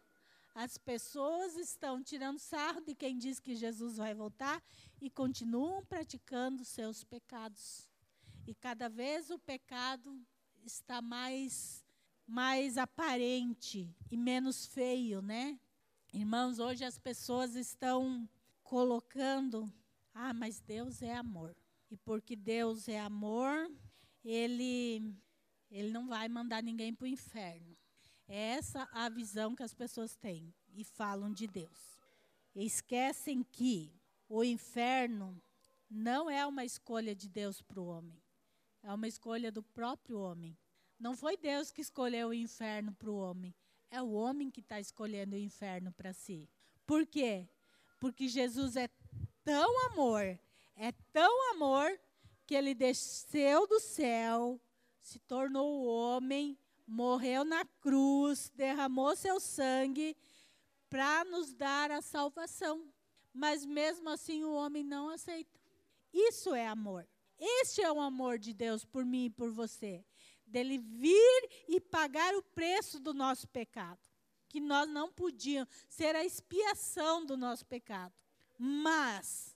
As 0.54 0.78
pessoas 0.78 1.54
estão 1.54 2.02
tirando 2.02 2.38
sarro 2.38 2.80
de 2.80 2.94
quem 2.94 3.18
diz 3.18 3.38
que 3.38 3.54
Jesus 3.54 3.98
vai 3.98 4.14
voltar 4.14 4.62
e 4.98 5.10
continuam 5.10 5.84
praticando 5.84 6.64
seus 6.64 7.04
pecados. 7.04 7.86
E 8.46 8.54
cada 8.54 8.88
vez 8.88 9.28
o 9.28 9.38
pecado 9.38 10.18
está 10.64 11.02
mais 11.02 11.84
mais 12.26 12.78
aparente 12.78 13.94
e 14.10 14.16
menos 14.16 14.66
feio, 14.66 15.20
né? 15.20 15.60
Irmãos, 16.10 16.58
hoje 16.58 16.86
as 16.86 16.98
pessoas 16.98 17.54
estão 17.54 18.26
colocando, 18.64 19.70
ah, 20.14 20.32
mas 20.32 20.58
Deus 20.58 21.02
é 21.02 21.14
amor. 21.14 21.54
E 21.90 21.98
porque 21.98 22.34
Deus 22.34 22.88
é 22.88 22.98
amor, 22.98 23.70
ele 24.28 25.14
ele 25.70 25.90
não 25.90 26.08
vai 26.08 26.28
mandar 26.28 26.62
ninguém 26.62 26.94
para 26.94 27.04
o 27.04 27.08
inferno. 27.08 27.76
É 28.28 28.54
essa 28.54 28.88
a 28.92 29.08
visão 29.08 29.54
que 29.54 29.62
as 29.62 29.74
pessoas 29.74 30.16
têm 30.16 30.52
e 30.74 30.84
falam 30.84 31.32
de 31.32 31.46
Deus. 31.46 31.96
Esquecem 32.54 33.42
que 33.42 33.92
o 34.28 34.42
inferno 34.42 35.40
não 35.88 36.28
é 36.28 36.44
uma 36.46 36.64
escolha 36.64 37.14
de 37.14 37.28
Deus 37.28 37.62
para 37.62 37.80
o 37.80 37.86
homem. 37.86 38.20
É 38.82 38.92
uma 38.92 39.06
escolha 39.06 39.52
do 39.52 39.62
próprio 39.62 40.18
homem. 40.18 40.56
Não 40.98 41.14
foi 41.14 41.36
Deus 41.36 41.70
que 41.70 41.80
escolheu 41.80 42.28
o 42.28 42.34
inferno 42.34 42.92
para 42.94 43.10
o 43.10 43.18
homem. 43.18 43.54
É 43.90 44.02
o 44.02 44.12
homem 44.12 44.50
que 44.50 44.60
está 44.60 44.80
escolhendo 44.80 45.36
o 45.36 45.38
inferno 45.38 45.92
para 45.92 46.12
si. 46.12 46.48
Por 46.86 47.06
quê? 47.06 47.48
Porque 48.00 48.28
Jesus 48.28 48.76
é 48.76 48.88
tão 49.44 49.86
amor, 49.86 50.38
é 50.74 50.92
tão 51.12 51.52
amor, 51.52 51.98
que 52.46 52.54
ele 52.54 52.74
desceu 52.74 53.66
do 53.66 53.80
céu, 53.80 54.60
se 55.00 55.18
tornou 55.18 55.84
homem 55.84 56.58
morreu 56.86 57.44
na 57.44 57.64
cruz, 57.80 58.50
derramou 58.54 59.16
seu 59.16 59.40
sangue 59.40 60.16
para 60.88 61.24
nos 61.24 61.52
dar 61.52 61.90
a 61.90 62.00
salvação. 62.00 62.88
Mas 63.32 63.66
mesmo 63.66 64.08
assim 64.08 64.44
o 64.44 64.54
homem 64.54 64.84
não 64.84 65.10
aceita. 65.10 65.60
Isso 66.12 66.54
é 66.54 66.66
amor. 66.66 67.06
Este 67.38 67.82
é 67.82 67.92
o 67.92 68.00
amor 68.00 68.38
de 68.38 68.54
Deus 68.54 68.84
por 68.84 69.04
mim 69.04 69.26
e 69.26 69.30
por 69.30 69.50
você. 69.50 70.04
dele 70.46 70.78
vir 70.78 71.48
e 71.68 71.80
pagar 71.80 72.32
o 72.36 72.42
preço 72.42 73.00
do 73.00 73.12
nosso 73.12 73.48
pecado. 73.48 73.98
Que 74.48 74.60
nós 74.60 74.88
não 74.88 75.12
podíamos 75.12 75.68
ser 75.88 76.14
a 76.14 76.24
expiação 76.24 77.26
do 77.26 77.36
nosso 77.36 77.66
pecado. 77.66 78.14
Mas 78.56 79.55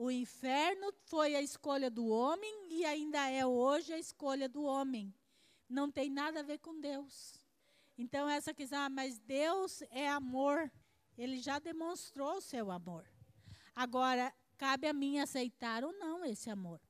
o 0.00 0.12
inferno 0.12 0.92
foi 1.06 1.34
a 1.34 1.42
escolha 1.42 1.90
do 1.90 2.06
homem 2.06 2.68
e 2.70 2.84
ainda 2.84 3.28
é 3.28 3.44
hoje 3.44 3.92
a 3.92 3.98
escolha 3.98 4.48
do 4.48 4.62
homem. 4.62 5.12
Não 5.68 5.90
tem 5.90 6.08
nada 6.08 6.38
a 6.38 6.42
ver 6.44 6.58
com 6.58 6.80
Deus. 6.80 7.34
Então, 7.98 8.28
essa 8.28 8.54
questão, 8.54 8.78
ah, 8.78 8.88
mas 8.88 9.18
Deus 9.18 9.82
é 9.90 10.08
amor. 10.08 10.70
Ele 11.16 11.40
já 11.40 11.58
demonstrou 11.58 12.36
o 12.36 12.40
seu 12.40 12.70
amor. 12.70 13.10
Agora, 13.74 14.32
cabe 14.56 14.86
a 14.86 14.92
mim 14.92 15.18
aceitar 15.18 15.82
ou 15.82 15.92
não 15.98 16.24
esse 16.24 16.48
amor. 16.48 16.80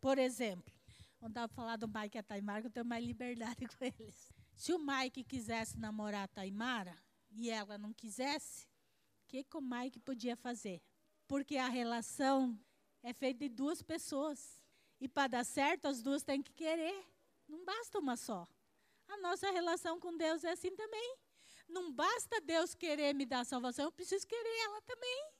Por 0.00 0.18
exemplo, 0.18 0.74
quando 1.20 1.30
estava 1.30 1.52
falando 1.52 1.86
do 1.86 1.96
Mike 1.96 2.16
e 2.16 2.18
a 2.18 2.24
Taimara, 2.24 2.66
eu 2.66 2.70
tenho 2.70 2.84
mais 2.84 3.04
liberdade 3.04 3.66
com 3.70 3.84
eles. 3.84 4.32
Se 4.56 4.72
o 4.72 4.80
Mike 4.80 5.22
quisesse 5.22 5.78
namorar 5.78 6.24
a 6.24 6.28
Taimara 6.28 6.96
e 7.30 7.50
ela 7.50 7.78
não 7.78 7.92
quisesse, 7.92 8.66
o 9.22 9.28
que, 9.28 9.44
que 9.44 9.56
o 9.56 9.60
Mike 9.60 10.00
podia 10.00 10.34
fazer? 10.34 10.82
Porque 11.28 11.56
a 11.56 11.68
relação 11.68 12.58
é 13.02 13.12
feita 13.12 13.40
de 13.40 13.48
duas 13.50 13.82
pessoas. 13.82 14.60
E 15.00 15.06
para 15.06 15.28
dar 15.28 15.44
certo, 15.44 15.86
as 15.86 16.02
duas 16.02 16.24
têm 16.24 16.42
que 16.42 16.52
querer. 16.52 17.04
Não 17.46 17.64
basta 17.64 17.98
uma 17.98 18.16
só. 18.16 18.48
A 19.06 19.16
nossa 19.18 19.50
relação 19.50 20.00
com 20.00 20.16
Deus 20.16 20.42
é 20.42 20.50
assim 20.50 20.74
também. 20.74 21.16
Não 21.68 21.92
basta 21.92 22.40
Deus 22.40 22.74
querer 22.74 23.14
me 23.14 23.26
dar 23.26 23.44
salvação, 23.44 23.84
eu 23.84 23.92
preciso 23.92 24.26
querer 24.26 24.64
ela 24.64 24.80
também. 24.82 25.30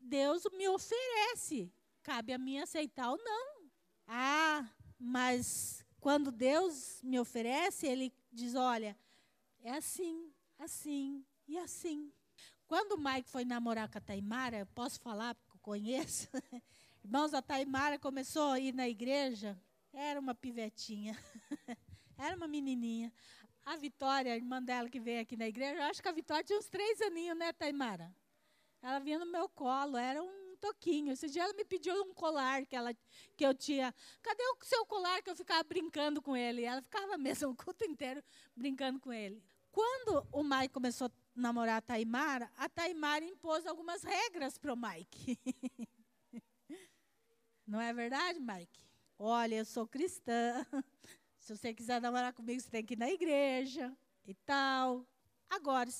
Deus 0.00 0.44
me 0.52 0.68
oferece. 0.68 1.72
Cabe 2.02 2.32
a 2.32 2.38
mim 2.38 2.58
aceitar 2.58 3.10
ou 3.10 3.18
não. 3.18 3.70
Ah, 4.06 4.68
mas 4.98 5.84
quando 6.00 6.32
Deus 6.32 7.00
me 7.02 7.18
oferece, 7.18 7.86
Ele 7.86 8.12
diz: 8.32 8.54
olha, 8.54 8.96
é 9.60 9.72
assim, 9.72 10.32
assim 10.58 11.24
e 11.46 11.58
assim. 11.58 12.12
Quando 12.72 12.92
o 12.92 12.98
Mike 12.98 13.28
foi 13.28 13.44
namorar 13.44 13.86
com 13.86 13.98
a 13.98 14.00
Taimara, 14.00 14.60
eu 14.60 14.66
posso 14.68 14.98
falar 14.98 15.34
porque 15.34 15.50
eu 15.54 15.60
conheço. 15.60 16.26
Irmãos, 17.04 17.34
a 17.34 17.42
Taimara 17.42 17.98
começou 17.98 18.48
a 18.48 18.58
ir 18.58 18.72
na 18.72 18.88
igreja, 18.88 19.60
era 19.92 20.18
uma 20.18 20.34
pivetinha, 20.34 21.14
era 22.16 22.34
uma 22.34 22.48
menininha. 22.48 23.12
A 23.66 23.76
Vitória, 23.76 24.32
a 24.32 24.36
irmã 24.36 24.62
dela 24.62 24.88
que 24.88 24.98
veio 24.98 25.20
aqui 25.20 25.36
na 25.36 25.46
igreja, 25.46 25.82
eu 25.82 25.82
acho 25.82 26.00
que 26.00 26.08
a 26.08 26.12
Vitória 26.12 26.44
tinha 26.44 26.58
uns 26.58 26.66
três 26.66 26.98
aninhos, 27.02 27.36
né, 27.36 27.52
Taimara? 27.52 28.10
Ela 28.80 29.00
vinha 29.00 29.18
no 29.18 29.26
meu 29.30 29.50
colo, 29.50 29.98
era 29.98 30.22
um 30.22 30.56
toquinho. 30.58 31.12
Esse 31.12 31.28
dia 31.28 31.42
ela 31.42 31.52
me 31.52 31.66
pediu 31.66 31.94
um 32.04 32.14
colar 32.14 32.64
que, 32.64 32.74
ela, 32.74 32.94
que 33.36 33.44
eu 33.44 33.52
tinha. 33.52 33.94
Cadê 34.22 34.42
o 34.44 34.56
seu 34.64 34.86
colar 34.86 35.20
que 35.20 35.28
eu 35.28 35.36
ficava 35.36 35.62
brincando 35.62 36.22
com 36.22 36.34
ele? 36.34 36.64
Ela 36.64 36.80
ficava 36.80 37.18
mesmo 37.18 37.50
o 37.50 37.54
culto 37.54 37.84
inteiro 37.84 38.24
brincando 38.56 38.98
com 38.98 39.12
ele. 39.12 39.44
Quando 39.70 40.26
o 40.32 40.42
Mike 40.42 40.68
começou 40.68 41.06
a 41.06 41.21
namorar 41.34 41.78
a 41.78 41.82
Taimara, 41.82 42.50
a 42.56 42.68
Taimara 42.68 43.24
impôs 43.24 43.66
algumas 43.66 44.02
regras 44.02 44.58
para 44.58 44.72
o 44.72 44.76
Mike. 44.76 45.38
Não 47.66 47.80
é 47.80 47.92
verdade, 47.92 48.38
Mike? 48.40 48.80
Olha, 49.18 49.56
eu 49.56 49.64
sou 49.64 49.86
cristã. 49.86 50.66
Se 51.38 51.56
você 51.56 51.72
quiser 51.72 52.00
namorar 52.00 52.32
comigo, 52.32 52.60
você 52.60 52.70
tem 52.70 52.84
que 52.84 52.94
ir 52.94 52.98
na 52.98 53.10
igreja 53.10 53.96
e 54.24 54.34
tal. 54.34 55.06
Agora, 55.48 55.90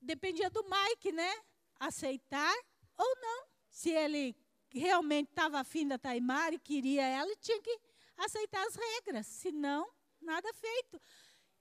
dependia 0.00 0.50
do 0.50 0.64
Mike, 0.64 1.12
né? 1.12 1.30
Aceitar 1.78 2.54
ou 2.96 3.16
não. 3.20 3.46
Se 3.68 3.90
ele 3.90 4.36
realmente 4.70 5.28
estava 5.30 5.60
afim 5.60 5.86
da 5.86 5.98
Taimara 5.98 6.54
e 6.54 6.58
queria 6.58 7.04
ela, 7.04 7.26
ele 7.26 7.36
tinha 7.36 7.60
que 7.60 7.80
aceitar 8.16 8.66
as 8.66 8.74
regras. 8.74 9.26
Senão, 9.26 9.88
nada 10.20 10.52
feito. 10.54 11.00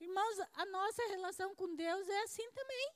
Irmãos, 0.02 0.40
a 0.54 0.66
nossa 0.66 1.08
relação 1.10 1.54
com 1.54 1.76
Deus 1.76 2.10
é 2.10 2.24
assim 2.24 2.52
também. 2.54 2.92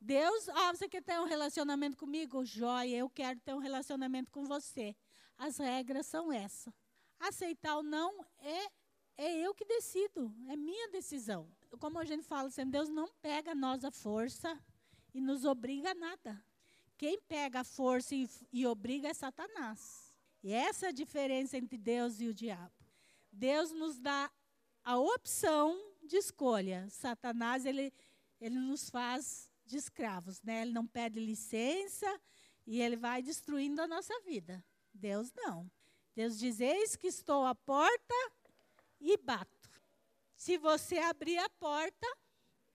Deus, 0.00 0.48
ah, 0.48 0.74
você 0.74 0.88
quer 0.88 1.00
ter 1.00 1.20
um 1.20 1.24
relacionamento 1.24 1.96
comigo? 1.96 2.44
Joia, 2.44 2.96
eu 2.96 3.08
quero 3.08 3.38
ter 3.38 3.54
um 3.54 3.58
relacionamento 3.58 4.32
com 4.32 4.44
você. 4.44 4.96
As 5.38 5.58
regras 5.58 6.06
são 6.06 6.32
essas. 6.32 6.74
Aceitar 7.20 7.76
ou 7.76 7.84
não 7.84 8.26
é, 8.40 8.66
é 9.16 9.46
eu 9.46 9.54
que 9.54 9.64
decido, 9.64 10.34
é 10.48 10.56
minha 10.56 10.88
decisão. 10.88 11.48
Como 11.78 12.00
a 12.00 12.04
gente 12.04 12.24
fala, 12.24 12.48
assim, 12.48 12.66
Deus 12.66 12.88
não 12.88 13.06
pega 13.22 13.54
nós 13.54 13.84
a 13.84 13.92
força 13.92 14.60
e 15.14 15.20
nos 15.20 15.44
obriga 15.44 15.92
a 15.92 15.94
nada. 15.94 16.44
Quem 16.98 17.20
pega 17.20 17.60
a 17.60 17.64
força 17.64 18.12
e, 18.12 18.28
e 18.52 18.66
obriga 18.66 19.06
é 19.06 19.14
Satanás. 19.14 20.12
E 20.42 20.52
essa 20.52 20.86
é 20.86 20.88
a 20.88 20.92
diferença 20.92 21.56
entre 21.56 21.78
Deus 21.78 22.20
e 22.20 22.26
o 22.26 22.34
diabo. 22.34 22.74
Deus 23.30 23.70
nos 23.70 24.00
dá 24.00 24.28
a 24.82 24.98
opção 24.98 25.89
de 26.02 26.16
escolha. 26.16 26.88
Satanás, 26.90 27.64
ele, 27.64 27.92
ele 28.40 28.58
nos 28.58 28.90
faz 28.90 29.50
de 29.64 29.76
escravos, 29.76 30.42
né? 30.42 30.62
Ele 30.62 30.72
não 30.72 30.86
pede 30.86 31.20
licença 31.20 32.20
e 32.66 32.80
ele 32.80 32.96
vai 32.96 33.22
destruindo 33.22 33.80
a 33.80 33.86
nossa 33.86 34.18
vida. 34.20 34.64
Deus 34.92 35.32
não. 35.32 35.70
Deus 36.14 36.38
diz: 36.38 36.60
Eis 36.60 36.96
que 36.96 37.06
estou 37.06 37.44
à 37.44 37.54
porta 37.54 38.14
e 39.00 39.16
bato. 39.16 39.70
Se 40.34 40.58
você 40.58 40.98
abrir 40.98 41.38
a 41.38 41.48
porta, 41.48 42.06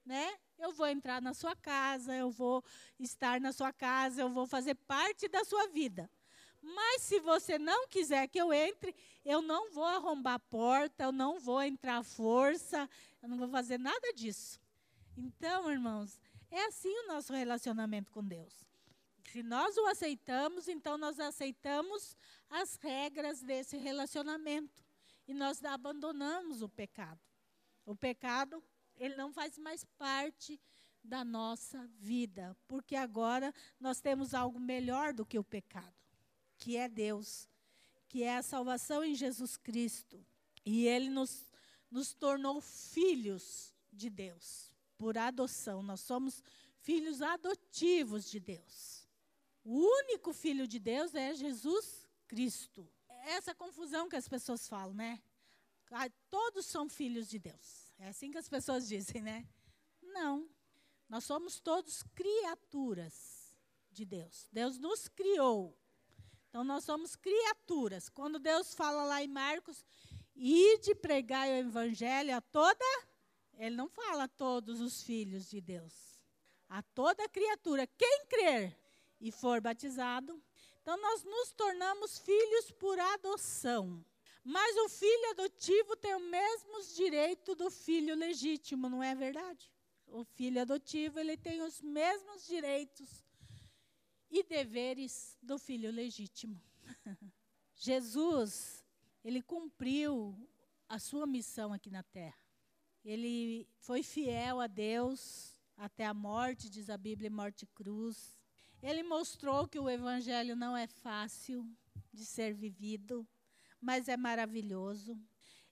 né? 0.06 0.38
Eu 0.58 0.72
vou 0.72 0.88
entrar 0.88 1.22
na 1.22 1.34
sua 1.34 1.56
casa, 1.56 2.16
eu 2.16 2.32
vou 2.32 2.64
estar 2.98 3.42
na 3.42 3.52
sua 3.52 3.74
casa, 3.74 4.22
eu 4.22 4.30
vou 4.30 4.48
fazer 4.48 4.76
parte 4.76 5.28
da 5.28 5.44
sua 5.44 5.68
vida. 5.68 6.10
Mas 6.66 7.04
se 7.04 7.20
você 7.20 7.60
não 7.60 7.88
quiser 7.88 8.28
que 8.28 8.42
eu 8.42 8.52
entre, 8.52 8.96
eu 9.24 9.42
não 9.42 9.72
vou 9.72 9.86
arrombar 9.86 10.34
a 10.34 10.40
porta, 10.40 11.04
eu 11.04 11.12
não 11.12 11.40
vou 11.40 11.62
entrar 11.62 11.98
à 11.98 12.04
força, 12.04 12.90
eu 13.22 13.30
não 13.30 13.38
vou 13.38 13.48
fazer 13.50 13.78
nada 13.78 14.12
disso. 14.14 14.60
Então, 15.16 15.72
irmãos, 15.72 16.20
é 16.50 16.66
assim 16.66 16.90
o 17.04 17.08
nosso 17.08 17.34
relacionamento 17.34 18.12
com 18.12 18.24
Deus. 18.24 18.66
Se 19.32 19.44
nós 19.44 19.78
o 19.78 19.86
aceitamos, 19.86 20.68
então 20.68 20.98
nós 20.98 21.20
aceitamos 21.20 22.18
as 22.50 22.78
regras 22.78 23.44
desse 23.44 23.78
relacionamento 23.78 24.84
e 25.28 25.34
nós 25.34 25.64
abandonamos 25.64 26.62
o 26.62 26.70
pecado. 26.70 27.20
O 27.86 27.96
pecado 27.96 28.64
ele 28.98 29.16
não 29.16 29.32
faz 29.32 29.58
mais 29.58 29.84
parte 29.98 30.60
da 31.04 31.24
nossa 31.24 31.86
vida, 32.00 32.58
porque 32.68 32.96
agora 32.96 33.54
nós 33.80 34.02
temos 34.02 34.34
algo 34.34 34.60
melhor 34.60 35.14
do 35.14 35.26
que 35.26 35.38
o 35.38 35.44
pecado, 35.44 35.94
que 36.66 36.78
é 36.78 36.90
Deus, 36.90 37.48
que 38.10 38.24
é 38.24 38.38
a 38.38 38.42
salvação 38.42 39.04
em 39.04 39.14
Jesus 39.14 39.56
Cristo. 39.56 40.26
E 40.66 40.88
ele 40.88 41.12
nos, 41.12 41.46
nos 41.92 42.12
tornou 42.12 42.60
filhos 42.60 43.72
de 43.94 44.10
Deus, 44.10 44.74
por 44.98 45.16
adoção. 45.16 45.84
Nós 45.84 46.00
somos 46.00 46.42
filhos 46.80 47.22
adotivos 47.22 48.28
de 48.32 48.40
Deus. 48.40 49.08
O 49.64 49.78
único 49.78 50.34
filho 50.34 50.68
de 50.68 50.80
Deus 50.80 51.14
é 51.14 51.36
Jesus 51.36 52.10
Cristo. 52.28 52.92
Essa 53.28 53.54
confusão 53.54 54.10
que 54.10 54.16
as 54.16 54.28
pessoas 54.28 54.68
falam, 54.68 54.96
né? 54.96 55.22
Ah, 55.92 56.10
todos 56.32 56.66
são 56.66 56.90
filhos 56.90 57.30
de 57.30 57.38
Deus. 57.38 57.94
É 58.00 58.08
assim 58.08 58.32
que 58.32 58.40
as 58.40 58.50
pessoas 58.50 58.88
dizem, 58.90 59.22
né? 59.22 59.48
Não. 60.02 60.50
Nós 61.08 61.26
somos 61.26 61.60
todos 61.60 62.02
criaturas 62.16 63.54
de 63.92 64.04
Deus. 64.04 64.50
Deus 64.52 64.80
nos 64.80 65.08
criou. 65.08 65.78
Então 66.56 66.64
nós 66.64 66.86
somos 66.86 67.18
criaturas. 67.18 68.08
Quando 68.08 68.40
Deus 68.40 68.74
fala 68.74 69.04
lá 69.04 69.22
em 69.22 69.28
Marcos, 69.28 69.84
ide 70.34 70.96
pregar 70.96 71.50
o 71.50 71.52
evangelho 71.52 72.34
a 72.34 72.40
toda, 72.40 72.86
ele 73.58 73.76
não 73.76 73.90
fala 73.90 74.24
a 74.24 74.28
todos 74.30 74.80
os 74.80 75.04
filhos 75.04 75.50
de 75.50 75.60
Deus. 75.60 75.94
A 76.70 76.82
toda 76.82 77.28
criatura. 77.28 77.86
Quem 77.86 78.26
crer 78.30 78.74
e 79.20 79.34
for 79.34 79.60
batizado, 79.60 80.42
então 80.82 80.96
nós 80.96 81.26
nos 81.26 81.52
tornamos 81.52 82.20
filhos 82.20 82.72
por 82.72 82.98
adoção. 82.98 84.02
Mas 84.42 84.78
o 84.78 84.88
filho 84.88 85.32
adotivo 85.32 85.98
tem 85.98 86.16
os 86.16 86.24
mesmos 86.24 86.96
direitos 86.96 87.54
do 87.58 87.70
filho 87.70 88.16
legítimo, 88.16 88.88
não 88.88 89.04
é 89.04 89.14
verdade? 89.14 89.70
O 90.08 90.24
filho 90.24 90.62
adotivo, 90.62 91.20
ele 91.20 91.36
tem 91.36 91.62
os 91.62 91.82
mesmos 91.82 92.48
direitos 92.48 93.25
e 94.40 94.44
deveres 94.44 95.38
do 95.42 95.58
filho 95.58 95.92
legítimo. 95.92 96.62
Jesus, 97.76 98.86
ele 99.24 99.42
cumpriu 99.42 100.36
a 100.88 101.00
sua 101.00 101.26
missão 101.26 101.74
aqui 101.74 101.90
na 101.90 102.04
terra. 102.04 102.38
Ele 103.04 103.68
foi 103.80 104.04
fiel 104.04 104.60
a 104.60 104.68
Deus 104.68 105.54
até 105.78 106.06
a 106.06 106.14
morte, 106.14 106.70
diz 106.70 106.90
a 106.90 106.98
Bíblia, 106.98 107.30
morte 107.30 107.66
cruz. 107.66 108.40
Ele 108.82 109.04
mostrou 109.04 109.68
que 109.68 109.80
o 109.80 109.90
evangelho 109.90 110.56
não 110.56 110.76
é 110.76 110.88
fácil 110.88 111.68
de 112.14 112.26
ser 112.26 112.54
vivido 112.54 113.28
mas 113.86 114.10
é 114.10 114.18
maravilhoso. 114.18 115.16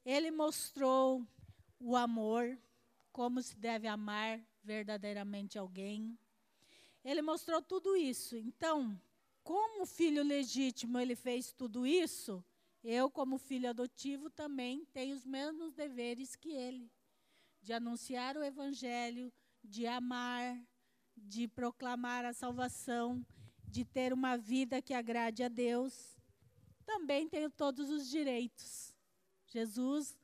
Ele 0.06 0.30
mostrou 0.30 1.28
o 1.80 1.96
amor, 1.96 2.56
como 3.12 3.42
se 3.42 3.58
deve 3.58 3.88
amar 3.88 4.40
verdadeiramente 4.64 5.58
alguém. 5.58 6.16
Ele 7.04 7.22
mostrou 7.22 7.62
tudo 7.62 7.96
isso. 7.96 8.38
Então, 8.38 9.00
como 9.44 9.86
filho 9.86 10.24
legítimo 10.24 10.98
ele 11.00 11.16
fez 11.16 11.52
tudo 11.52 11.86
isso, 11.86 12.44
Eu, 12.84 13.10
como 13.10 13.38
filho 13.38 13.70
adotivo, 13.70 14.30
também 14.30 14.86
tenho 14.92 15.16
os 15.16 15.26
mesmos 15.26 15.72
deveres 15.74 16.36
que 16.36 16.52
ele, 16.52 16.92
de 17.62 17.72
anunciar 17.72 18.36
o 18.36 18.44
evangelho, 18.44 19.32
de 19.64 19.88
amar, 19.88 20.62
de 21.16 21.48
proclamar 21.48 22.26
a 22.26 22.34
salvação, 22.34 23.26
de 23.66 23.86
ter 23.86 24.12
uma 24.12 24.36
vida 24.38 24.82
que 24.82 24.94
agrade 24.94 25.44
a 25.44 25.48
Deus. 25.48 26.18
Também 26.86 27.30
tenho 27.30 27.50
todos 27.50 27.90
os 27.90 28.10
direitos. 28.10 28.94
Jesus, 29.48 30.18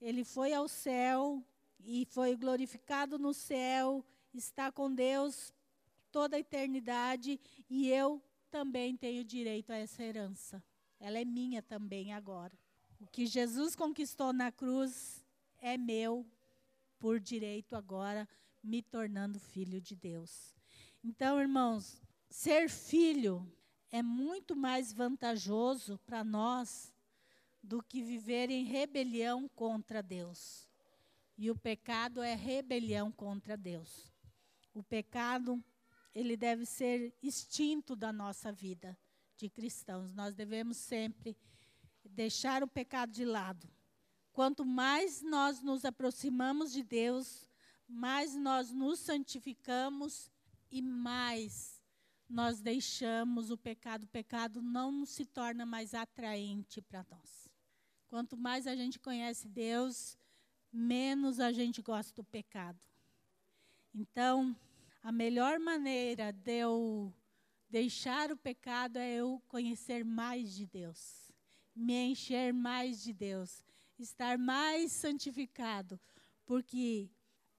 ele 0.00 0.22
foi 0.22 0.52
ao 0.52 0.68
céu 0.68 1.44
e 1.80 2.06
foi 2.06 2.36
glorificado 2.36 3.18
no 3.18 3.34
céu, 3.34 4.04
está 4.32 4.70
com 4.70 4.94
Deus 4.94 5.52
toda 6.14 6.36
a 6.36 6.38
eternidade 6.38 7.40
e 7.68 7.88
eu 7.88 8.22
também 8.48 8.96
tenho 8.96 9.24
direito 9.24 9.72
a 9.72 9.76
essa 9.76 10.00
herança. 10.00 10.62
Ela 11.00 11.18
é 11.18 11.24
minha 11.24 11.60
também 11.60 12.12
agora. 12.12 12.56
O 13.00 13.06
que 13.08 13.26
Jesus 13.26 13.74
conquistou 13.74 14.32
na 14.32 14.52
cruz 14.52 15.26
é 15.58 15.76
meu 15.76 16.24
por 17.00 17.18
direito 17.18 17.74
agora, 17.74 18.28
me 18.62 18.80
tornando 18.80 19.40
filho 19.40 19.80
de 19.80 19.96
Deus. 19.96 20.54
Então, 21.02 21.40
irmãos, 21.40 22.00
ser 22.30 22.70
filho 22.70 23.44
é 23.90 24.00
muito 24.00 24.54
mais 24.54 24.92
vantajoso 24.92 25.98
para 26.06 26.22
nós 26.22 26.94
do 27.60 27.82
que 27.82 28.00
viver 28.00 28.50
em 28.50 28.62
rebelião 28.62 29.48
contra 29.48 30.00
Deus. 30.00 30.68
E 31.36 31.50
o 31.50 31.56
pecado 31.56 32.22
é 32.22 32.36
rebelião 32.36 33.10
contra 33.10 33.56
Deus. 33.56 34.12
O 34.72 34.80
pecado, 34.80 35.60
ele 36.14 36.36
deve 36.36 36.64
ser 36.64 37.12
extinto 37.22 37.96
da 37.96 38.12
nossa 38.12 38.52
vida 38.52 38.96
de 39.36 39.48
cristãos. 39.48 40.14
Nós 40.14 40.34
devemos 40.34 40.76
sempre 40.76 41.36
deixar 42.04 42.62
o 42.62 42.68
pecado 42.68 43.10
de 43.12 43.24
lado. 43.24 43.68
Quanto 44.32 44.64
mais 44.64 45.22
nós 45.22 45.60
nos 45.60 45.84
aproximamos 45.84 46.72
de 46.72 46.82
Deus, 46.82 47.48
mais 47.88 48.34
nós 48.34 48.70
nos 48.70 49.00
santificamos 49.00 50.30
e 50.70 50.80
mais 50.80 51.82
nós 52.28 52.60
deixamos 52.60 53.50
o 53.50 53.56
pecado. 53.56 54.04
O 54.04 54.08
pecado 54.08 54.62
não 54.62 55.04
se 55.04 55.24
torna 55.24 55.66
mais 55.66 55.94
atraente 55.94 56.80
para 56.80 57.04
nós. 57.10 57.48
Quanto 58.08 58.36
mais 58.36 58.66
a 58.66 58.76
gente 58.76 58.98
conhece 58.98 59.48
Deus, 59.48 60.16
menos 60.72 61.40
a 61.40 61.52
gente 61.52 61.82
gosta 61.82 62.12
do 62.14 62.24
pecado. 62.24 62.80
Então, 63.94 64.56
a 65.04 65.12
melhor 65.12 65.60
maneira 65.60 66.32
de 66.32 66.60
eu 66.60 67.12
deixar 67.68 68.32
o 68.32 68.36
pecado 68.38 68.96
é 68.96 69.16
eu 69.16 69.38
conhecer 69.48 70.02
mais 70.02 70.54
de 70.54 70.64
Deus, 70.64 71.30
me 71.76 71.92
encher 72.06 72.54
mais 72.54 73.02
de 73.02 73.12
Deus, 73.12 73.62
estar 73.98 74.38
mais 74.38 74.92
santificado, 74.92 76.00
porque 76.46 77.10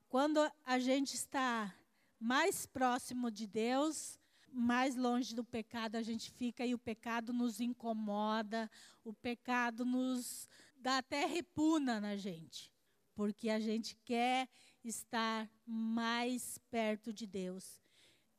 quando 0.10 0.40
a 0.66 0.80
gente 0.80 1.14
está 1.14 1.72
mais 2.20 2.66
próximo 2.66 3.30
de 3.30 3.46
Deus, 3.46 4.20
mais 4.52 4.96
longe 4.96 5.36
do 5.36 5.44
pecado 5.44 5.98
a 5.98 6.02
gente 6.02 6.32
fica 6.32 6.66
e 6.66 6.74
o 6.74 6.80
pecado 6.80 7.32
nos 7.32 7.60
incomoda, 7.60 8.68
o 9.04 9.14
pecado 9.14 9.86
nos 9.86 10.50
dá 10.76 10.98
até 10.98 11.28
repuna 11.28 12.02
na 12.02 12.16
gente, 12.16 12.74
porque 13.14 13.50
a 13.50 13.60
gente 13.60 13.96
quer 14.04 14.50
estar 14.88 15.50
mais 15.66 16.58
perto 16.70 17.12
de 17.12 17.26
Deus. 17.26 17.82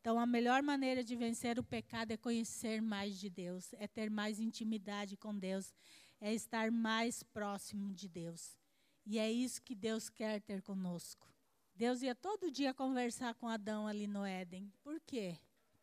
Então, 0.01 0.21
a 0.21 0.27
melhor 0.27 0.63
maneira 0.63 1.03
de 1.03 1.17
vencer 1.17 1.59
o 1.59 1.65
pecado 1.65 2.13
é 2.13 2.17
conhecer 2.17 2.81
mais 2.81 3.19
de 3.19 3.29
Deus, 3.29 3.73
é 3.75 3.89
ter 3.89 4.09
mais 4.09 4.39
intimidade 4.39 5.17
com 5.17 5.37
Deus, 5.37 5.75
é 6.21 6.33
estar 6.33 6.71
mais 6.71 7.23
próximo 7.23 7.93
de 7.93 8.09
Deus. 8.09 8.57
E 9.05 9.19
é 9.19 9.31
isso 9.31 9.63
que 9.63 9.75
Deus 9.75 10.09
quer 10.09 10.41
ter 10.41 10.63
conosco. 10.63 11.29
Deus 11.75 12.03
ia 12.03 12.15
todo 12.15 12.51
dia 12.51 12.73
conversar 12.73 13.35
com 13.35 13.49
Adão 13.49 13.87
ali 13.87 14.07
no 14.07 14.25
Éden. 14.25 14.73
Por 14.83 15.01
quê? 15.01 15.37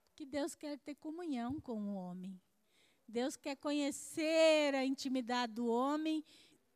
Porque 0.07 0.26
Deus 0.26 0.55
quer 0.55 0.80
ter 0.80 0.95
comunhão 0.95 1.59
com 1.59 1.82
o 1.82 1.95
homem. 1.95 2.39
Deus 3.07 3.36
quer 3.36 3.55
conhecer 3.57 4.74
a 4.74 4.86
intimidade 4.86 5.53
do 5.53 5.68
homem, 5.68 6.24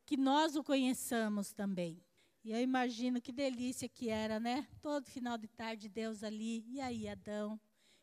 que 0.06 0.18
nós 0.18 0.56
o 0.56 0.64
conheçamos 0.64 1.54
também. 1.54 2.04
E 2.48 2.54
eu 2.54 2.62
imagino 2.62 3.20
que 3.20 3.34
delícia 3.34 3.90
que 3.90 4.08
era, 4.08 4.40
né? 4.40 4.66
Todo 4.82 5.06
final 5.10 5.38
de 5.38 5.50
tarde, 5.50 5.90
Deus 5.90 6.24
ali. 6.24 6.64
E 6.70 6.80
aí, 6.80 7.06
Adão? 7.06 7.56
O 7.56 7.60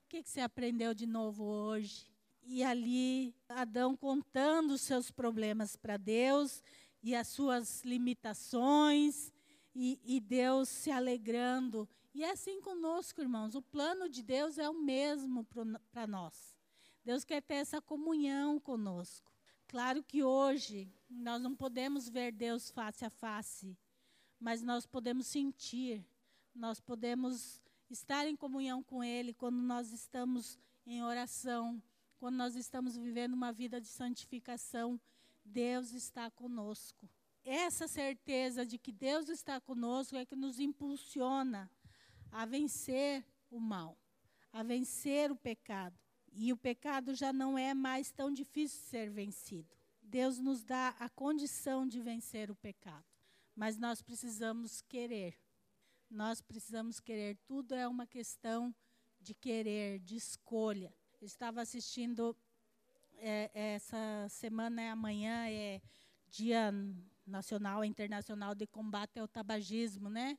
que, 0.06 0.22
que 0.22 0.28
você 0.28 0.42
aprendeu 0.42 0.92
de 0.92 1.06
novo 1.06 1.42
hoje? 1.44 2.06
E 2.42 2.62
ali, 2.62 3.34
Adão 3.48 3.96
contando 3.96 4.72
os 4.74 4.82
seus 4.82 5.10
problemas 5.10 5.76
para 5.76 5.96
Deus 5.96 6.62
e 7.02 7.14
as 7.14 7.28
suas 7.28 7.82
limitações, 7.84 9.32
e, 9.74 9.98
e 10.04 10.20
Deus 10.20 10.68
se 10.68 10.90
alegrando. 10.90 11.88
E 12.12 12.22
é 12.22 12.30
assim 12.30 12.60
conosco, 12.60 13.22
irmãos. 13.22 13.54
O 13.54 13.62
plano 13.62 14.10
de 14.10 14.22
Deus 14.22 14.58
é 14.58 14.68
o 14.68 14.74
mesmo 14.74 15.46
para 15.90 16.06
nós. 16.06 16.54
Deus 17.02 17.24
quer 17.24 17.40
ter 17.40 17.54
essa 17.54 17.80
comunhão 17.80 18.60
conosco. 18.60 19.32
Claro 19.66 20.02
que 20.02 20.22
hoje 20.22 20.92
nós 21.08 21.40
não 21.40 21.56
podemos 21.56 22.10
ver 22.10 22.30
Deus 22.30 22.70
face 22.70 23.06
a 23.06 23.10
face 23.10 23.74
mas 24.44 24.60
nós 24.60 24.84
podemos 24.84 25.26
sentir, 25.26 26.04
nós 26.54 26.78
podemos 26.78 27.62
estar 27.88 28.28
em 28.28 28.36
comunhão 28.36 28.82
com 28.82 29.02
Ele 29.02 29.32
quando 29.32 29.56
nós 29.56 29.90
estamos 29.90 30.58
em 30.84 31.02
oração, 31.02 31.82
quando 32.18 32.36
nós 32.36 32.54
estamos 32.54 32.94
vivendo 32.94 33.32
uma 33.32 33.50
vida 33.54 33.80
de 33.80 33.88
santificação. 33.88 35.00
Deus 35.42 35.94
está 35.94 36.30
conosco. 36.30 37.08
Essa 37.42 37.88
certeza 37.88 38.66
de 38.66 38.76
que 38.76 38.92
Deus 38.92 39.30
está 39.30 39.58
conosco 39.62 40.14
é 40.14 40.26
que 40.26 40.36
nos 40.36 40.60
impulsiona 40.60 41.70
a 42.30 42.44
vencer 42.44 43.24
o 43.50 43.58
mal, 43.58 43.96
a 44.52 44.62
vencer 44.62 45.32
o 45.32 45.36
pecado. 45.36 45.98
E 46.34 46.52
o 46.52 46.56
pecado 46.58 47.14
já 47.14 47.32
não 47.32 47.56
é 47.56 47.72
mais 47.72 48.10
tão 48.10 48.30
difícil 48.30 48.78
de 48.78 48.88
ser 48.88 49.10
vencido. 49.10 49.74
Deus 50.02 50.38
nos 50.38 50.62
dá 50.62 50.94
a 50.98 51.08
condição 51.08 51.86
de 51.86 51.98
vencer 52.02 52.50
o 52.50 52.54
pecado. 52.54 53.13
Mas 53.54 53.78
nós 53.78 54.02
precisamos 54.02 54.82
querer. 54.82 55.38
Nós 56.10 56.40
precisamos 56.40 57.00
querer. 57.00 57.36
Tudo 57.46 57.74
é 57.74 57.86
uma 57.86 58.06
questão 58.06 58.74
de 59.20 59.34
querer, 59.34 60.00
de 60.00 60.16
escolha. 60.16 60.94
Eu 61.20 61.26
estava 61.26 61.62
assistindo 61.62 62.36
é, 63.16 63.50
essa 63.54 64.26
semana, 64.28 64.82
é 64.82 64.90
amanhã, 64.90 65.48
é 65.48 65.80
Dia 66.28 66.72
Nacional 67.26 67.84
e 67.84 67.88
Internacional 67.88 68.54
de 68.54 68.66
Combate 68.66 69.18
ao 69.18 69.28
Tabagismo, 69.28 70.10
né? 70.10 70.36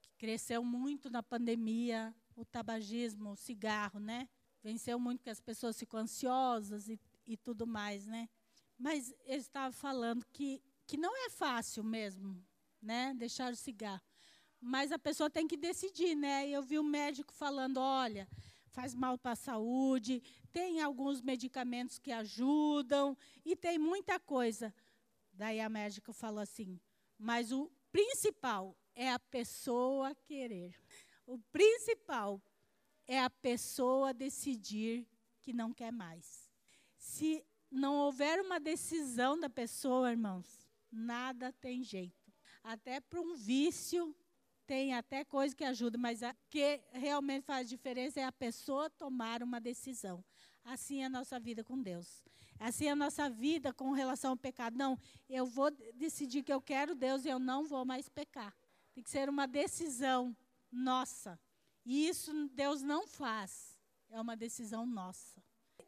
Que 0.00 0.10
cresceu 0.18 0.64
muito 0.64 1.10
na 1.10 1.22
pandemia, 1.22 2.14
o 2.34 2.44
tabagismo, 2.44 3.32
o 3.32 3.36
cigarro, 3.36 4.00
né? 4.00 4.28
Venceu 4.62 4.98
muito 4.98 5.18
porque 5.18 5.30
as 5.30 5.40
pessoas 5.40 5.78
ficam 5.78 6.00
ansiosas 6.00 6.88
e, 6.88 6.98
e 7.26 7.36
tudo 7.36 7.66
mais, 7.66 8.06
né? 8.06 8.28
Mas 8.78 9.14
ele 9.24 9.36
estava 9.40 9.72
falando 9.72 10.24
que 10.32 10.62
que 10.90 10.96
não 10.96 11.16
é 11.24 11.30
fácil 11.30 11.84
mesmo, 11.84 12.44
né, 12.82 13.14
deixar 13.14 13.52
o 13.52 13.56
cigarro. 13.56 14.02
Mas 14.60 14.90
a 14.90 14.98
pessoa 14.98 15.30
tem 15.30 15.46
que 15.46 15.56
decidir, 15.56 16.16
né? 16.16 16.48
Eu 16.48 16.64
vi 16.64 16.80
um 16.80 16.82
médico 16.82 17.32
falando, 17.32 17.76
olha, 17.78 18.28
faz 18.72 18.92
mal 18.92 19.16
para 19.16 19.30
a 19.30 19.36
saúde, 19.36 20.20
tem 20.52 20.80
alguns 20.80 21.22
medicamentos 21.22 22.00
que 22.00 22.10
ajudam 22.10 23.16
e 23.44 23.54
tem 23.54 23.78
muita 23.78 24.18
coisa. 24.18 24.74
Daí 25.32 25.60
a 25.60 25.68
médica 25.68 26.12
falou 26.12 26.40
assim: 26.40 26.80
"Mas 27.16 27.52
o 27.52 27.70
principal 27.92 28.76
é 28.92 29.12
a 29.12 29.18
pessoa 29.20 30.12
querer. 30.16 30.74
O 31.24 31.38
principal 31.38 32.42
é 33.06 33.20
a 33.20 33.30
pessoa 33.30 34.12
decidir 34.12 35.06
que 35.40 35.52
não 35.52 35.72
quer 35.72 35.92
mais. 35.92 36.50
Se 36.98 37.46
não 37.70 37.94
houver 37.94 38.40
uma 38.40 38.58
decisão 38.58 39.38
da 39.38 39.48
pessoa, 39.48 40.10
irmãos, 40.10 40.59
nada 40.90 41.52
tem 41.52 41.82
jeito. 41.82 42.32
Até 42.62 43.00
para 43.00 43.20
um 43.20 43.34
vício 43.34 44.14
tem 44.66 44.94
até 44.94 45.24
coisa 45.24 45.54
que 45.54 45.64
ajuda, 45.64 45.98
mas 45.98 46.22
o 46.22 46.34
que 46.48 46.80
realmente 46.92 47.44
faz 47.44 47.68
diferença 47.68 48.20
é 48.20 48.24
a 48.24 48.30
pessoa 48.30 48.88
tomar 48.88 49.42
uma 49.42 49.60
decisão. 49.60 50.24
Assim 50.64 51.02
é 51.02 51.06
a 51.06 51.10
nossa 51.10 51.40
vida 51.40 51.64
com 51.64 51.80
Deus. 51.80 52.22
Assim 52.58 52.86
é 52.86 52.90
a 52.90 52.96
nossa 52.96 53.28
vida 53.28 53.72
com 53.72 53.90
relação 53.90 54.32
ao 54.32 54.36
pecado. 54.36 54.76
Não, 54.76 54.98
eu 55.28 55.46
vou 55.46 55.70
decidir 55.94 56.42
que 56.42 56.52
eu 56.52 56.60
quero 56.60 56.94
Deus 56.94 57.24
e 57.24 57.28
eu 57.28 57.38
não 57.38 57.64
vou 57.64 57.84
mais 57.84 58.08
pecar. 58.08 58.54
Tem 58.92 59.02
que 59.02 59.10
ser 59.10 59.28
uma 59.28 59.46
decisão 59.46 60.36
nossa. 60.70 61.40
E 61.84 62.06
isso 62.06 62.48
Deus 62.50 62.82
não 62.82 63.06
faz. 63.06 63.78
É 64.10 64.20
uma 64.20 64.36
decisão 64.36 64.84
nossa. 64.84 65.42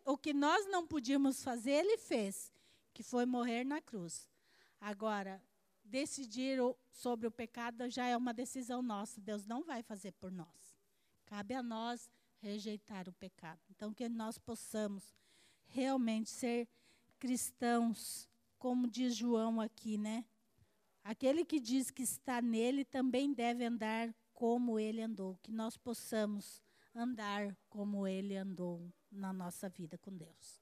O 0.05 0.17
que 0.17 0.33
nós 0.33 0.67
não 0.67 0.87
podíamos 0.87 1.43
fazer, 1.43 1.73
Ele 1.73 1.99
fez, 1.99 2.53
que 2.93 3.03
foi 3.03 3.27
morrer 3.27 3.65
na 3.65 3.81
cruz. 3.81 4.29
Agora, 4.85 5.41
decidir 5.85 6.59
sobre 6.91 7.29
o 7.29 7.31
pecado 7.31 7.89
já 7.89 8.05
é 8.07 8.17
uma 8.17 8.35
decisão 8.35 8.83
nossa. 8.83 9.21
Deus 9.21 9.47
não 9.47 9.63
vai 9.63 9.81
fazer 9.81 10.11
por 10.15 10.33
nós. 10.33 10.77
Cabe 11.25 11.55
a 11.55 11.63
nós 11.63 12.11
rejeitar 12.39 13.09
o 13.09 13.13
pecado. 13.13 13.61
Então, 13.71 13.95
que 13.95 14.09
nós 14.09 14.39
possamos 14.39 15.15
realmente 15.69 16.31
ser 16.31 16.69
cristãos 17.21 18.29
como 18.59 18.89
diz 18.89 19.15
João 19.15 19.61
aqui, 19.61 19.97
né? 19.97 20.25
Aquele 21.05 21.45
que 21.45 21.61
diz 21.61 21.91
que 21.91 22.03
está 22.03 22.43
nele 22.43 22.85
também 22.85 23.33
deve 23.33 23.65
andar 23.65 24.13
como 24.33 24.81
ele 24.81 25.01
andou, 25.01 25.37
que 25.43 25.53
nós 25.53 25.77
possamos 25.77 26.61
andar 26.93 27.57
como 27.69 28.07
ele 28.07 28.37
andou 28.37 28.93
na 29.11 29.33
nossa 29.33 29.69
vida 29.69 29.97
com 29.97 30.17
Deus. 30.17 30.62